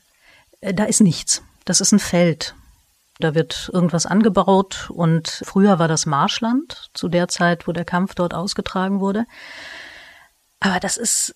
äh, 0.61 0.73
da 0.73 0.85
ist 0.85 0.99
nichts. 0.99 1.43
Das 1.63 1.79
ist 1.79 1.91
ein 1.91 1.99
Feld. 1.99 2.55
Da 3.19 3.35
wird 3.35 3.69
irgendwas 3.71 4.07
angebaut 4.07 4.89
und 4.89 5.43
früher 5.45 5.77
war 5.77 5.87
das 5.87 6.07
Marschland, 6.07 6.89
zu 6.95 7.07
der 7.07 7.27
Zeit, 7.27 7.67
wo 7.67 7.71
der 7.71 7.85
Kampf 7.85 8.15
dort 8.15 8.33
ausgetragen 8.33 8.99
wurde. 8.99 9.25
Aber 10.59 10.79
das 10.79 10.97
ist, 10.97 11.35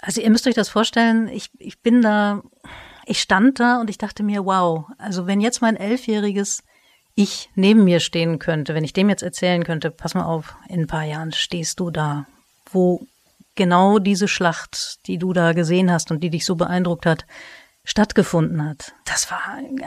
also 0.00 0.20
ihr 0.20 0.30
müsst 0.30 0.48
euch 0.48 0.54
das 0.54 0.68
vorstellen, 0.68 1.28
ich, 1.28 1.50
ich 1.58 1.80
bin 1.80 2.02
da 2.02 2.42
ich 3.10 3.20
stand 3.20 3.58
da 3.58 3.80
und 3.80 3.90
ich 3.90 3.98
dachte 3.98 4.22
mir, 4.22 4.44
wow, 4.44 4.86
also 4.96 5.26
wenn 5.26 5.40
jetzt 5.40 5.60
mein 5.60 5.74
elfjähriges 5.74 6.62
Ich 7.16 7.50
neben 7.56 7.82
mir 7.82 7.98
stehen 7.98 8.38
könnte, 8.38 8.72
wenn 8.72 8.84
ich 8.84 8.92
dem 8.92 9.08
jetzt 9.08 9.24
erzählen 9.24 9.64
könnte, 9.64 9.90
pass 9.90 10.14
mal 10.14 10.24
auf, 10.24 10.54
in 10.68 10.82
ein 10.82 10.86
paar 10.86 11.02
Jahren 11.02 11.32
stehst 11.32 11.80
du 11.80 11.90
da, 11.90 12.26
wo 12.70 13.04
genau 13.56 13.98
diese 13.98 14.28
Schlacht, 14.28 15.00
die 15.08 15.18
du 15.18 15.32
da 15.32 15.54
gesehen 15.54 15.90
hast 15.90 16.12
und 16.12 16.22
die 16.22 16.30
dich 16.30 16.46
so 16.46 16.54
beeindruckt 16.54 17.04
hat, 17.04 17.26
stattgefunden 17.84 18.64
hat. 18.64 18.94
Das 19.06 19.28
war 19.28 19.42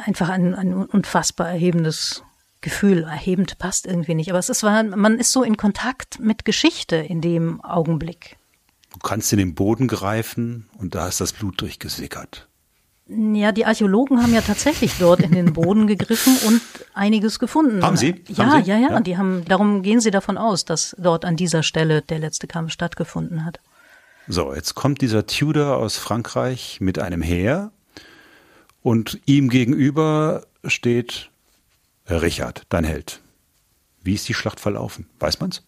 einfach 0.05 0.27
ein, 0.27 0.53
ein 0.53 0.73
unfassbar 0.73 1.47
erhebendes 1.47 2.23
Gefühl. 2.59 3.03
Erhebend 3.03 3.57
passt 3.57 3.87
irgendwie 3.87 4.15
nicht, 4.15 4.31
aber 4.31 4.39
es 4.39 4.49
ist, 4.49 4.63
man 4.63 5.17
ist 5.17 5.31
so 5.31 5.43
in 5.43 5.55
Kontakt 5.55 6.19
mit 6.19 6.43
Geschichte 6.43 6.97
in 6.97 7.21
dem 7.21 7.61
Augenblick. 7.61 8.35
Du 8.91 8.99
kannst 8.99 9.31
in 9.31 9.39
den 9.39 9.55
Boden 9.55 9.87
greifen 9.87 10.69
und 10.77 10.93
da 10.93 11.07
ist 11.07 11.21
das 11.21 11.31
Blut 11.31 11.61
durchgesickert. 11.61 12.49
Ja, 13.07 13.51
die 13.51 13.65
Archäologen 13.65 14.21
haben 14.23 14.33
ja 14.33 14.41
tatsächlich 14.41 14.93
dort 14.97 15.19
in 15.19 15.33
den 15.33 15.53
Boden 15.53 15.87
gegriffen 15.87 16.37
und 16.47 16.61
einiges 16.93 17.37
gefunden. 17.37 17.83
Haben 17.83 17.97
Sie? 17.97 18.23
Ja, 18.29 18.45
haben 18.45 18.63
Sie? 18.63 18.69
ja, 18.69 18.77
ja, 18.77 18.89
ja. 18.91 18.99
Die 19.01 19.17
haben, 19.17 19.43
darum 19.45 19.81
gehen 19.81 19.99
sie 19.99 20.11
davon 20.11 20.37
aus, 20.37 20.63
dass 20.63 20.95
dort 20.97 21.25
an 21.25 21.35
dieser 21.35 21.63
Stelle 21.63 22.01
der 22.01 22.19
letzte 22.19 22.47
Kampf 22.47 22.71
stattgefunden 22.71 23.43
hat. 23.43 23.59
So, 24.27 24.53
jetzt 24.53 24.75
kommt 24.75 25.01
dieser 25.01 25.25
Tudor 25.25 25.77
aus 25.77 25.97
Frankreich 25.97 26.79
mit 26.79 26.97
einem 26.97 27.21
Heer 27.21 27.71
und 28.81 29.19
ihm 29.25 29.49
gegenüber 29.49 30.45
steht 30.63 31.29
Richard, 32.09 32.63
dein 32.69 32.85
Held. 32.85 33.19
Wie 34.01 34.13
ist 34.13 34.29
die 34.29 34.33
Schlacht 34.33 34.61
verlaufen? 34.61 35.07
Weiß 35.19 35.41
man's? 35.41 35.63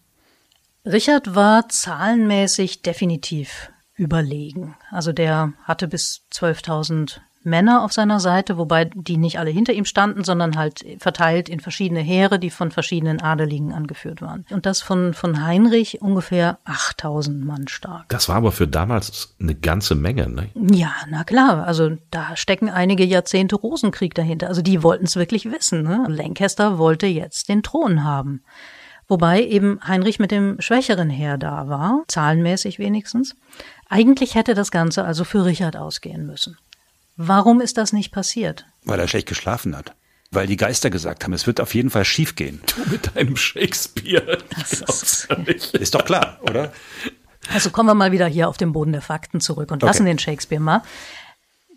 Richard 0.86 1.34
war 1.34 1.68
zahlenmäßig 1.68 2.80
definitiv 2.80 3.70
überlegen. 3.96 4.76
Also 4.90 5.12
der 5.12 5.52
hatte 5.64 5.88
bis 5.88 6.22
12.000 6.32 7.20
Männer 7.46 7.84
auf 7.84 7.92
seiner 7.92 8.18
Seite, 8.18 8.58
wobei 8.58 8.86
die 8.92 9.16
nicht 9.16 9.38
alle 9.38 9.50
hinter 9.50 9.72
ihm 9.72 9.84
standen, 9.84 10.24
sondern 10.24 10.56
halt 10.56 10.84
verteilt 10.98 11.48
in 11.48 11.60
verschiedene 11.60 12.00
Heere, 12.00 12.38
die 12.40 12.50
von 12.50 12.72
verschiedenen 12.72 13.22
Adeligen 13.22 13.72
angeführt 13.72 14.20
waren. 14.20 14.44
Und 14.50 14.66
das 14.66 14.82
von, 14.82 15.14
von 15.14 15.46
Heinrich 15.46 16.02
ungefähr 16.02 16.58
8000 16.64 17.44
Mann 17.44 17.68
stark. 17.68 18.08
Das 18.08 18.28
war 18.28 18.36
aber 18.36 18.50
für 18.50 18.66
damals 18.66 19.36
eine 19.40 19.54
ganze 19.54 19.94
Menge, 19.94 20.28
ne? 20.28 20.50
Ja, 20.54 20.92
na 21.08 21.22
klar. 21.22 21.64
Also 21.64 21.96
da 22.10 22.36
stecken 22.36 22.68
einige 22.68 23.04
Jahrzehnte 23.04 23.54
Rosenkrieg 23.54 24.14
dahinter. 24.14 24.48
Also 24.48 24.60
die 24.60 24.82
wollten 24.82 25.04
es 25.04 25.14
wirklich 25.14 25.50
wissen. 25.50 25.82
Ne? 25.82 26.04
Lancaster 26.08 26.78
wollte 26.78 27.06
jetzt 27.06 27.48
den 27.48 27.62
Thron 27.62 28.02
haben. 28.02 28.42
Wobei 29.08 29.44
eben 29.44 29.78
Heinrich 29.86 30.18
mit 30.18 30.32
dem 30.32 30.60
schwächeren 30.60 31.10
Heer 31.10 31.38
da 31.38 31.68
war, 31.68 32.02
zahlenmäßig 32.08 32.80
wenigstens. 32.80 33.36
Eigentlich 33.88 34.34
hätte 34.34 34.54
das 34.54 34.70
Ganze 34.70 35.04
also 35.04 35.24
für 35.24 35.44
Richard 35.44 35.76
ausgehen 35.76 36.26
müssen. 36.26 36.58
Warum 37.16 37.60
ist 37.60 37.78
das 37.78 37.92
nicht 37.92 38.12
passiert? 38.12 38.66
Weil 38.84 39.00
er 39.00 39.08
schlecht 39.08 39.28
geschlafen 39.28 39.76
hat. 39.76 39.94
Weil 40.30 40.46
die 40.46 40.56
Geister 40.56 40.90
gesagt 40.90 41.24
haben, 41.24 41.32
es 41.32 41.46
wird 41.46 41.60
auf 41.60 41.74
jeden 41.74 41.90
Fall 41.90 42.04
schief 42.04 42.34
gehen. 42.34 42.60
Du 42.66 42.90
mit 42.90 43.14
deinem 43.14 43.36
Shakespeare. 43.36 44.38
Das 44.50 44.82
ist, 44.82 45.74
ist 45.74 45.94
doch 45.94 46.04
klar, 46.04 46.38
oder? 46.42 46.72
Also 47.52 47.70
kommen 47.70 47.88
wir 47.88 47.94
mal 47.94 48.12
wieder 48.12 48.26
hier 48.26 48.48
auf 48.48 48.56
den 48.56 48.72
Boden 48.72 48.92
der 48.92 49.02
Fakten 49.02 49.40
zurück 49.40 49.70
und 49.70 49.82
okay. 49.82 49.86
lassen 49.86 50.04
den 50.04 50.18
Shakespeare 50.18 50.60
mal. 50.60 50.82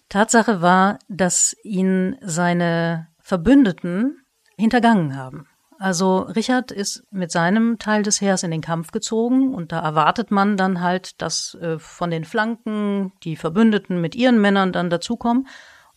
Tatsache 0.09 0.61
war, 0.61 0.97
dass 1.07 1.55
ihn 1.63 2.17
seine 2.21 3.07
Verbündeten 3.19 4.25
hintergangen 4.57 5.15
haben. 5.15 5.47
Also 5.79 6.19
Richard 6.19 6.71
ist 6.71 7.03
mit 7.09 7.31
seinem 7.31 7.79
Teil 7.79 8.03
des 8.03 8.19
Heers 8.19 8.43
in 8.43 8.51
den 8.51 8.59
Kampf 8.59 8.91
gezogen 8.91 9.55
und 9.55 9.71
da 9.71 9.79
erwartet 9.79 10.29
man 10.29 10.57
dann 10.57 10.81
halt, 10.81 11.21
dass 11.21 11.55
äh, 11.55 11.79
von 11.79 12.11
den 12.11 12.25
Flanken 12.25 13.13
die 13.23 13.37
Verbündeten 13.37 14.01
mit 14.01 14.13
ihren 14.13 14.41
Männern 14.41 14.73
dann 14.73 14.89
dazukommen. 14.89 15.47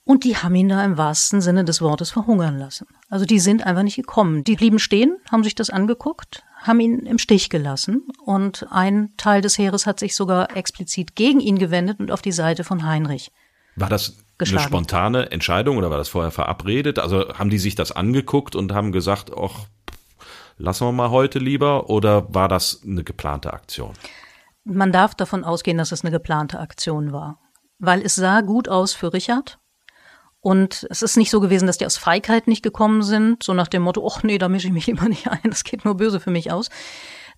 Und 0.04 0.22
die 0.22 0.36
haben 0.36 0.54
ihn 0.54 0.68
da 0.68 0.84
im 0.84 0.98
wahrsten 0.98 1.40
Sinne 1.40 1.64
des 1.64 1.80
Wortes 1.80 2.10
verhungern 2.10 2.58
lassen. 2.58 2.86
Also 3.08 3.24
die 3.24 3.40
sind 3.40 3.66
einfach 3.66 3.82
nicht 3.82 3.96
gekommen. 3.96 4.44
Die 4.44 4.54
blieben 4.54 4.78
stehen, 4.78 5.16
haben 5.30 5.44
sich 5.44 5.56
das 5.56 5.70
angeguckt, 5.70 6.44
haben 6.60 6.78
ihn 6.78 7.00
im 7.00 7.18
Stich 7.18 7.50
gelassen 7.50 8.02
und 8.24 8.66
ein 8.70 9.12
Teil 9.16 9.42
des 9.42 9.58
Heeres 9.58 9.86
hat 9.86 9.98
sich 9.98 10.14
sogar 10.14 10.56
explizit 10.56 11.16
gegen 11.16 11.40
ihn 11.40 11.58
gewendet 11.58 11.98
und 11.98 12.12
auf 12.12 12.22
die 12.22 12.32
Seite 12.32 12.62
von 12.62 12.86
Heinrich. 12.86 13.32
War 13.74 13.88
das 13.88 14.21
eine 14.38 14.60
spontane 14.60 15.30
Entscheidung 15.30 15.76
oder 15.76 15.90
war 15.90 15.98
das 15.98 16.08
vorher 16.08 16.30
verabredet? 16.30 16.98
Also 16.98 17.28
haben 17.34 17.50
die 17.50 17.58
sich 17.58 17.74
das 17.74 17.92
angeguckt 17.92 18.56
und 18.56 18.72
haben 18.72 18.92
gesagt, 18.92 19.30
ach, 19.36 19.66
lassen 20.56 20.86
wir 20.86 20.92
mal 20.92 21.10
heute 21.10 21.38
lieber 21.38 21.90
oder 21.90 22.32
war 22.34 22.48
das 22.48 22.82
eine 22.84 23.04
geplante 23.04 23.52
Aktion? 23.52 23.92
Man 24.64 24.92
darf 24.92 25.14
davon 25.14 25.44
ausgehen, 25.44 25.78
dass 25.78 25.92
es 25.92 26.04
eine 26.04 26.10
geplante 26.12 26.58
Aktion 26.60 27.12
war, 27.12 27.40
weil 27.78 28.02
es 28.02 28.14
sah 28.14 28.40
gut 28.40 28.68
aus 28.68 28.94
für 28.94 29.12
Richard. 29.12 29.58
Und 30.40 30.88
es 30.90 31.02
ist 31.02 31.16
nicht 31.16 31.30
so 31.30 31.40
gewesen, 31.40 31.66
dass 31.68 31.78
die 31.78 31.86
aus 31.86 31.96
Feigheit 31.96 32.48
nicht 32.48 32.64
gekommen 32.64 33.02
sind, 33.02 33.44
so 33.44 33.54
nach 33.54 33.68
dem 33.68 33.82
Motto, 33.82 34.04
ach 34.08 34.24
nee, 34.24 34.38
da 34.38 34.48
mische 34.48 34.66
ich 34.66 34.72
mich 34.72 34.86
lieber 34.88 35.08
nicht 35.08 35.28
ein, 35.28 35.40
das 35.44 35.64
geht 35.64 35.84
nur 35.84 35.96
böse 35.96 36.20
für 36.20 36.30
mich 36.30 36.50
aus, 36.50 36.68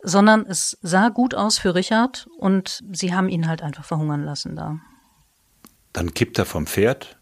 sondern 0.03 0.47
es 0.47 0.79
sah 0.81 1.11
gut 1.11 1.35
aus 1.35 1.59
für 1.59 1.75
Richard 1.75 2.27
und 2.39 2.83
sie 2.93 3.15
haben 3.15 3.29
ihn 3.29 3.47
halt 3.47 3.63
einfach 3.63 3.85
verhungern 3.85 4.25
lassen 4.25 4.57
da. 4.57 4.81
Dann 5.95 6.13
kippt 6.13 6.39
er 6.39 6.45
vom 6.45 6.67
Pferd, 6.67 7.17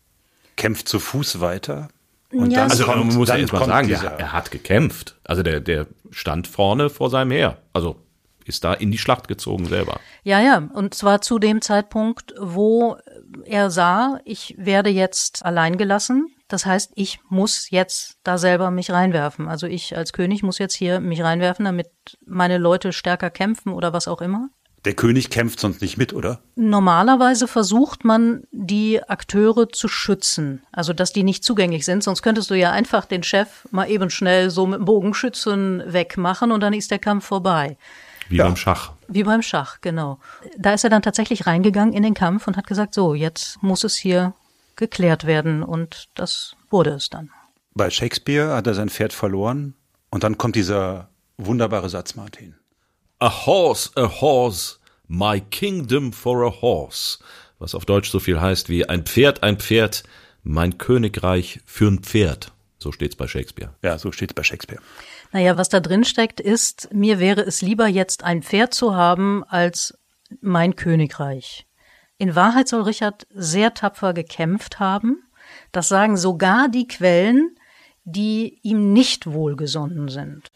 kämpft 0.57 0.89
zu 0.89 0.99
Fuß 0.99 1.41
weiter. 1.41 1.89
Und 2.33 2.51
ja, 2.51 2.63
dann 2.63 2.71
also 2.71 2.85
kommt, 2.85 3.07
man 3.07 3.15
muss 3.15 3.29
ja 3.29 3.37
erst 3.37 3.53
mal 3.53 3.65
sagen, 3.65 3.91
er, 3.91 4.03
er 4.03 4.33
hat 4.33 4.51
gekämpft. 4.51 5.15
Also 5.23 5.45
der, 5.45 5.61
der 5.61 5.87
stand 6.11 6.49
vorne 6.49 6.91
vor 6.91 7.11
seinem 7.11 7.31
Heer. 7.31 7.59
Also 7.73 8.03
ist 8.45 8.65
da 8.65 8.73
in 8.73 8.91
die 8.91 8.99
Schlacht 8.99 9.29
gezogen 9.29 9.67
selber. 9.67 10.01
Ja, 10.25 10.41
ja. 10.41 10.69
Und 10.73 10.95
zwar 10.95 11.21
zu 11.21 11.39
dem 11.39 11.61
Zeitpunkt, 11.61 12.35
wo 12.41 12.97
er 13.45 13.71
sah, 13.71 14.19
ich 14.25 14.55
werde 14.59 14.91
jetzt 14.91 15.45
allein 15.45 15.77
gelassen. 15.77 16.35
Das 16.49 16.67
heißt, 16.67 16.93
ich 16.97 17.21
muss 17.29 17.71
jetzt 17.71 18.19
da 18.25 18.39
selber 18.39 18.71
mich 18.71 18.91
reinwerfen. 18.91 19.49
Also 19.49 19.67
ich 19.67 19.97
als 19.97 20.13
König 20.13 20.43
muss 20.43 20.59
jetzt 20.59 20.75
hier 20.75 21.01
mich 21.01 21.23
reinwerfen, 21.23 21.65
damit 21.65 21.89
meine 22.27 22.59
Leute 22.59 22.93
stärker 22.93 23.31
kämpfen 23.31 23.73
oder 23.73 23.93
was 23.93 24.09
auch 24.09 24.21
immer. 24.21 24.49
Der 24.85 24.95
König 24.95 25.31
kämpft 25.31 25.61
sonst 25.61 25.81
nicht 25.81 25.97
mit, 25.97 26.13
oder? 26.13 26.41
Normalerweise 26.57 27.47
versucht 27.47 28.05
man, 28.05 28.43
die 28.51 29.01
Akteure 29.03 29.69
zu 29.69 29.87
schützen, 29.87 30.63
also 30.73 30.93
dass 30.93 31.13
die 31.13 31.23
nicht 31.23 31.45
zugänglich 31.45 31.85
sind, 31.85 32.03
sonst 32.03 32.23
könntest 32.23 32.51
du 32.51 32.55
ja 32.55 32.73
einfach 32.73 33.05
den 33.05 33.23
Chef 33.23 33.69
mal 33.71 33.89
eben 33.89 34.11
schnell 34.11 34.51
so 34.51 34.67
mit 34.67 34.81
dem 34.81 34.85
Bogenschützen 34.85 35.85
wegmachen 35.87 36.51
und 36.51 36.61
dann 36.61 36.73
ist 36.75 36.91
der 36.91 36.99
Kampf 36.99 37.27
vorbei. 37.27 37.77
Wie 38.29 38.37
ja. 38.37 38.45
beim 38.45 38.57
Schach. 38.57 38.93
Wie 39.07 39.23
beim 39.23 39.43
Schach, 39.43 39.81
genau. 39.83 40.19
Da 40.59 40.75
ist 40.75 40.83
er 40.83 40.91
dann 40.91 41.03
tatsächlich 41.03 41.47
reingegangen 41.47 41.95
in 41.95 42.03
den 42.03 42.15
Kampf 42.15 42.49
und 42.49 42.57
hat 42.57 42.67
gesagt, 42.67 42.95
so, 42.95 43.15
jetzt 43.15 43.63
muss 43.63 43.85
es 43.85 43.95
hier 43.95 44.35
geklärt 44.75 45.27
werden 45.27 45.63
und 45.63 46.09
das 46.15 46.57
wurde 46.71 46.91
es 46.91 47.09
dann. 47.09 47.31
Bei 47.75 47.89
Shakespeare 47.89 48.55
hat 48.55 48.67
er 48.67 48.75
sein 48.75 48.89
Pferd 48.89 49.13
verloren 49.13 49.75
und 50.11 50.25
dann 50.25 50.39
kommt 50.39 50.57
dieser 50.57 51.09
wunderbare 51.37 51.89
Satz, 51.89 52.17
Martin. 52.17 52.57
A 53.23 53.47
horse, 53.47 53.89
a 53.95 54.09
horse, 54.21 54.79
my 55.07 55.39
kingdom 55.39 56.11
for 56.11 56.43
a 56.43 56.51
horse. 56.51 57.21
Was 57.61 57.73
auf 57.77 57.85
Deutsch 57.85 58.11
so 58.11 58.19
viel 58.19 58.41
heißt 58.41 58.69
wie 58.69 58.89
ein 58.89 59.05
Pferd, 59.05 59.45
ein 59.45 59.59
Pferd, 59.59 60.03
mein 60.43 60.77
Königreich 60.77 61.61
für 61.65 61.87
ein 61.87 62.01
Pferd. 62.01 62.51
So 62.81 62.91
steht's 62.91 63.15
bei 63.15 63.29
Shakespeare. 63.29 63.73
Ja, 63.81 63.97
so 63.97 64.11
steht's 64.11 64.35
bei 64.35 64.43
Shakespeare. 64.43 64.83
Naja, 65.31 65.57
was 65.57 65.69
da 65.69 65.79
drin 65.79 66.03
steckt, 66.03 66.41
ist, 66.41 66.93
mir 66.93 67.21
wäre 67.21 67.43
es 67.43 67.63
lieber 67.63 67.87
jetzt 67.87 68.25
ein 68.25 68.43
Pferd 68.43 68.75
zu 68.75 68.97
haben 68.97 69.45
als 69.45 69.97
mein 70.41 70.75
Königreich. 70.75 71.69
In 72.19 72.35
Wahrheit 72.35 72.67
soll 72.67 72.83
Richard 72.83 73.29
sehr 73.33 73.73
tapfer 73.73 74.15
gekämpft 74.15 74.81
haben. 74.81 75.23
Das 75.71 75.87
sagen 75.87 76.17
sogar 76.17 76.69
die 76.69 76.89
Quellen, 76.89 77.57
die 78.03 78.59
ihm 78.63 78.93
nicht 78.93 79.29
wohlgesonnen 79.29 80.09
sind. 80.09 80.51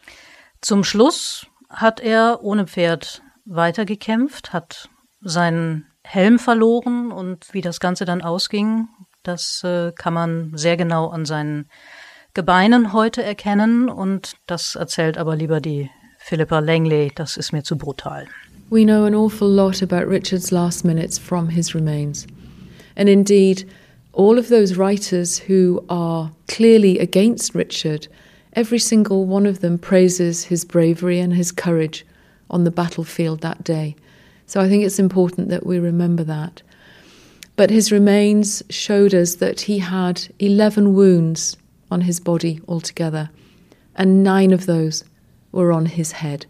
Zum 0.60 0.82
Schluss 0.82 1.46
hat 1.76 2.00
er 2.00 2.40
ohne 2.42 2.66
Pferd 2.66 3.22
weitergekämpft, 3.44 4.52
hat 4.52 4.88
seinen 5.20 5.86
Helm 6.02 6.38
verloren 6.38 7.12
und 7.12 7.52
wie 7.52 7.60
das 7.60 7.80
Ganze 7.80 8.04
dann 8.04 8.22
ausging, 8.22 8.88
das 9.22 9.62
äh, 9.64 9.92
kann 9.92 10.14
man 10.14 10.52
sehr 10.54 10.76
genau 10.76 11.08
an 11.08 11.24
seinen 11.24 11.68
Gebeinen 12.34 12.92
heute 12.92 13.22
erkennen 13.22 13.88
und 13.88 14.34
das 14.46 14.74
erzählt 14.74 15.18
aber 15.18 15.36
lieber 15.36 15.60
die 15.60 15.90
Philippa 16.18 16.58
Langley, 16.60 17.12
das 17.14 17.36
ist 17.36 17.52
mir 17.52 17.62
zu 17.62 17.76
brutal. 17.76 18.26
We 18.70 18.84
know 18.84 19.04
an 19.04 19.14
awful 19.14 19.48
lot 19.48 19.82
about 19.82 20.08
Richard's 20.10 20.50
last 20.50 20.84
minutes 20.84 21.18
from 21.18 21.48
his 21.48 21.74
remains. 21.74 22.26
And 22.96 23.08
indeed, 23.08 23.66
all 24.12 24.38
of 24.38 24.48
those 24.48 24.76
writers 24.76 25.42
who 25.48 25.84
are 25.88 26.32
clearly 26.48 26.98
against 26.98 27.54
Richard, 27.54 28.08
every 28.56 28.78
single 28.78 29.26
one 29.26 29.44
of 29.44 29.60
them 29.60 29.78
praises 29.78 30.44
his 30.44 30.64
bravery 30.64 31.20
and 31.20 31.34
his 31.34 31.52
courage 31.52 32.06
on 32.48 32.64
the 32.64 32.70
battlefield 32.70 33.42
that 33.42 33.62
day. 33.62 33.94
So 34.46 34.60
I 34.60 34.68
think 34.68 34.82
it's 34.82 34.98
important 34.98 35.50
that 35.50 35.66
we 35.66 35.78
remember 35.78 36.24
that. 36.24 36.62
But 37.54 37.70
his 37.70 37.92
remains 37.92 38.62
showed 38.70 39.14
us 39.14 39.36
that 39.36 39.62
he 39.62 39.78
had 39.78 40.28
11 40.38 40.94
wounds 40.94 41.56
on 41.90 42.02
his 42.02 42.18
body 42.18 42.60
altogether, 42.66 43.30
and 43.94 44.24
nine 44.24 44.52
of 44.52 44.66
those 44.66 45.04
were 45.52 45.72
on 45.72 45.86
his 45.86 46.12
head. 46.12 46.46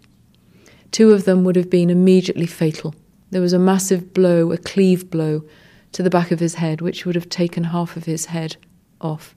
Two 0.92 1.12
of 1.12 1.24
them 1.24 1.44
would 1.44 1.56
have 1.56 1.70
been 1.70 1.90
immediately 1.90 2.46
fatal. 2.46 2.94
There 3.30 3.40
was 3.40 3.52
a 3.52 3.58
massive 3.58 4.14
blow, 4.14 4.52
a 4.52 4.58
cleave 4.58 5.10
blow, 5.10 5.44
to 5.92 6.02
the 6.02 6.10
back 6.10 6.30
of 6.30 6.40
his 6.40 6.54
head, 6.54 6.80
which 6.80 7.04
would 7.04 7.14
have 7.14 7.28
taken 7.28 7.64
half 7.64 7.96
of 7.96 8.04
his 8.04 8.26
head 8.26 8.56
off. 9.00 9.34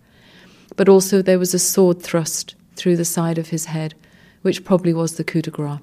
But 0.75 0.89
also 0.89 1.21
there 1.21 1.39
was 1.39 1.53
a 1.53 1.59
sword 1.59 2.01
thrust 2.01 2.55
through 2.79 2.95
the 2.95 3.05
side 3.05 3.37
of 3.37 3.49
his 3.49 3.65
head, 3.65 3.93
which 4.41 4.63
probably 4.63 4.93
was 4.93 5.17
the 5.17 5.23
coup 5.23 5.41
de 5.41 5.51
grace. 5.51 5.79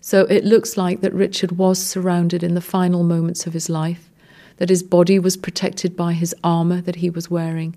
So 0.00 0.24
it 0.26 0.44
looks 0.44 0.76
like 0.76 1.00
that 1.00 1.12
Richard 1.12 1.52
was 1.58 1.84
surrounded 1.84 2.42
in 2.42 2.54
the 2.54 2.60
final 2.60 3.02
moments 3.02 3.46
of 3.46 3.52
his 3.52 3.68
life, 3.68 4.08
that 4.58 4.70
his 4.70 4.82
body 4.82 5.18
was 5.18 5.36
protected 5.36 5.96
by 5.96 6.12
his 6.12 6.34
armour 6.44 6.80
that 6.82 6.96
he 6.96 7.10
was 7.10 7.28
wearing, 7.30 7.76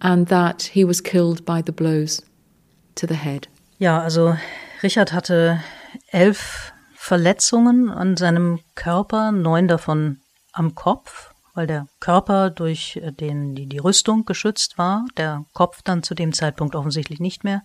and 0.00 0.28
that 0.28 0.62
he 0.74 0.84
was 0.84 1.00
killed 1.00 1.44
by 1.44 1.60
the 1.60 1.72
blows 1.72 2.22
to 2.94 3.06
the 3.06 3.16
head. 3.16 3.48
Ja, 3.78 4.02
also 4.04 4.36
Richard 4.82 5.10
hatte 5.10 5.64
elf 6.12 6.72
Verletzungen 6.96 7.90
an 7.90 8.16
seinem 8.16 8.60
Körper, 8.76 9.32
neun 9.32 9.66
davon 9.66 10.18
am 10.56 10.70
Kopf, 10.72 11.27
weil 11.58 11.66
der 11.66 11.88
Körper 11.98 12.50
durch 12.50 13.00
den 13.18 13.56
die, 13.56 13.66
die 13.66 13.78
Rüstung 13.78 14.24
geschützt 14.24 14.78
war, 14.78 15.04
der 15.16 15.44
Kopf 15.54 15.82
dann 15.82 16.04
zu 16.04 16.14
dem 16.14 16.32
Zeitpunkt 16.32 16.76
offensichtlich 16.76 17.18
nicht 17.18 17.42
mehr. 17.42 17.64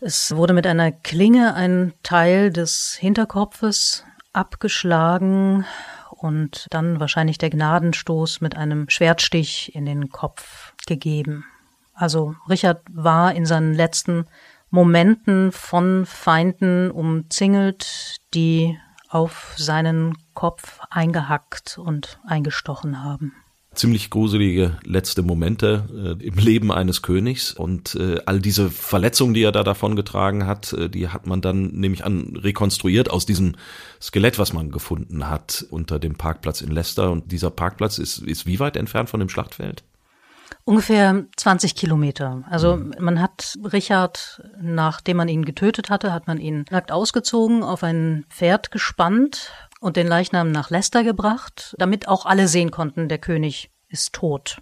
Es 0.00 0.34
wurde 0.34 0.54
mit 0.54 0.66
einer 0.66 0.90
Klinge 0.90 1.54
ein 1.54 1.92
Teil 2.02 2.50
des 2.50 2.96
Hinterkopfes 2.98 4.06
abgeschlagen 4.32 5.66
und 6.12 6.66
dann 6.70 6.98
wahrscheinlich 6.98 7.36
der 7.36 7.50
Gnadenstoß 7.50 8.40
mit 8.40 8.56
einem 8.56 8.88
Schwertstich 8.88 9.74
in 9.74 9.84
den 9.84 10.08
Kopf 10.08 10.72
gegeben. 10.86 11.44
Also 11.92 12.36
Richard 12.48 12.80
war 12.90 13.34
in 13.34 13.44
seinen 13.44 13.74
letzten 13.74 14.24
Momenten 14.70 15.52
von 15.52 16.06
Feinden 16.06 16.90
umzingelt, 16.90 18.16
die 18.32 18.78
auf 19.08 19.54
seinen 19.56 20.16
Kopf 20.34 20.80
eingehackt 20.90 21.78
und 21.78 22.20
eingestochen 22.26 23.02
haben. 23.02 23.32
Ziemlich 23.74 24.10
gruselige 24.10 24.78
letzte 24.84 25.22
Momente 25.22 26.16
äh, 26.20 26.24
im 26.24 26.34
Leben 26.34 26.72
eines 26.72 27.02
Königs. 27.02 27.52
Und 27.52 27.94
äh, 27.94 28.18
all 28.24 28.40
diese 28.40 28.70
Verletzungen, 28.70 29.34
die 29.34 29.42
er 29.42 29.52
da 29.52 29.62
davon 29.62 29.94
getragen 29.94 30.46
hat, 30.46 30.72
äh, 30.72 30.88
die 30.88 31.08
hat 31.08 31.26
man 31.26 31.40
dann 31.40 31.68
nämlich 31.72 32.04
an 32.04 32.34
rekonstruiert 32.34 33.10
aus 33.10 33.24
diesem 33.24 33.54
Skelett, 34.00 34.38
was 34.38 34.52
man 34.52 34.70
gefunden 34.70 35.28
hat 35.28 35.64
unter 35.70 35.98
dem 35.98 36.16
Parkplatz 36.16 36.60
in 36.60 36.72
Leicester. 36.72 37.10
Und 37.10 37.30
dieser 37.30 37.50
Parkplatz 37.50 37.98
ist 37.98 38.18
ist 38.18 38.46
wie 38.46 38.58
weit 38.58 38.76
entfernt 38.76 39.10
von 39.10 39.20
dem 39.20 39.28
Schlachtfeld? 39.28 39.84
Ungefähr 40.68 41.24
20 41.38 41.74
Kilometer. 41.76 42.44
Also 42.50 42.76
mhm. 42.76 42.94
man 43.00 43.22
hat 43.22 43.54
Richard, 43.72 44.42
nachdem 44.60 45.16
man 45.16 45.26
ihn 45.28 45.46
getötet 45.46 45.88
hatte, 45.88 46.12
hat 46.12 46.26
man 46.26 46.38
ihn 46.38 46.66
nackt 46.68 46.92
ausgezogen, 46.92 47.62
auf 47.62 47.82
ein 47.82 48.26
Pferd 48.28 48.70
gespannt 48.70 49.50
und 49.80 49.96
den 49.96 50.06
Leichnam 50.06 50.50
nach 50.50 50.68
Leicester 50.68 51.04
gebracht, 51.04 51.74
damit 51.78 52.06
auch 52.06 52.26
alle 52.26 52.48
sehen 52.48 52.70
konnten, 52.70 53.08
der 53.08 53.16
König 53.16 53.70
ist 53.88 54.12
tot. 54.12 54.58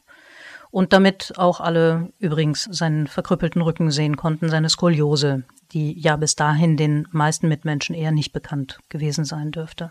Und 0.71 0.93
damit 0.93 1.33
auch 1.39 1.59
alle 1.59 2.13
übrigens 2.21 2.69
seinen 2.71 3.09
verkrüppelten 3.09 3.61
Rücken 3.61 3.91
sehen 3.91 4.17
konnten, 4.17 4.49
seine 4.49 4.69
Skoliose, 4.69 5.43
die 5.73 6.01
ja 6.01 6.15
bis 6.15 6.37
dahin 6.37 6.77
den 6.77 7.09
meisten 7.11 7.49
Mitmenschen 7.49 7.97
eher 7.97 8.13
nicht 8.13 8.33
bekannt 8.33 8.79
gewesen 8.91 9.25
sein 9.25 9.51
dürfte. 9.51 9.91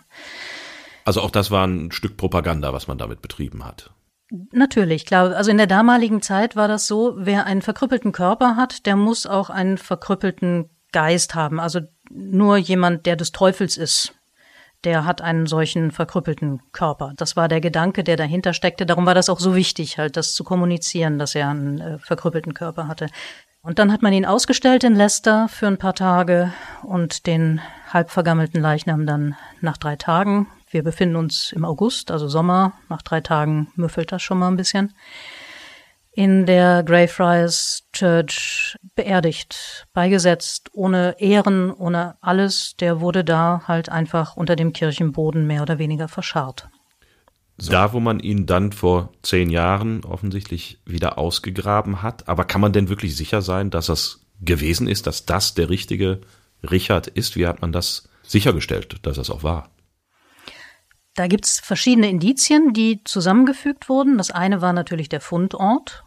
Also 1.03 1.19
auch 1.19 1.29
das 1.29 1.51
war 1.51 1.67
ein 1.67 1.91
Stück 1.91 2.15
Propaganda, 2.15 2.71
was 2.71 2.87
man 2.87 2.97
damit 2.97 3.21
betrieben 3.21 3.65
hat. 3.65 3.91
Natürlich, 4.29 5.05
klar. 5.05 5.35
Also 5.35 5.51
in 5.51 5.57
der 5.57 5.67
damaligen 5.67 6.21
Zeit 6.21 6.55
war 6.55 6.67
das 6.67 6.87
so, 6.87 7.13
wer 7.17 7.45
einen 7.45 7.61
verkrüppelten 7.61 8.11
Körper 8.11 8.55
hat, 8.55 8.85
der 8.85 8.95
muss 8.95 9.25
auch 9.25 9.49
einen 9.49 9.77
verkrüppelten 9.77 10.69
Geist 10.91 11.35
haben. 11.35 11.59
Also 11.59 11.81
nur 12.09 12.57
jemand, 12.57 13.05
der 13.05 13.15
des 13.15 13.31
Teufels 13.31 13.77
ist, 13.77 14.15
der 14.83 15.05
hat 15.05 15.21
einen 15.21 15.47
solchen 15.47 15.91
verkrüppelten 15.91 16.61
Körper. 16.71 17.13
Das 17.17 17.35
war 17.35 17.47
der 17.47 17.61
Gedanke, 17.61 18.03
der 18.03 18.17
dahinter 18.17 18.53
steckte. 18.53 18.85
Darum 18.85 19.05
war 19.05 19.15
das 19.15 19.29
auch 19.29 19.39
so 19.39 19.55
wichtig, 19.55 19.97
halt 19.97 20.15
das 20.15 20.33
zu 20.33 20.43
kommunizieren, 20.43 21.17
dass 21.19 21.35
er 21.35 21.49
einen 21.49 21.79
äh, 21.79 21.97
verkrüppelten 21.97 22.53
Körper 22.53 22.87
hatte. 22.87 23.07
Und 23.61 23.79
dann 23.79 23.91
hat 23.91 24.03
man 24.03 24.13
ihn 24.13 24.27
ausgestellt 24.27 24.83
in 24.83 24.95
Leicester 24.95 25.47
für 25.49 25.65
ein 25.65 25.79
paar 25.79 25.95
Tage 25.95 26.53
und 26.83 27.25
den 27.25 27.61
halb 27.91 28.11
vergammelten 28.11 28.61
Leichnam 28.61 29.07
dann 29.07 29.35
nach 29.59 29.77
drei 29.77 29.95
Tagen. 29.95 30.47
Wir 30.75 30.83
befinden 30.83 31.15
uns 31.15 31.53
im 31.53 31.63
August, 31.63 32.11
also 32.11 32.27
Sommer. 32.27 32.73
Nach 32.89 33.01
drei 33.01 33.21
Tagen 33.21 33.69
müffelt 33.77 34.11
das 34.11 34.21
schon 34.21 34.39
mal 34.39 34.49
ein 34.49 34.57
bisschen 34.57 34.93
in 36.11 36.45
der 36.45 36.83
Greyfriars 36.83 37.87
Church 37.93 38.75
beerdigt, 38.93 39.87
beigesetzt, 39.93 40.71
ohne 40.73 41.15
Ehren, 41.17 41.71
ohne 41.71 42.17
alles. 42.19 42.75
Der 42.77 42.99
wurde 42.99 43.23
da 43.23 43.63
halt 43.69 43.87
einfach 43.87 44.35
unter 44.35 44.57
dem 44.57 44.73
Kirchenboden 44.73 45.47
mehr 45.47 45.61
oder 45.61 45.79
weniger 45.79 46.09
verscharrt. 46.09 46.67
So. 47.57 47.71
Da, 47.71 47.93
wo 47.93 48.01
man 48.01 48.19
ihn 48.19 48.45
dann 48.45 48.73
vor 48.73 49.13
zehn 49.21 49.49
Jahren 49.49 50.03
offensichtlich 50.03 50.81
wieder 50.83 51.17
ausgegraben 51.17 52.01
hat. 52.01 52.27
Aber 52.27 52.43
kann 52.43 52.59
man 52.59 52.73
denn 52.73 52.89
wirklich 52.89 53.15
sicher 53.15 53.41
sein, 53.41 53.69
dass 53.69 53.85
das 53.85 54.25
gewesen 54.41 54.89
ist, 54.89 55.07
dass 55.07 55.25
das 55.25 55.53
der 55.53 55.69
richtige 55.69 56.19
Richard 56.69 57.07
ist? 57.07 57.37
Wie 57.37 57.47
hat 57.47 57.61
man 57.61 57.71
das 57.71 58.09
sichergestellt, 58.23 58.97
dass 59.03 59.15
das 59.15 59.29
auch 59.29 59.43
war? 59.43 59.69
Da 61.15 61.27
gibt's 61.27 61.59
verschiedene 61.59 62.09
Indizien, 62.09 62.73
die 62.73 63.03
zusammengefügt 63.03 63.87
wurden. 63.87 64.17
Das 64.17 64.31
eine 64.31 64.61
war 64.61 64.73
natürlich 64.73 65.07
der 65.07 65.21
Fundort, 65.21 66.03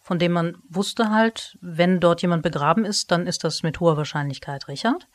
von 0.00 0.18
dem 0.18 0.32
man 0.32 0.56
wusste 0.68 1.10
halt, 1.10 1.58
wenn 1.60 1.98
dort 1.98 2.22
jemand 2.22 2.42
begraben 2.42 2.84
ist, 2.84 3.10
dann 3.10 3.26
ist 3.26 3.44
das 3.44 3.62
mit 3.62 3.80
hoher 3.80 3.96
Wahrscheinlichkeit 3.96 4.68
Richard. 4.68 5.08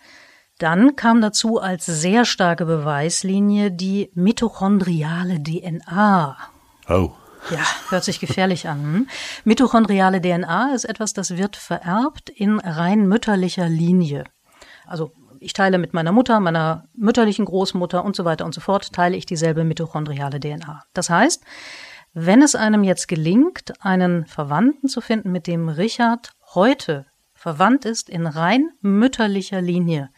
Dann 0.59 0.95
kam 0.95 1.21
dazu 1.21 1.59
als 1.59 1.85
sehr 1.85 2.25
starke 2.25 2.65
Beweislinie 2.65 3.71
die 3.71 4.11
mitochondriale 4.15 5.41
DNA. 5.41 6.35
Oh. 6.89 7.11
Ja, 7.51 7.59
hört 7.89 8.03
sich 8.03 8.19
gefährlich 8.19 8.67
an. 8.67 8.81
Hm? 8.81 9.07
Mitochondriale 9.45 10.21
DNA 10.21 10.73
ist 10.73 10.85
etwas, 10.85 11.13
das 11.13 11.37
wird 11.37 11.55
vererbt 11.55 12.29
in 12.29 12.59
rein 12.59 13.07
mütterlicher 13.07 13.69
Linie. 13.69 14.25
Also 14.85 15.11
ich 15.47 15.53
teile 15.53 15.77
mit 15.77 15.93
meiner 15.93 16.11
Mutter, 16.11 16.41
meiner 16.41 16.89
mütterlichen 16.93 17.45
Großmutter 17.45 18.03
und 18.03 18.17
so 18.17 18.25
weiter 18.25 18.43
und 18.43 18.53
so 18.53 18.59
fort, 18.59 18.91
teile 18.91 19.15
ich 19.15 19.25
dieselbe 19.25 19.63
mitochondriale 19.63 20.41
DNA. 20.41 20.83
Das 20.93 21.09
heißt, 21.09 21.41
wenn 22.13 22.41
es 22.41 22.53
einem 22.53 22.83
jetzt 22.83 23.07
gelingt, 23.07 23.73
einen 23.79 24.25
Verwandten 24.25 24.89
zu 24.89 24.99
finden, 24.99 25.31
mit 25.31 25.47
dem 25.47 25.69
Richard 25.69 26.31
heute 26.53 27.05
verwandt 27.33 27.85
ist 27.85 28.09
in 28.09 28.27
rein 28.27 28.71
mütterlicher 28.81 29.61
Linie, 29.61 30.09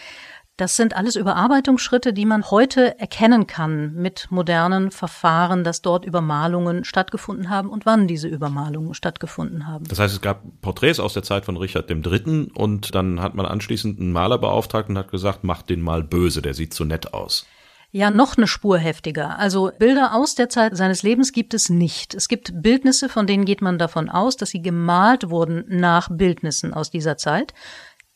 Das 0.56 0.76
sind 0.76 0.94
alles 0.94 1.16
Überarbeitungsschritte, 1.16 2.12
die 2.12 2.26
man 2.26 2.48
heute 2.48 2.96
erkennen 3.00 3.48
kann 3.48 3.92
mit 3.94 4.28
modernen 4.30 4.92
Verfahren, 4.92 5.64
dass 5.64 5.82
dort 5.82 6.04
Übermalungen 6.04 6.84
stattgefunden 6.84 7.50
haben 7.50 7.70
und 7.70 7.86
wann 7.86 8.06
diese 8.06 8.28
Übermalungen 8.28 8.94
stattgefunden 8.94 9.66
haben. 9.66 9.84
Das 9.88 9.98
heißt, 9.98 10.14
es 10.14 10.20
gab 10.20 10.42
Porträts 10.60 11.00
aus 11.00 11.12
der 11.12 11.24
Zeit 11.24 11.44
von 11.44 11.56
Richard 11.56 11.90
III. 11.90 12.52
und 12.54 12.94
dann 12.94 13.20
hat 13.20 13.34
man 13.34 13.46
anschließend 13.46 13.98
einen 13.98 14.12
Maler 14.12 14.38
beauftragt 14.38 14.88
und 14.88 14.96
hat 14.96 15.10
gesagt, 15.10 15.42
macht 15.42 15.70
den 15.70 15.80
mal 15.80 16.04
böse, 16.04 16.40
der 16.40 16.54
sieht 16.54 16.72
so 16.72 16.84
nett 16.84 17.12
aus. 17.14 17.46
Ja, 17.90 18.10
noch 18.10 18.36
eine 18.36 18.48
Spur 18.48 18.78
heftiger. 18.78 19.38
Also 19.38 19.70
Bilder 19.78 20.14
aus 20.14 20.34
der 20.34 20.48
Zeit 20.48 20.76
seines 20.76 21.04
Lebens 21.04 21.32
gibt 21.32 21.54
es 21.54 21.68
nicht. 21.68 22.14
Es 22.14 22.26
gibt 22.26 22.52
Bildnisse, 22.60 23.08
von 23.08 23.28
denen 23.28 23.44
geht 23.44 23.62
man 23.62 23.78
davon 23.78 24.08
aus, 24.08 24.36
dass 24.36 24.50
sie 24.50 24.62
gemalt 24.62 25.30
wurden 25.30 25.64
nach 25.68 26.08
Bildnissen 26.10 26.74
aus 26.74 26.90
dieser 26.90 27.16
Zeit 27.16 27.54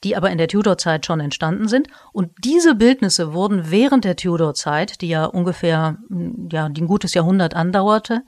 die 0.04 0.16
aber 0.16 0.30
in 0.30 0.38
der 0.38 0.48
Tudor-Zeit 0.48 1.06
schon 1.06 1.20
entstanden 1.20 1.68
sind. 1.68 1.88
Und 2.12 2.30
diese 2.44 2.74
Bildnisse 2.74 3.32
wurden 3.32 3.70
während 3.70 4.04
der 4.04 4.16
Tudor-Zeit, 4.16 5.00
die 5.00 5.08
ja 5.08 5.24
ungefähr, 5.24 5.98
hm, 6.08 6.48
ja, 6.52 6.68
die 6.68 6.82
ein 6.82 6.88
gutes 6.88 7.14
Jahrhundert 7.14 7.54
andauerte, 7.54 8.22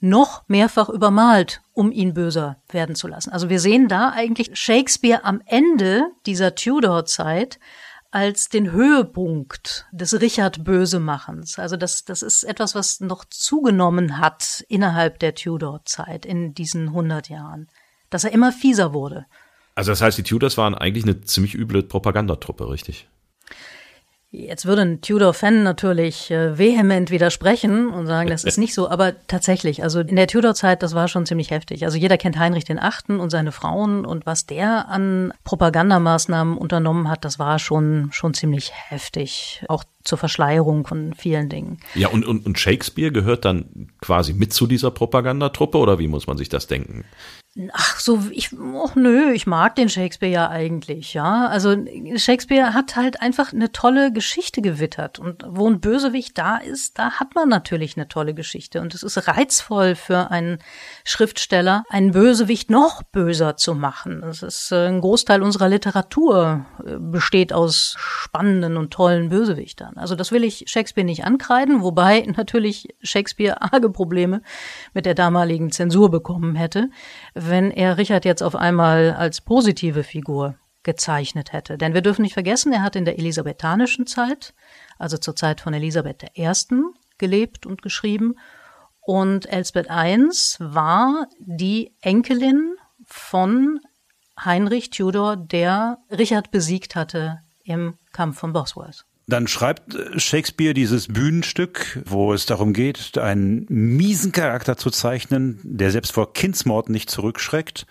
noch 0.00 0.42
mehrfach 0.48 0.90
übermalt, 0.90 1.62
um 1.72 1.90
ihn 1.90 2.12
böser 2.12 2.58
werden 2.68 2.94
zu 2.94 3.08
lassen. 3.08 3.30
Also 3.30 3.48
wir 3.48 3.58
sehen 3.58 3.88
da 3.88 4.10
eigentlich 4.10 4.50
Shakespeare 4.52 5.24
am 5.24 5.40
Ende 5.46 6.10
dieser 6.26 6.54
Tudor-Zeit 6.54 7.58
als 8.10 8.48
den 8.48 8.70
Höhepunkt 8.70 9.86
des 9.92 10.20
Richard 10.20 10.62
Bösemachens. 10.62 11.58
Also 11.58 11.76
das, 11.76 12.04
das 12.04 12.22
ist 12.22 12.44
etwas, 12.44 12.74
was 12.74 13.00
noch 13.00 13.24
zugenommen 13.24 14.18
hat 14.18 14.64
innerhalb 14.68 15.18
der 15.18 15.34
Tudor-Zeit 15.34 16.24
in 16.24 16.54
diesen 16.54 16.88
100 16.88 17.28
Jahren. 17.28 17.68
Dass 18.10 18.22
er 18.22 18.30
immer 18.32 18.52
fieser 18.52 18.92
wurde. 18.92 19.26
Also 19.74 19.90
das 19.92 20.00
heißt, 20.00 20.18
die 20.18 20.22
Tudors 20.22 20.56
waren 20.56 20.74
eigentlich 20.74 21.04
eine 21.04 21.20
ziemlich 21.22 21.54
üble 21.54 21.82
Propagandatruppe, 21.82 22.68
richtig? 22.68 23.08
Jetzt 24.36 24.66
würde 24.66 24.82
ein 24.82 25.00
Tudor-Fan 25.00 25.62
natürlich 25.62 26.28
äh, 26.32 26.58
vehement 26.58 27.12
widersprechen 27.12 27.88
und 27.88 28.08
sagen, 28.08 28.28
das 28.28 28.42
ist 28.42 28.58
nicht 28.58 28.74
so, 28.74 28.90
aber 28.90 29.14
tatsächlich, 29.28 29.84
also 29.84 30.00
in 30.00 30.16
der 30.16 30.26
Tudor-Zeit, 30.26 30.82
das 30.82 30.92
war 30.92 31.06
schon 31.06 31.24
ziemlich 31.24 31.52
heftig. 31.52 31.84
Also 31.84 31.98
jeder 31.98 32.18
kennt 32.18 32.36
Heinrich 32.36 32.64
den 32.64 32.80
Achten 32.80 33.20
und 33.20 33.30
seine 33.30 33.52
Frauen 33.52 34.04
und 34.04 34.26
was 34.26 34.44
der 34.44 34.88
an 34.88 35.32
Propagandamaßnahmen 35.44 36.58
unternommen 36.58 37.08
hat, 37.08 37.24
das 37.24 37.38
war 37.38 37.60
schon, 37.60 38.08
schon 38.10 38.34
ziemlich 38.34 38.72
heftig. 38.74 39.62
Auch 39.68 39.84
zur 40.02 40.18
Verschleierung 40.18 40.84
von 40.84 41.14
vielen 41.14 41.48
Dingen. 41.48 41.78
Ja, 41.94 42.08
und, 42.08 42.26
und, 42.26 42.44
und 42.44 42.58
Shakespeare 42.58 43.12
gehört 43.12 43.44
dann 43.44 43.92
quasi 44.00 44.32
mit 44.32 44.52
zu 44.52 44.66
dieser 44.66 44.90
Propagandatruppe 44.90 45.78
oder 45.78 46.00
wie 46.00 46.08
muss 46.08 46.26
man 46.26 46.38
sich 46.38 46.48
das 46.48 46.66
denken? 46.66 47.04
Ach 47.72 48.00
so, 48.00 48.20
ich, 48.32 48.52
oh, 48.58 48.90
nö, 48.96 49.30
ich 49.30 49.46
mag 49.46 49.76
den 49.76 49.88
Shakespeare 49.88 50.32
ja 50.32 50.48
eigentlich, 50.48 51.14
ja. 51.14 51.46
Also 51.46 51.76
Shakespeare 52.16 52.74
hat 52.74 52.96
halt 52.96 53.22
einfach 53.22 53.52
eine 53.52 53.70
tolle 53.70 54.12
Geschichte 54.12 54.60
gewittert. 54.60 55.20
Und 55.20 55.44
wo 55.46 55.68
ein 55.68 55.80
Bösewicht 55.80 56.36
da 56.36 56.56
ist, 56.56 56.98
da 56.98 57.12
hat 57.12 57.36
man 57.36 57.48
natürlich 57.48 57.96
eine 57.96 58.08
tolle 58.08 58.34
Geschichte. 58.34 58.80
Und 58.80 58.92
es 58.92 59.04
ist 59.04 59.28
reizvoll 59.28 59.94
für 59.94 60.32
einen 60.32 60.58
Schriftsteller, 61.04 61.84
einen 61.90 62.10
Bösewicht 62.10 62.70
noch 62.70 63.04
böser 63.04 63.56
zu 63.56 63.74
machen. 63.74 64.22
Das 64.22 64.42
ist 64.42 64.72
äh, 64.72 64.88
ein 64.88 65.00
Großteil 65.00 65.40
unserer 65.40 65.68
Literatur 65.68 66.66
äh, 66.84 66.96
besteht 66.98 67.52
aus 67.52 67.96
spannenden 68.34 68.76
und 68.76 68.90
tollen 68.92 69.28
Bösewichtern. 69.28 69.96
Also 69.96 70.16
das 70.16 70.32
will 70.32 70.42
ich 70.42 70.64
Shakespeare 70.66 71.04
nicht 71.04 71.24
ankreiden, 71.24 71.82
wobei 71.82 72.22
natürlich 72.36 72.88
Shakespeare 73.00 73.62
arge 73.62 73.90
Probleme 73.90 74.42
mit 74.92 75.06
der 75.06 75.14
damaligen 75.14 75.70
Zensur 75.70 76.10
bekommen 76.10 76.56
hätte 76.56 76.90
wenn 77.34 77.70
er 77.70 77.98
Richard 77.98 78.24
jetzt 78.24 78.42
auf 78.42 78.56
einmal 78.56 79.12
als 79.12 79.40
positive 79.40 80.02
Figur 80.02 80.56
gezeichnet 80.82 81.52
hätte. 81.52 81.78
Denn 81.78 81.94
wir 81.94 82.02
dürfen 82.02 82.22
nicht 82.22 82.34
vergessen, 82.34 82.72
er 82.72 82.82
hat 82.82 82.96
in 82.96 83.04
der 83.04 83.18
elisabethanischen 83.18 84.06
Zeit, 84.06 84.54
also 84.98 85.16
zur 85.16 85.36
Zeit 85.36 85.60
von 85.60 85.74
Elisabeth 85.74 86.24
I., 86.36 86.50
gelebt 87.18 87.66
und 87.66 87.82
geschrieben. 87.82 88.34
Und 89.00 89.46
Elsbeth 89.46 89.86
I 89.90 90.16
war 90.58 91.28
die 91.38 91.94
Enkelin 92.00 92.74
von 93.04 93.80
Heinrich 94.42 94.90
Tudor, 94.90 95.36
der 95.36 95.98
Richard 96.10 96.50
besiegt 96.50 96.96
hatte 96.96 97.43
im 97.64 97.94
Kampf 98.12 98.38
von 98.38 98.52
Bosworth. 98.52 99.04
Dann 99.26 99.48
schreibt 99.48 99.96
Shakespeare 100.20 100.74
dieses 100.74 101.08
Bühnenstück, 101.08 102.02
wo 102.04 102.34
es 102.34 102.44
darum 102.44 102.74
geht, 102.74 103.16
einen 103.16 103.64
miesen 103.68 104.32
Charakter 104.32 104.76
zu 104.76 104.90
zeichnen, 104.90 105.60
der 105.62 105.90
selbst 105.90 106.12
vor 106.12 106.34
Kindsmord 106.34 106.90
nicht 106.90 107.10
zurückschreckt. 107.10 107.86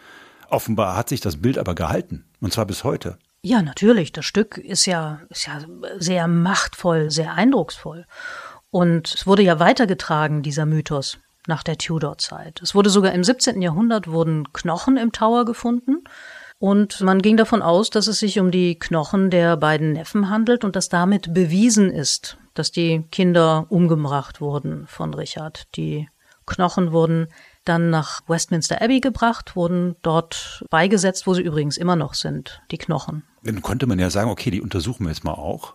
Offenbar 0.49 0.95
hat 0.95 1.09
sich 1.09 1.21
das 1.21 1.41
Bild 1.41 1.57
aber 1.57 1.73
gehalten, 1.73 2.25
und 2.39 2.53
zwar 2.53 2.67
bis 2.67 2.83
heute. 2.83 3.17
Ja, 3.41 3.63
natürlich. 3.63 4.11
Das 4.11 4.25
Stück 4.25 4.57
ist 4.57 4.85
ja, 4.85 5.21
ist 5.29 5.47
ja 5.47 5.59
sehr 5.97 6.27
machtvoll, 6.27 7.09
sehr 7.09 7.33
eindrucksvoll. 7.33 8.05
Und 8.69 9.13
es 9.13 9.25
wurde 9.25 9.41
ja 9.41 9.59
weitergetragen, 9.59 10.43
dieser 10.43 10.65
Mythos, 10.65 11.17
nach 11.47 11.63
der 11.63 11.77
Tudor-Zeit. 11.77 12.61
Es 12.61 12.73
wurde 12.75 12.89
sogar 12.89 13.11
im 13.11 13.23
17. 13.23 13.61
Jahrhundert 13.61 14.07
wurden 14.07 14.53
Knochen 14.53 14.97
im 14.97 15.11
Tower 15.11 15.45
gefunden 15.45 16.03
und 16.63 17.01
man 17.01 17.21
ging 17.21 17.35
davon 17.35 17.61
aus, 17.61 17.89
dass 17.89 18.07
es 18.07 18.19
sich 18.19 18.39
um 18.39 18.49
die 18.49 18.79
Knochen 18.79 19.29
der 19.29 19.57
beiden 19.57 19.91
Neffen 19.91 20.29
handelt 20.29 20.63
und 20.63 20.77
dass 20.77 20.87
damit 20.87 21.33
bewiesen 21.33 21.91
ist, 21.91 22.37
dass 22.53 22.71
die 22.71 23.03
Kinder 23.11 23.65
umgebracht 23.67 24.39
wurden 24.39 24.87
von 24.87 25.13
Richard. 25.13 25.67
Die 25.75 26.07
Knochen 26.45 26.93
wurden 26.93 27.27
dann 27.65 27.89
nach 27.89 28.21
Westminster 28.29 28.81
Abbey 28.81 29.01
gebracht, 29.01 29.57
wurden 29.57 29.97
dort 30.03 30.63
beigesetzt, 30.69 31.27
wo 31.27 31.33
sie 31.33 31.41
übrigens 31.41 31.75
immer 31.75 31.97
noch 31.97 32.13
sind, 32.13 32.61
die 32.71 32.77
Knochen. 32.77 33.23
Dann 33.43 33.61
konnte 33.61 33.85
man 33.85 33.99
ja 33.99 34.09
sagen, 34.09 34.29
okay, 34.29 34.49
die 34.49 34.61
untersuchen 34.61 35.03
wir 35.03 35.09
jetzt 35.09 35.25
mal 35.25 35.33
auch. 35.33 35.73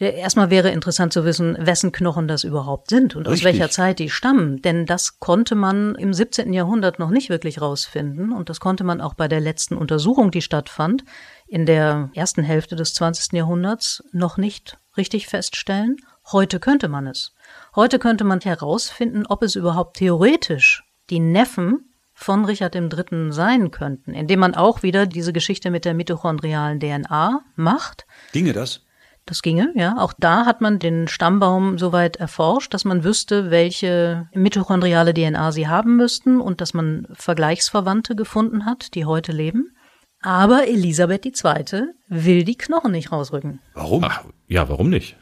Erstmal 0.00 0.48
wäre 0.48 0.70
interessant 0.70 1.12
zu 1.12 1.26
wissen, 1.26 1.56
wessen 1.60 1.92
Knochen 1.92 2.26
das 2.26 2.42
überhaupt 2.42 2.88
sind 2.88 3.16
und 3.16 3.28
Richtig. 3.28 3.40
aus 3.40 3.44
welcher 3.44 3.70
Zeit 3.70 3.98
die 3.98 4.08
stammen. 4.08 4.62
Denn 4.62 4.86
das 4.86 5.20
konnte 5.20 5.54
man 5.54 5.94
im 5.94 6.14
17. 6.14 6.54
Jahrhundert 6.54 6.98
noch 6.98 7.10
nicht 7.10 7.28
wirklich 7.28 7.60
rausfinden. 7.60 8.32
Und 8.32 8.48
das 8.48 8.60
konnte 8.60 8.82
man 8.82 9.02
auch 9.02 9.12
bei 9.12 9.28
der 9.28 9.40
letzten 9.40 9.76
Untersuchung, 9.76 10.30
die 10.30 10.40
stattfand, 10.40 11.04
in 11.46 11.66
der 11.66 12.10
ersten 12.14 12.42
Hälfte 12.42 12.76
des 12.76 12.94
20. 12.94 13.34
Jahrhunderts 13.34 14.02
noch 14.10 14.38
nicht 14.38 14.78
richtig 14.96 15.26
feststellen. 15.26 15.96
Heute 16.32 16.60
könnte 16.60 16.88
man 16.88 17.06
es. 17.06 17.34
Heute 17.76 17.98
könnte 17.98 18.24
man 18.24 18.40
herausfinden, 18.40 19.26
ob 19.26 19.42
es 19.42 19.54
überhaupt 19.54 19.98
theoretisch 19.98 20.82
die 21.10 21.20
Neffen 21.20 21.92
von 22.14 22.46
Richard 22.46 22.74
III. 22.74 23.32
sein 23.32 23.70
könnten, 23.70 24.14
indem 24.14 24.40
man 24.40 24.54
auch 24.54 24.82
wieder 24.82 25.06
diese 25.06 25.34
Geschichte 25.34 25.70
mit 25.70 25.84
der 25.84 25.92
mitochondrialen 25.92 26.80
DNA 26.80 27.42
macht. 27.56 28.06
Ginge 28.32 28.54
das? 28.54 28.82
Das 29.26 29.42
ginge, 29.42 29.72
ja. 29.76 29.96
Auch 29.98 30.12
da 30.18 30.46
hat 30.46 30.60
man 30.60 30.78
den 30.78 31.06
Stammbaum 31.06 31.78
soweit 31.78 32.16
erforscht, 32.16 32.74
dass 32.74 32.84
man 32.84 33.04
wüsste, 33.04 33.50
welche 33.50 34.28
mitochondriale 34.34 35.14
DNA 35.14 35.52
sie 35.52 35.68
haben 35.68 35.96
müssten 35.96 36.40
und 36.40 36.60
dass 36.60 36.74
man 36.74 37.06
Vergleichsverwandte 37.12 38.16
gefunden 38.16 38.64
hat, 38.64 38.94
die 38.94 39.04
heute 39.04 39.32
leben. 39.32 39.76
Aber 40.22 40.66
Elisabeth 40.66 41.24
II. 41.26 41.82
will 42.08 42.44
die 42.44 42.56
Knochen 42.56 42.92
nicht 42.92 43.12
rausrücken. 43.12 43.60
Warum? 43.74 44.04
Ach, 44.04 44.24
ja, 44.48 44.68
warum 44.68 44.90
nicht? 44.90 45.16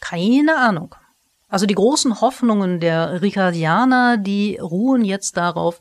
Keine 0.00 0.56
Ahnung. 0.56 0.94
Also 1.48 1.66
die 1.66 1.74
großen 1.74 2.20
Hoffnungen 2.20 2.80
der 2.80 3.22
Ricardianer, 3.22 4.16
die 4.16 4.56
ruhen 4.56 5.04
jetzt 5.04 5.36
darauf, 5.36 5.80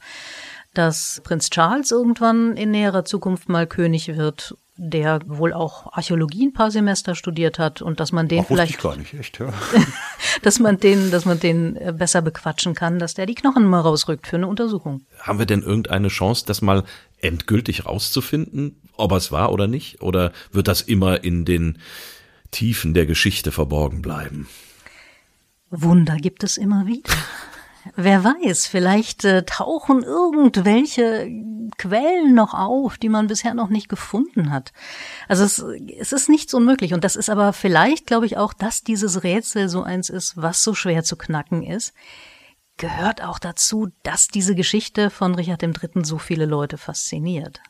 dass 0.74 1.22
Prinz 1.24 1.50
Charles 1.50 1.92
irgendwann 1.92 2.58
in 2.58 2.72
näherer 2.72 3.06
Zukunft 3.06 3.48
mal 3.48 3.68
König 3.68 4.16
wird 4.16 4.56
der 4.76 5.22
wohl 5.26 5.54
auch 5.54 5.94
Archäologie 5.94 6.48
ein 6.48 6.54
paar 6.54 6.72
Semester 6.72 7.14
studiert 7.14 7.60
hat 7.60 7.82
und 7.82 8.00
dass 8.00 8.12
man 8.12 8.28
den 8.28 8.42
Ach, 8.42 8.48
vielleicht 8.48 8.76
ich 8.76 8.82
gar 8.82 8.96
nicht 8.96 9.14
echt, 9.14 9.40
ja. 9.40 9.54
dass 10.42 10.60
man 10.60 10.78
den, 10.78 11.12
dass 11.12 11.26
man 11.26 11.40
den 11.40 11.76
äh, 11.76 11.94
besser 11.96 12.22
bequatschen 12.22 12.74
kann, 12.74 12.98
dass 12.98 13.14
der 13.14 13.28
die 13.28 13.36
Knochen 13.36 13.66
mal 13.66 13.82
rausrückt 13.82 14.26
für 14.26 14.38
eine 14.38 14.48
Untersuchung. 14.48 15.02
Haben 15.20 15.40
wir 15.40 15.46
denn 15.46 15.62
irgendeine 15.62 16.08
Chance, 16.08 16.46
das 16.48 16.62
mal 16.62 16.84
endgültig 17.22 17.86
rauszufinden, 17.86 18.82
ob 18.98 19.12
es 19.12 19.32
war 19.32 19.52
oder 19.52 19.68
nicht? 19.68 20.02
Oder 20.02 20.32
wird 20.52 20.68
das 20.68 20.82
immer 20.82 21.24
in 21.24 21.46
den 21.46 21.78
Tiefen 22.50 22.94
der 22.94 23.06
Geschichte 23.06 23.52
verborgen 23.52 24.02
bleiben? 24.02 24.48
Wunder 25.70 26.18
gibt 26.18 26.44
es 26.44 26.58
immer 26.58 26.88
wieder. 26.88 27.14
Wer 27.96 28.24
weiß, 28.24 28.68
vielleicht 28.68 29.26
äh, 29.26 29.44
tauchen 29.44 30.04
irgendwelche 30.04 31.28
Quellen 31.78 32.34
noch 32.34 32.54
auf, 32.54 32.98
die 32.98 33.10
man 33.10 33.28
bisher 33.28 33.54
noch 33.54 33.70
nicht 33.70 33.90
gefunden 33.90 34.52
hat. 34.52 34.72
Also 35.28 35.44
es, 35.44 35.60
es 36.00 36.14
ist 36.14 36.30
nichts 36.30 36.54
unmöglich. 36.54 36.94
Und 36.94 37.04
das 37.04 37.16
ist 37.16 37.30
aber 37.30 37.52
vielleicht, 37.52 38.08
glaube 38.08 38.26
ich, 38.26 38.38
auch, 38.38 38.54
dass 38.54 38.84
dieses 38.84 39.24
Rätsel 39.24 39.70
so 39.70 39.84
eins 39.84 40.10
ist, 40.10 40.38
was 40.38 40.64
so 40.64 40.74
schwer 40.74 41.04
zu 41.04 41.18
knacken 41.18 41.64
ist, 41.64 41.94
gehört 42.78 43.22
auch 43.22 43.40
dazu, 43.40 43.90
dass 44.04 44.28
diese 44.28 44.56
Geschichte 44.56 45.10
von 45.10 45.36
Richard 45.36 45.62
III. 45.64 46.04
so 46.04 46.18
viele 46.18 46.46
Leute 46.46 46.78
fasziniert. 46.78 47.62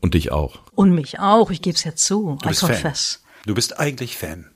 Und 0.00 0.14
dich 0.14 0.30
auch. 0.30 0.60
Und 0.74 0.92
mich 0.92 1.18
auch, 1.18 1.50
ich 1.50 1.62
gebe 1.62 1.76
es 1.76 1.84
ja 1.84 1.94
zu. 1.94 2.38
Du 2.40 2.48
bist 2.48 2.62
I 2.62 2.66
confess. 2.66 3.22
Fan. 3.22 3.44
Du 3.46 3.54
bist 3.54 3.78
eigentlich 3.78 4.16
Fan. 4.16 4.50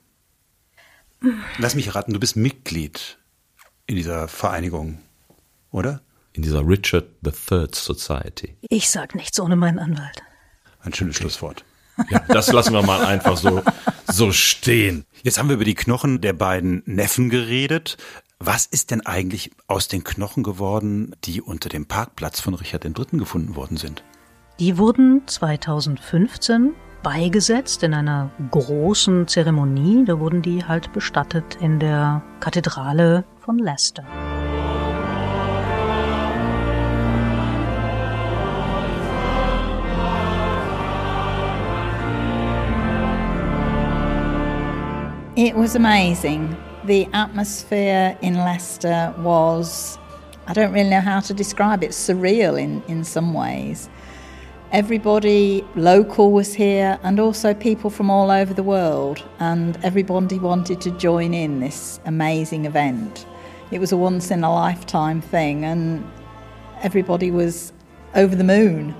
Lass 1.58 1.74
mich 1.74 1.94
raten, 1.94 2.12
du 2.12 2.20
bist 2.20 2.36
Mitglied 2.36 3.19
in 3.90 3.96
dieser 3.96 4.28
Vereinigung, 4.28 5.00
oder? 5.72 6.00
In 6.32 6.42
dieser 6.42 6.64
Richard 6.64 7.06
III 7.26 7.66
Society. 7.72 8.54
Ich 8.60 8.88
sag 8.88 9.16
nichts 9.16 9.40
ohne 9.40 9.56
meinen 9.56 9.80
Anwalt. 9.80 10.22
Ein 10.80 10.94
schönes 10.94 11.16
Schlusswort. 11.16 11.64
Ja, 12.08 12.20
das 12.28 12.52
lassen 12.52 12.72
wir 12.72 12.82
mal 12.82 13.04
einfach 13.04 13.36
so, 13.36 13.64
so 14.06 14.30
stehen. 14.30 15.06
Jetzt 15.24 15.40
haben 15.40 15.48
wir 15.48 15.56
über 15.56 15.64
die 15.64 15.74
Knochen 15.74 16.20
der 16.20 16.34
beiden 16.34 16.84
Neffen 16.86 17.30
geredet. 17.30 17.96
Was 18.38 18.64
ist 18.64 18.92
denn 18.92 19.04
eigentlich 19.04 19.50
aus 19.66 19.88
den 19.88 20.04
Knochen 20.04 20.44
geworden, 20.44 21.16
die 21.24 21.42
unter 21.42 21.68
dem 21.68 21.86
Parkplatz 21.86 22.38
von 22.38 22.54
Richard 22.54 22.84
III. 22.84 23.18
gefunden 23.18 23.56
worden 23.56 23.76
sind? 23.76 24.04
Die 24.60 24.78
wurden 24.78 25.26
2015 25.26 26.74
beigesetzt 27.02 27.82
in 27.82 27.94
einer 27.94 28.30
großen 28.50 29.26
Zeremonie. 29.28 30.04
Da 30.04 30.18
wurden 30.18 30.42
die 30.42 30.64
halt 30.64 30.92
bestattet 30.92 31.56
in 31.60 31.78
der 31.80 32.22
Kathedrale 32.40 33.24
von 33.40 33.58
Leicester. 33.58 34.04
It 45.36 45.56
was 45.56 45.74
amazing. 45.74 46.54
The 46.84 47.08
atmosphere 47.14 48.16
in 48.20 48.34
Leicester 48.34 49.14
was, 49.18 49.98
I 50.46 50.52
don't 50.52 50.72
really 50.72 50.90
know 50.90 51.00
how 51.00 51.20
to 51.20 51.32
describe 51.32 51.82
it, 51.82 51.92
surreal 51.92 52.58
in, 52.58 52.82
in 52.88 53.04
some 53.04 53.32
ways. 53.32 53.88
Everybody 54.72 55.64
local 55.74 56.30
was 56.30 56.54
here 56.54 56.96
and 57.02 57.18
also 57.18 57.54
people 57.54 57.90
from 57.90 58.08
all 58.08 58.30
over 58.30 58.54
the 58.54 58.62
world, 58.62 59.20
and 59.40 59.76
everybody 59.82 60.38
wanted 60.38 60.80
to 60.82 60.92
join 60.92 61.34
in 61.34 61.58
this 61.58 61.98
amazing 62.04 62.66
event. 62.66 63.26
It 63.72 63.80
was 63.80 63.90
a 63.90 63.96
once 63.96 64.30
in 64.30 64.44
a 64.44 64.54
lifetime 64.54 65.22
thing, 65.22 65.64
and 65.64 66.08
everybody 66.82 67.32
was 67.32 67.72
over 68.14 68.36
the 68.36 68.44
moon. 68.44 68.94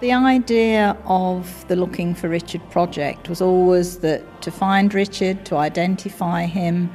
The 0.00 0.12
idea 0.12 0.96
of 1.06 1.64
the 1.68 1.76
Looking 1.76 2.16
for 2.16 2.28
Richard 2.28 2.68
project 2.72 3.28
was 3.28 3.40
always 3.40 3.98
that 3.98 4.42
to 4.42 4.50
find 4.50 4.92
Richard, 4.92 5.46
to 5.46 5.56
identify 5.58 6.46
him, 6.46 6.90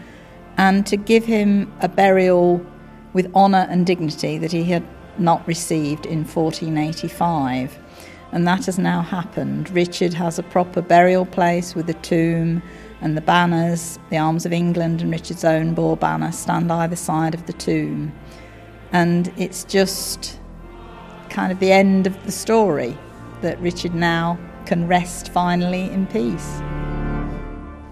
and 0.57 0.85
to 0.87 0.97
give 0.97 1.23
him 1.23 1.71
a 1.79 1.87
burial 1.87 2.65
with 3.13 3.33
honour 3.33 3.65
and 3.69 3.87
dignity 3.87 4.37
that 4.39 4.51
he 4.51 4.65
had 4.65 4.85
not 5.17 5.47
received 5.47 6.05
in 6.05 6.25
1485 6.25 7.79
and 8.31 8.47
that 8.47 8.65
has 8.65 8.77
now 8.77 9.01
happened. 9.01 9.69
Richard 9.71 10.13
has 10.13 10.39
a 10.39 10.43
proper 10.43 10.81
burial 10.81 11.25
place 11.25 11.75
with 11.75 11.89
a 11.89 11.93
tomb, 11.95 12.61
and 13.01 13.15
the 13.15 13.21
banners, 13.21 13.97
the 14.09 14.17
arms 14.17 14.45
of 14.45 14.53
England 14.53 15.01
and 15.01 15.11
Richard's 15.11 15.43
own 15.43 15.73
boar 15.73 15.95
banner, 15.97 16.31
stand 16.31 16.71
either 16.71 16.95
side 16.95 17.33
of 17.33 17.45
the 17.45 17.53
tomb. 17.53 18.11
And 18.91 19.31
it's 19.37 19.63
just 19.63 20.39
kind 21.29 21.51
of 21.51 21.59
the 21.59 21.71
end 21.71 22.07
of 22.07 22.23
the 22.25 22.31
story 22.31 22.97
that 23.41 23.59
Richard 23.61 23.95
now 23.95 24.37
can 24.65 24.87
rest 24.87 25.29
finally 25.29 25.89
in 25.89 26.07
peace. 26.07 26.61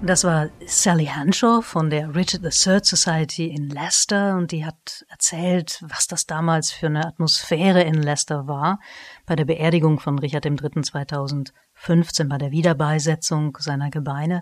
Das 0.03 0.23
war 0.23 0.51
Sally 0.67 1.05
Hanshaw 1.05 1.61
von 1.61 1.89
der 1.89 2.13
Richard 2.13 2.43
III 2.43 2.83
Society 2.83 3.47
in 3.47 3.69
Leicester 3.69 4.35
und 4.37 4.51
die 4.51 4.63
hat 4.63 5.03
erzählt, 5.09 5.83
was 5.87 6.05
das 6.05 6.27
damals 6.27 6.71
für 6.71 6.85
eine 6.85 7.05
Atmosphäre 7.05 7.81
in 7.81 7.95
Leicester 7.95 8.47
war 8.47 8.79
bei 9.27 9.35
der 9.35 9.45
Beerdigung 9.45 9.99
von 9.99 10.17
Richard 10.17 10.45
III. 10.45 10.81
2015, 10.81 12.27
bei 12.27 12.39
der 12.39 12.49
Wiederbeisetzung 12.51 13.55
seiner 13.59 13.91
Gebeine. 13.91 14.41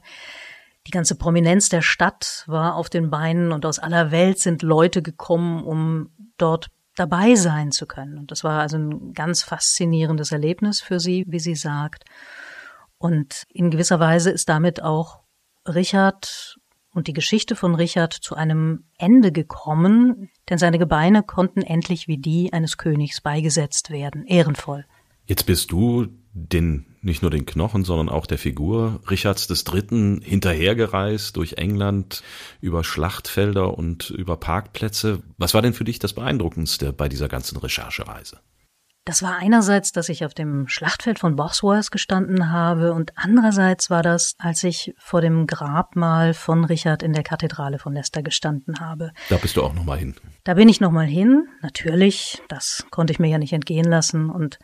Die 0.87 0.91
ganze 0.91 1.15
Prominenz 1.15 1.67
der 1.67 1.81
Stadt 1.81 2.43
war 2.45 2.75
auf 2.75 2.89
den 2.89 3.09
Beinen 3.09 3.51
und 3.51 3.65
aus 3.65 3.79
aller 3.79 4.11
Welt 4.11 4.39
sind 4.39 4.61
Leute 4.61 5.01
gekommen, 5.01 5.63
um 5.63 6.11
dort 6.37 6.69
dabei 6.95 7.35
sein 7.35 7.71
zu 7.71 7.87
können. 7.87 8.19
Und 8.19 8.31
das 8.31 8.43
war 8.43 8.61
also 8.61 8.77
ein 8.77 9.13
ganz 9.13 9.41
faszinierendes 9.41 10.31
Erlebnis 10.31 10.81
für 10.81 10.99
sie, 10.99 11.25
wie 11.27 11.39
sie 11.39 11.55
sagt. 11.55 12.05
Und 12.97 13.43
in 13.49 13.71
gewisser 13.71 13.99
Weise 13.99 14.29
ist 14.29 14.47
damit 14.47 14.81
auch 14.81 15.21
Richard 15.67 16.57
und 16.93 17.07
die 17.07 17.13
Geschichte 17.13 17.55
von 17.55 17.73
Richard 17.75 18.13
zu 18.13 18.35
einem 18.35 18.85
Ende 18.97 19.31
gekommen, 19.31 20.29
denn 20.49 20.57
seine 20.57 20.79
Gebeine 20.79 21.23
konnten 21.23 21.61
endlich 21.61 22.07
wie 22.07 22.17
die 22.17 22.53
eines 22.53 22.77
Königs 22.77 23.21
beigesetzt 23.21 23.89
werden, 23.89 24.25
ehrenvoll. 24.25 24.85
Jetzt 25.25 25.45
bist 25.45 25.71
du 25.71 26.07
den 26.33 26.85
nicht 27.01 27.21
nur 27.21 27.31
den 27.31 27.45
Knochen, 27.45 27.83
sondern 27.83 28.09
auch 28.09 28.25
der 28.25 28.37
Figur 28.37 28.99
Richards 29.09 29.47
III. 29.49 30.19
hinterhergereist 30.21 31.37
durch 31.37 31.53
England 31.53 32.23
über 32.61 32.83
Schlachtfelder 32.83 33.77
und 33.77 34.09
über 34.09 34.37
Parkplätze. 34.37 35.21
Was 35.37 35.53
war 35.53 35.61
denn 35.61 35.73
für 35.73 35.83
dich 35.83 35.99
das 35.99 36.13
Beeindruckendste 36.13 36.93
bei 36.93 37.07
dieser 37.07 37.27
ganzen 37.27 37.57
Recherchereise? 37.57 38.39
Das 39.05 39.21
war 39.21 39.37
einerseits, 39.37 39.91
dass 39.91 40.09
ich 40.09 40.25
auf 40.25 40.33
dem 40.33 40.67
Schlachtfeld 40.67 41.19
von 41.19 41.35
Bosworth 41.35 41.91
gestanden 41.91 42.51
habe 42.51 42.91
und 42.91 43.13
andererseits 43.15 43.91
war 43.91 44.01
das, 44.01 44.33
als 44.39 44.63
ich 44.63 44.95
vor 44.97 45.21
dem 45.21 45.45
Grabmal 45.45 46.33
von 46.33 46.65
Richard 46.65 47.03
in 47.03 47.13
der 47.13 47.21
Kathedrale 47.21 47.77
von 47.77 47.93
Leicester 47.93 48.23
gestanden 48.23 48.79
habe. 48.79 49.11
Da 49.29 49.37
bist 49.37 49.57
du 49.57 49.63
auch 49.63 49.75
nochmal 49.75 49.99
hin. 49.99 50.15
Da 50.43 50.55
bin 50.55 50.69
ich 50.69 50.81
nochmal 50.81 51.05
hin, 51.05 51.47
natürlich, 51.61 52.41
das 52.47 52.87
konnte 52.89 53.13
ich 53.13 53.19
mir 53.19 53.27
ja 53.27 53.37
nicht 53.37 53.53
entgehen 53.53 53.85
lassen 53.85 54.31
und 54.31 54.57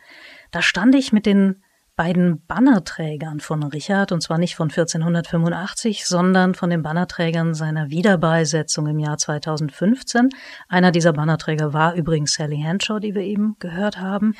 da 0.50 0.64
stand 0.64 0.96
ich 0.96 1.14
mit 1.14 1.28
den 1.28 1.62
beiden 2.02 2.44
Bannerträgern 2.48 3.42
von 3.42 3.62
Richard, 3.62 4.12
und 4.12 4.22
zwar 4.22 4.40
nicht 4.40 4.56
von 4.56 4.72
1485, 4.72 6.08
sondern 6.08 6.56
von 6.56 6.72
den 6.72 6.82
Bannerträgern 6.82 7.54
seiner 7.54 7.92
Wiederbeisetzung 7.92 8.88
im 8.88 8.98
Jahr 8.98 9.20
2015. 9.20 10.30
Einer 10.68 10.92
dieser 10.92 11.14
Bannerträger 11.14 11.74
war 11.74 11.94
übrigens 11.94 12.34
Sally 12.34 12.58
Henshaw, 12.58 13.00
die 13.00 13.14
wir 13.14 13.22
eben 13.22 13.56
gehört 13.60 14.00
haben. 14.00 14.34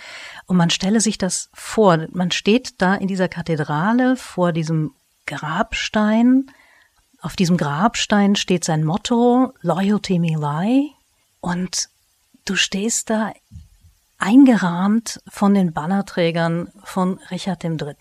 Und 0.48 0.58
man 0.58 0.72
stelle 0.72 1.02
sich 1.02 1.20
das 1.20 1.52
vor, 1.54 2.08
man 2.12 2.32
steht 2.32 2.82
da 2.82 2.96
in 2.96 3.08
dieser 3.08 3.28
Kathedrale 3.28 4.16
vor 4.16 4.54
diesem 4.54 4.96
Grabstein. 5.28 6.48
Auf 7.22 7.36
diesem 7.36 7.58
Grabstein 7.58 8.36
steht 8.36 8.64
sein 8.64 8.84
Motto, 8.84 9.54
Loyalty 9.62 10.18
Me 10.18 10.36
Lie. 10.36 10.94
Und 11.42 11.90
du 12.46 12.56
stehst 12.56 13.12
da 13.12 13.32
eingerahmt 14.22 15.22
von 15.28 15.54
den 15.54 15.74
Bannerträgern 15.74 16.72
von 16.84 17.20
Richard 17.30 17.64
III. 17.64 17.96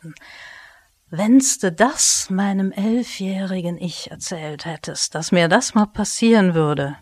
Wenn's 1.11 1.59
du 1.59 1.73
das 1.73 2.29
meinem 2.31 2.71
elfjährigen 2.71 3.79
Ich 3.79 4.11
erzählt 4.11 4.65
hättest, 4.65 5.15
dass 5.15 5.33
mir 5.33 5.49
das 5.49 5.75
mal 5.75 5.87
passieren 5.87 6.55
würde, 6.55 6.97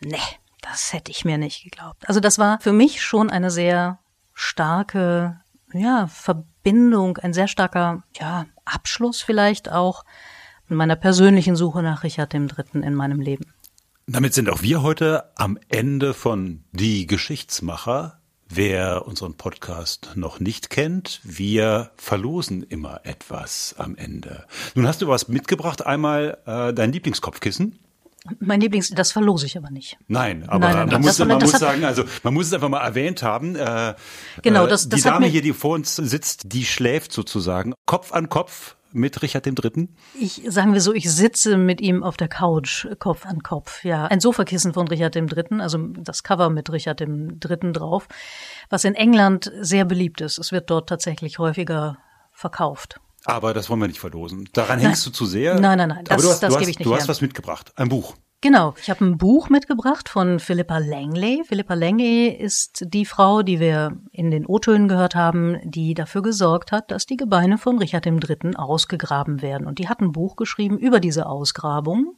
ne, 0.00 0.18
das 0.60 0.92
hätte 0.92 1.10
ich 1.10 1.24
mir 1.24 1.38
nicht 1.38 1.64
geglaubt. 1.64 2.08
Also 2.08 2.20
das 2.20 2.38
war 2.38 2.60
für 2.60 2.72
mich 2.72 3.02
schon 3.02 3.30
eine 3.30 3.50
sehr 3.50 3.98
starke, 4.34 5.40
ja, 5.72 6.06
Verbindung, 6.06 7.18
ein 7.18 7.32
sehr 7.32 7.48
starker, 7.48 8.04
ja, 8.20 8.46
Abschluss 8.64 9.22
vielleicht 9.22 9.72
auch 9.72 10.04
in 10.68 10.76
meiner 10.76 10.96
persönlichen 10.96 11.56
Suche 11.56 11.82
nach 11.82 12.04
Richard 12.04 12.34
III. 12.34 12.82
in 12.82 12.94
meinem 12.94 13.20
Leben. 13.20 13.46
Damit 14.06 14.34
sind 14.34 14.48
auch 14.48 14.62
wir 14.62 14.82
heute 14.82 15.32
am 15.36 15.58
Ende 15.68 16.14
von 16.14 16.64
Die 16.72 17.06
Geschichtsmacher. 17.06 18.17
Wer 18.50 19.06
unseren 19.06 19.34
Podcast 19.34 20.12
noch 20.14 20.40
nicht 20.40 20.70
kennt, 20.70 21.20
wir 21.22 21.90
verlosen 21.96 22.62
immer 22.62 23.00
etwas 23.04 23.74
am 23.76 23.94
Ende. 23.94 24.46
Nun 24.74 24.86
hast 24.86 25.02
du 25.02 25.08
was 25.08 25.28
mitgebracht, 25.28 25.84
einmal 25.84 26.38
äh, 26.46 26.72
dein 26.72 26.90
Lieblingskopfkissen. 26.90 27.78
Mein 28.40 28.62
Lieblings, 28.62 28.88
das 28.90 29.12
verlose 29.12 29.44
ich 29.44 29.56
aber 29.58 29.70
nicht. 29.70 29.98
Nein, 30.08 30.48
aber 30.48 30.60
nein, 30.60 30.76
nein, 30.76 30.88
man, 30.88 31.00
muss, 31.02 31.18
man 31.18 31.38
muss 31.38 31.52
sagen, 31.52 31.84
also 31.84 32.04
man 32.22 32.32
muss 32.34 32.46
es 32.46 32.54
einfach 32.54 32.70
mal 32.70 32.80
erwähnt 32.80 33.22
haben. 33.22 33.54
Äh, 33.54 33.94
genau, 34.42 34.66
das, 34.66 34.88
das 34.88 35.02
die 35.02 35.08
Dame 35.08 35.26
hier, 35.26 35.42
die 35.42 35.52
vor 35.52 35.74
uns 35.74 35.96
sitzt, 35.96 36.52
die 36.52 36.64
schläft 36.64 37.12
sozusagen 37.12 37.74
Kopf 37.84 38.12
an 38.12 38.30
Kopf 38.30 38.76
mit 38.92 39.22
Richard 39.22 39.46
III.? 39.46 39.88
Ich 40.18 40.42
sagen 40.48 40.72
wir 40.72 40.80
so, 40.80 40.92
ich 40.92 41.10
sitze 41.10 41.56
mit 41.56 41.80
ihm 41.80 42.02
auf 42.02 42.16
der 42.16 42.28
Couch, 42.28 42.86
Kopf 42.98 43.26
an 43.26 43.42
Kopf. 43.42 43.84
Ja, 43.84 44.06
ein 44.06 44.20
Sofakissen 44.20 44.72
von 44.72 44.88
Richard 44.88 45.16
III., 45.16 45.60
also 45.60 45.78
das 45.78 46.22
Cover 46.22 46.50
mit 46.50 46.70
Richard 46.70 47.00
III. 47.00 47.72
drauf, 47.72 48.08
was 48.70 48.84
in 48.84 48.94
England 48.94 49.52
sehr 49.60 49.84
beliebt 49.84 50.20
ist. 50.20 50.38
Es 50.38 50.52
wird 50.52 50.70
dort 50.70 50.88
tatsächlich 50.88 51.38
häufiger 51.38 51.98
verkauft. 52.32 53.00
Aber 53.24 53.52
das 53.52 53.68
wollen 53.68 53.80
wir 53.80 53.88
nicht 53.88 54.00
verlosen. 54.00 54.48
Daran 54.52 54.78
hängst 54.78 55.04
du 55.04 55.10
zu 55.10 55.26
sehr. 55.26 55.58
Nein, 55.58 55.78
nein, 55.78 55.88
nein. 55.88 56.04
Das, 56.04 56.14
Aber 56.14 56.22
du 56.22 56.28
hast, 56.30 56.42
das 56.42 56.52
du 56.52 56.58
gebe 56.60 56.70
ich 56.70 56.78
nicht. 56.78 56.86
Du 56.86 56.94
hast 56.94 57.08
was 57.08 57.20
mitgebracht, 57.20 57.72
ein 57.76 57.88
Buch. 57.88 58.14
Genau, 58.40 58.74
ich 58.80 58.88
habe 58.88 59.04
ein 59.04 59.18
Buch 59.18 59.48
mitgebracht 59.48 60.08
von 60.08 60.38
Philippa 60.38 60.78
Langley. 60.78 61.42
Philippa 61.44 61.74
Langley 61.74 62.28
ist 62.28 62.84
die 62.86 63.04
Frau, 63.04 63.42
die 63.42 63.58
wir 63.58 64.00
in 64.12 64.30
den 64.30 64.46
O-Tönen 64.46 64.86
gehört 64.86 65.16
haben, 65.16 65.58
die 65.64 65.94
dafür 65.94 66.22
gesorgt 66.22 66.70
hat, 66.70 66.92
dass 66.92 67.04
die 67.04 67.16
Gebeine 67.16 67.58
von 67.58 67.78
Richard 67.78 68.06
III. 68.06 68.54
ausgegraben 68.54 69.42
werden. 69.42 69.66
Und 69.66 69.80
die 69.80 69.88
hat 69.88 70.00
ein 70.00 70.12
Buch 70.12 70.36
geschrieben 70.36 70.78
über 70.78 71.00
diese 71.00 71.26
Ausgrabung. 71.26 72.16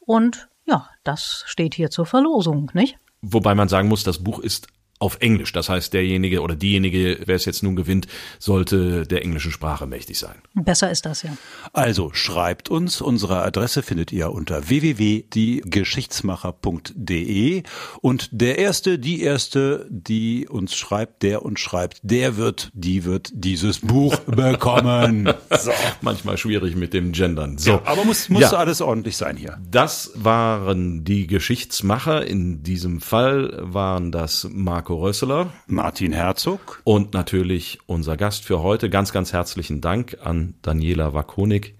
Und 0.00 0.50
ja, 0.66 0.90
das 1.02 1.44
steht 1.46 1.74
hier 1.74 1.90
zur 1.90 2.04
Verlosung, 2.04 2.70
nicht? 2.74 2.98
Wobei 3.22 3.54
man 3.54 3.68
sagen 3.68 3.88
muss, 3.88 4.04
das 4.04 4.22
Buch 4.22 4.40
ist 4.40 4.68
auf 4.98 5.18
Englisch. 5.20 5.52
Das 5.52 5.68
heißt, 5.68 5.92
derjenige 5.92 6.40
oder 6.42 6.56
diejenige, 6.56 7.20
wer 7.24 7.36
es 7.36 7.44
jetzt 7.44 7.62
nun 7.62 7.76
gewinnt, 7.76 8.08
sollte 8.38 9.06
der 9.06 9.22
englischen 9.22 9.52
Sprache 9.52 9.86
mächtig 9.86 10.18
sein. 10.18 10.34
Besser 10.54 10.90
ist 10.90 11.04
das, 11.06 11.22
ja. 11.22 11.36
Also 11.72 12.10
schreibt 12.12 12.68
uns. 12.68 13.00
Unsere 13.00 13.42
Adresse 13.42 13.82
findet 13.82 14.12
ihr 14.12 14.30
unter 14.32 14.68
www.diegeschichtsmacher.de 14.68 17.62
und 18.00 18.28
der 18.32 18.58
Erste, 18.58 18.98
die 18.98 19.22
Erste, 19.22 19.86
die 19.88 20.48
uns 20.48 20.74
schreibt, 20.74 21.22
der 21.22 21.44
uns 21.44 21.60
schreibt, 21.60 22.00
der 22.02 22.36
wird, 22.36 22.72
die 22.74 23.04
wird 23.04 23.30
dieses 23.32 23.78
Buch 23.80 24.16
bekommen. 24.26 25.32
So. 25.50 25.70
Manchmal 26.00 26.38
schwierig 26.38 26.74
mit 26.74 26.92
dem 26.92 27.12
Gendern. 27.12 27.56
So. 27.58 27.70
Ja, 27.70 27.82
aber 27.84 28.04
muss, 28.04 28.28
muss 28.28 28.42
ja. 28.42 28.50
alles 28.50 28.80
ordentlich 28.80 29.16
sein 29.16 29.36
hier. 29.36 29.58
Das 29.70 30.10
waren 30.14 31.04
die 31.04 31.28
Geschichtsmacher. 31.28 32.26
In 32.26 32.64
diesem 32.64 33.00
Fall 33.00 33.56
waren 33.60 34.10
das 34.10 34.48
Mark 34.50 34.87
Marco 34.88 35.04
Rösseler, 35.04 35.52
Martin 35.66 36.14
Herzog 36.14 36.80
und 36.82 37.12
natürlich 37.12 37.78
unser 37.84 38.16
Gast 38.16 38.46
für 38.46 38.62
heute. 38.62 38.88
Ganz, 38.88 39.12
ganz 39.12 39.34
herzlichen 39.34 39.82
Dank 39.82 40.16
an 40.22 40.54
Daniela 40.62 41.12
Wakonik, 41.12 41.76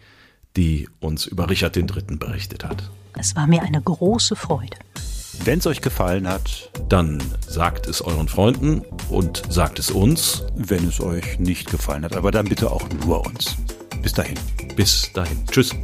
die 0.59 0.90
uns 1.00 1.24
über 1.24 1.48
Richard 1.48 1.74
III. 1.74 2.18
berichtet 2.18 2.64
hat. 2.64 2.90
Es 3.18 3.34
war 3.34 3.46
mir 3.46 3.62
eine 3.62 3.80
große 3.80 4.36
Freude. 4.36 4.76
Wenn 5.42 5.59
es 5.59 5.66
euch 5.66 5.80
gefallen 5.80 6.28
hat, 6.28 6.70
dann 6.90 7.22
sagt 7.46 7.86
es 7.86 8.02
euren 8.02 8.28
Freunden 8.28 8.82
und 9.09 9.42
sagt 9.48 9.78
es 9.78 9.90
uns. 9.90 10.44
Wenn 10.54 10.86
es 10.86 11.00
euch 11.00 11.38
nicht 11.38 11.70
gefallen 11.70 12.04
hat, 12.04 12.14
aber 12.14 12.30
dann 12.30 12.44
bitte 12.44 12.70
auch 12.70 12.86
nur 13.06 13.24
uns. 13.24 13.56
Bis 14.02 14.12
dahin. 14.12 14.36
Bis 14.76 15.11
dahin. 15.14 15.46
Tschüss. 15.50 15.74